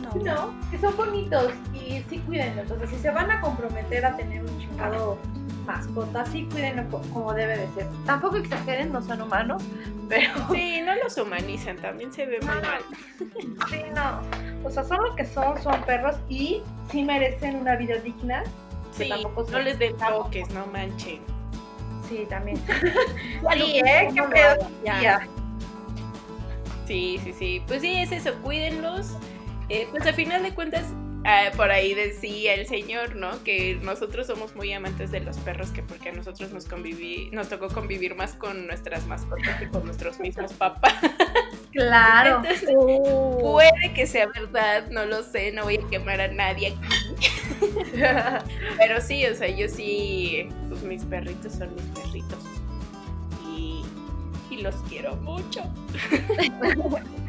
No. 0.01 0.15
No, 0.23 0.71
que 0.71 0.79
son 0.79 0.97
bonitos 0.97 1.53
y 1.73 2.03
sí 2.09 2.19
cuídenlos. 2.27 2.71
O 2.71 2.79
sea, 2.79 2.87
si 2.87 2.97
se 2.97 3.11
van 3.11 3.31
a 3.31 3.41
comprometer 3.41 4.05
a 4.05 4.17
tener 4.17 4.45
un 4.45 4.59
chingado 4.59 5.19
mascotas, 5.67 6.29
sí 6.31 6.49
cuídenlo 6.51 6.85
como 7.13 7.33
debe 7.35 7.59
de 7.59 7.69
ser. 7.75 7.87
Tampoco 8.07 8.37
exageren, 8.37 8.93
no 8.93 9.03
son 9.03 9.23
humanos, 9.23 9.63
pero... 10.09 10.31
Sí, 10.53 10.81
no 10.83 10.95
los 10.97 11.17
humanizan, 11.17 11.77
también 11.77 12.13
se 12.13 12.27
ve 12.27 12.39
muy 12.41 12.49
mal. 12.49 12.81
Sí, 13.71 13.83
no. 13.95 14.21
O 14.67 14.71
sea, 14.71 14.85
son 14.85 15.03
lo 15.03 15.15
que 15.17 15.25
son, 15.25 15.61
son 15.63 15.83
perros 15.83 16.17
y 16.29 16.63
sí 16.91 17.05
merecen 17.05 17.57
una 17.57 17.77
vida 17.77 17.97
digna. 17.97 18.45
Sí, 18.93 19.11
no 19.51 19.59
les 19.59 19.79
den 19.79 19.97
toques, 19.97 20.49
no 20.51 20.67
manchen. 20.67 21.21
Sí, 22.09 22.27
también. 22.29 22.59
sí, 23.55 23.81
¿eh? 23.85 24.09
¿Qué 24.15 24.23
pedo? 24.23 24.69
Ya. 24.85 25.27
Sí, 26.87 27.19
sí, 27.25 27.33
sí. 27.33 27.63
Pues 27.67 27.81
sí, 27.81 27.95
es 27.95 28.13
eso, 28.13 28.35
cuídenlos. 28.43 29.17
Eh, 29.69 29.89
pues 29.91 30.07
al 30.07 30.15
final 30.15 30.43
de 30.43 30.53
cuentas, 30.55 30.85
Ah, 31.25 31.51
por 31.57 31.71
ahí 31.71 31.95
decía 31.95 32.55
el 32.55 32.67
señor, 32.67 33.15
¿no? 33.15 33.43
Que 33.45 33.79
nosotros 33.83 34.27
somos 34.27 34.57
muy 34.57 34.73
amantes 34.73 35.11
de 35.13 35.21
los 35.21 35.37
perros, 35.39 35.71
que 35.71 35.83
porque 35.83 36.09
a 36.09 36.13
nosotros 36.13 36.53
nos 36.53 36.65
conviví, 36.65 37.31
nos 37.33 37.49
tocó 37.49 37.69
convivir 37.69 38.17
más 38.17 38.35
con 38.35 38.67
nuestras 38.67 39.07
mascotas 39.07 39.57
que 39.61 39.69
con 39.69 39.85
nuestros 39.85 40.19
mismos 40.19 40.53
papás. 40.53 40.95
Claro. 41.73 42.43
puede 43.41 43.95
que 43.95 44.07
sea 44.07 44.27
verdad, 44.27 44.89
no 44.91 45.07
lo 45.07 45.23
sé, 45.23 45.53
no 45.53 45.65
voy 45.65 45.77
a 45.77 45.89
quemar 45.89 46.21
a 46.21 46.29
nadie 46.29 46.75
aquí. 46.75 47.25
Pero 48.79 49.01
sí, 49.01 49.25
o 49.27 49.35
sea, 49.35 49.49
yo 49.49 49.69
sí, 49.69 50.49
pues 50.69 50.83
mis 50.83 51.05
perritos 51.05 51.53
son 51.55 51.75
mis 51.75 51.85
perritos. 51.85 52.39
Y, 53.57 53.85
y 54.51 54.57
los 54.59 54.75
quiero 54.89 55.17
mucho. 55.17 55.63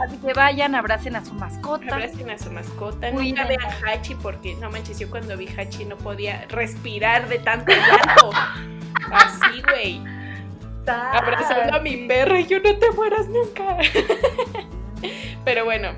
Así 0.00 0.16
que 0.18 0.32
vayan, 0.32 0.74
abracen 0.74 1.16
a 1.16 1.24
su 1.24 1.34
mascota. 1.34 1.94
Abracen 1.94 2.30
a 2.30 2.38
su 2.38 2.50
mascota. 2.50 3.10
Nunca 3.10 3.44
vean 3.44 3.60
Hachi 3.84 4.14
porque, 4.14 4.54
no 4.56 4.70
manches, 4.70 4.98
yo 4.98 5.10
cuando 5.10 5.36
vi 5.36 5.48
Hachi 5.48 5.84
no 5.84 5.96
podía 5.96 6.46
respirar 6.48 7.28
de 7.28 7.38
tanto 7.38 7.72
llanto. 7.72 8.30
Así, 9.12 9.62
güey. 9.62 10.02
Abrazando 10.86 11.76
a 11.76 11.80
mi 11.80 12.08
perro 12.08 12.38
y 12.38 12.46
yo 12.46 12.58
no 12.60 12.76
te 12.76 12.90
mueras 12.92 13.28
nunca. 13.28 13.78
Pero 15.44 15.64
bueno, 15.64 15.90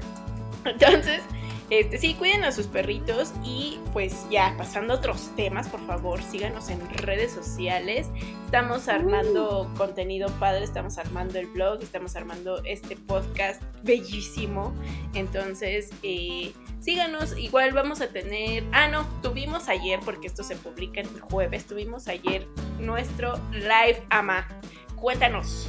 entonces 0.65 1.23
este, 1.71 1.99
sí, 1.99 2.15
cuiden 2.15 2.43
a 2.43 2.51
sus 2.51 2.67
perritos 2.67 3.33
y 3.45 3.79
pues 3.93 4.27
ya, 4.29 4.55
pasando 4.59 4.95
a 4.95 4.97
otros 4.97 5.31
temas, 5.37 5.69
por 5.69 5.85
favor, 5.87 6.21
síganos 6.21 6.69
en 6.69 6.81
redes 6.91 7.33
sociales. 7.33 8.09
Estamos 8.45 8.89
armando 8.89 9.73
contenido 9.77 10.29
padre, 10.41 10.65
estamos 10.65 10.99
armando 10.99 11.39
el 11.39 11.47
blog, 11.47 11.81
estamos 11.81 12.17
armando 12.17 12.61
este 12.65 12.97
podcast 12.97 13.63
bellísimo. 13.85 14.75
Entonces, 15.15 15.91
eh, 16.03 16.53
síganos, 16.81 17.39
igual 17.39 17.73
vamos 17.73 18.01
a 18.01 18.09
tener, 18.09 18.65
ah, 18.73 18.89
no, 18.89 19.07
tuvimos 19.23 19.69
ayer, 19.69 20.01
porque 20.05 20.27
esto 20.27 20.43
se 20.43 20.57
publica 20.57 21.01
el 21.01 21.09
jueves, 21.21 21.67
tuvimos 21.67 22.09
ayer 22.09 22.49
nuestro 22.81 23.39
live 23.53 24.03
ama. 24.11 24.49
Cuéntanos. 24.97 25.69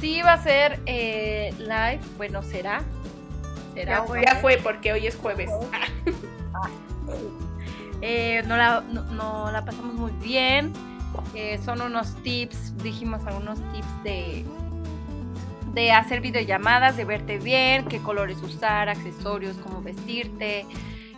Sí, 0.00 0.22
va 0.22 0.34
a 0.34 0.42
ser 0.42 0.80
eh, 0.86 1.52
live, 1.58 2.00
bueno, 2.16 2.42
será 2.42 2.82
ya, 3.86 4.36
fue, 4.40 4.58
porque 4.58 4.92
hoy 4.92 5.06
es 5.06 5.16
jueves. 5.16 5.50
Ah. 6.54 6.70
Eh, 8.00 8.42
no, 8.46 8.56
la, 8.56 8.80
no, 8.80 9.52
la 9.52 9.64
pasamos 9.64 9.94
muy 9.94 10.12
bien. 10.12 10.72
Eh, 11.34 11.58
son 11.64 11.80
unos 11.82 12.20
tips, 12.22 12.76
dijimos 12.82 13.24
algunos 13.26 13.60
tips 13.72 14.02
de, 14.02 14.44
de 15.72 15.92
hacer 15.92 16.20
videollamadas, 16.20 16.96
de 16.96 17.04
verte 17.04 17.38
bien, 17.38 17.86
qué 17.86 18.00
colores 18.00 18.42
usar, 18.42 18.88
accesorios, 18.88 19.56
cómo 19.58 19.82
vestirte, 19.82 20.66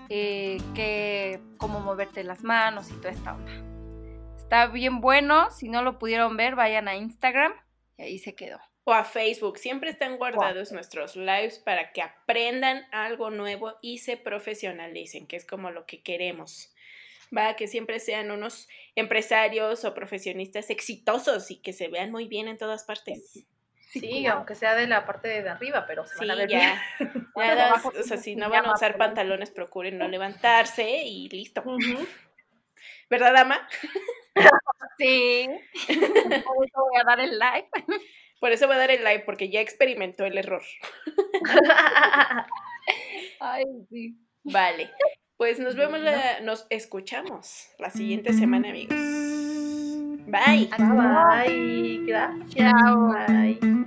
eh, 0.08 1.40
cómo 1.56 1.80
moverte 1.80 2.24
las 2.24 2.42
manos 2.42 2.90
y 2.90 2.94
toda 2.94 3.11
esta 3.11 3.34
onda. 3.34 3.52
Está 4.36 4.66
bien 4.66 5.00
bueno, 5.00 5.50
si 5.50 5.68
no 5.68 5.82
lo 5.82 5.98
pudieron 5.98 6.36
ver, 6.36 6.56
vayan 6.56 6.88
a 6.88 6.96
Instagram 6.96 7.52
y 7.96 8.02
ahí 8.02 8.18
se 8.18 8.34
quedó 8.34 8.58
o 8.85 8.93
a 8.93 9.05
Facebook. 9.05 9.59
Siempre 9.59 9.91
están 9.91 10.16
guardados 10.16 10.72
nuestros 10.72 11.16
lives 11.16 11.59
para 11.59 11.93
que 11.93 12.03
aprendan 12.03 12.85
algo 12.93 13.31
nuevo 13.31 13.74
y 13.83 13.99
se 13.99 14.16
profesionalicen, 14.16 15.26
que 15.26 15.37
es 15.37 15.45
como 15.45 15.70
lo 15.70 15.87
que 15.87 16.03
queremos. 16.03 16.72
Va, 17.37 17.55
que 17.55 17.68
siempre 17.68 18.01
sean 18.01 18.31
unos 18.31 18.68
empresarios 18.97 19.85
o 19.85 19.95
profesionistas 19.95 20.70
exitosos 20.70 21.51
y 21.51 21.57
que 21.57 21.72
se 21.72 21.89
vean 21.89 22.11
muy 22.11 22.26
bien 22.26 22.49
en 22.49 22.59
todas 22.59 22.85
partes. 22.85 23.47
Sí, 23.91 24.26
aunque 24.26 24.55
sea 24.55 24.74
de 24.74 24.87
la 24.87 25.05
parte 25.05 25.28
de 25.43 25.49
arriba, 25.49 25.85
pero 25.87 26.07
se 26.07 26.16
van 26.18 26.31
a 26.31 26.35
ver 26.37 26.49
ya. 26.49 26.83
o 27.35 28.03
sea, 28.03 28.16
si 28.16 28.37
no 28.37 28.49
van 28.49 28.66
a 28.66 28.74
usar 28.74 28.97
pantalones, 28.97 29.51
procuren 29.51 29.99
no 29.99 30.07
levantarse 30.07 31.03
y 31.05 31.28
listo. 31.28 31.62
¿Verdad, 33.09 33.37
Ama? 33.37 33.68
Sí. 34.99 35.49
voy 35.89 37.01
a 37.01 37.05
dar 37.05 37.20
el 37.20 37.39
live. 37.39 37.68
Por 38.41 38.53
eso 38.53 38.66
va 38.66 38.74
a 38.74 38.78
dar 38.78 38.91
el 38.91 39.05
like, 39.05 39.24
porque 39.24 39.51
ya 39.51 39.61
experimentó 39.61 40.24
el 40.24 40.38
error. 40.38 40.62
Ay, 43.41 43.64
sí. 43.91 44.16
Vale. 44.43 44.91
Pues 45.36 45.59
nos 45.59 45.76
vemos, 45.76 46.01
nos 46.43 46.66
escuchamos 46.70 47.68
la 47.78 47.91
siguiente 47.91 48.32
semana, 48.32 48.70
amigos. 48.70 48.99
Bye. 50.26 50.68
Bye. 50.78 52.01
Gracias. 52.07 52.55
Chao. 52.55 53.14
Bye. 53.28 53.80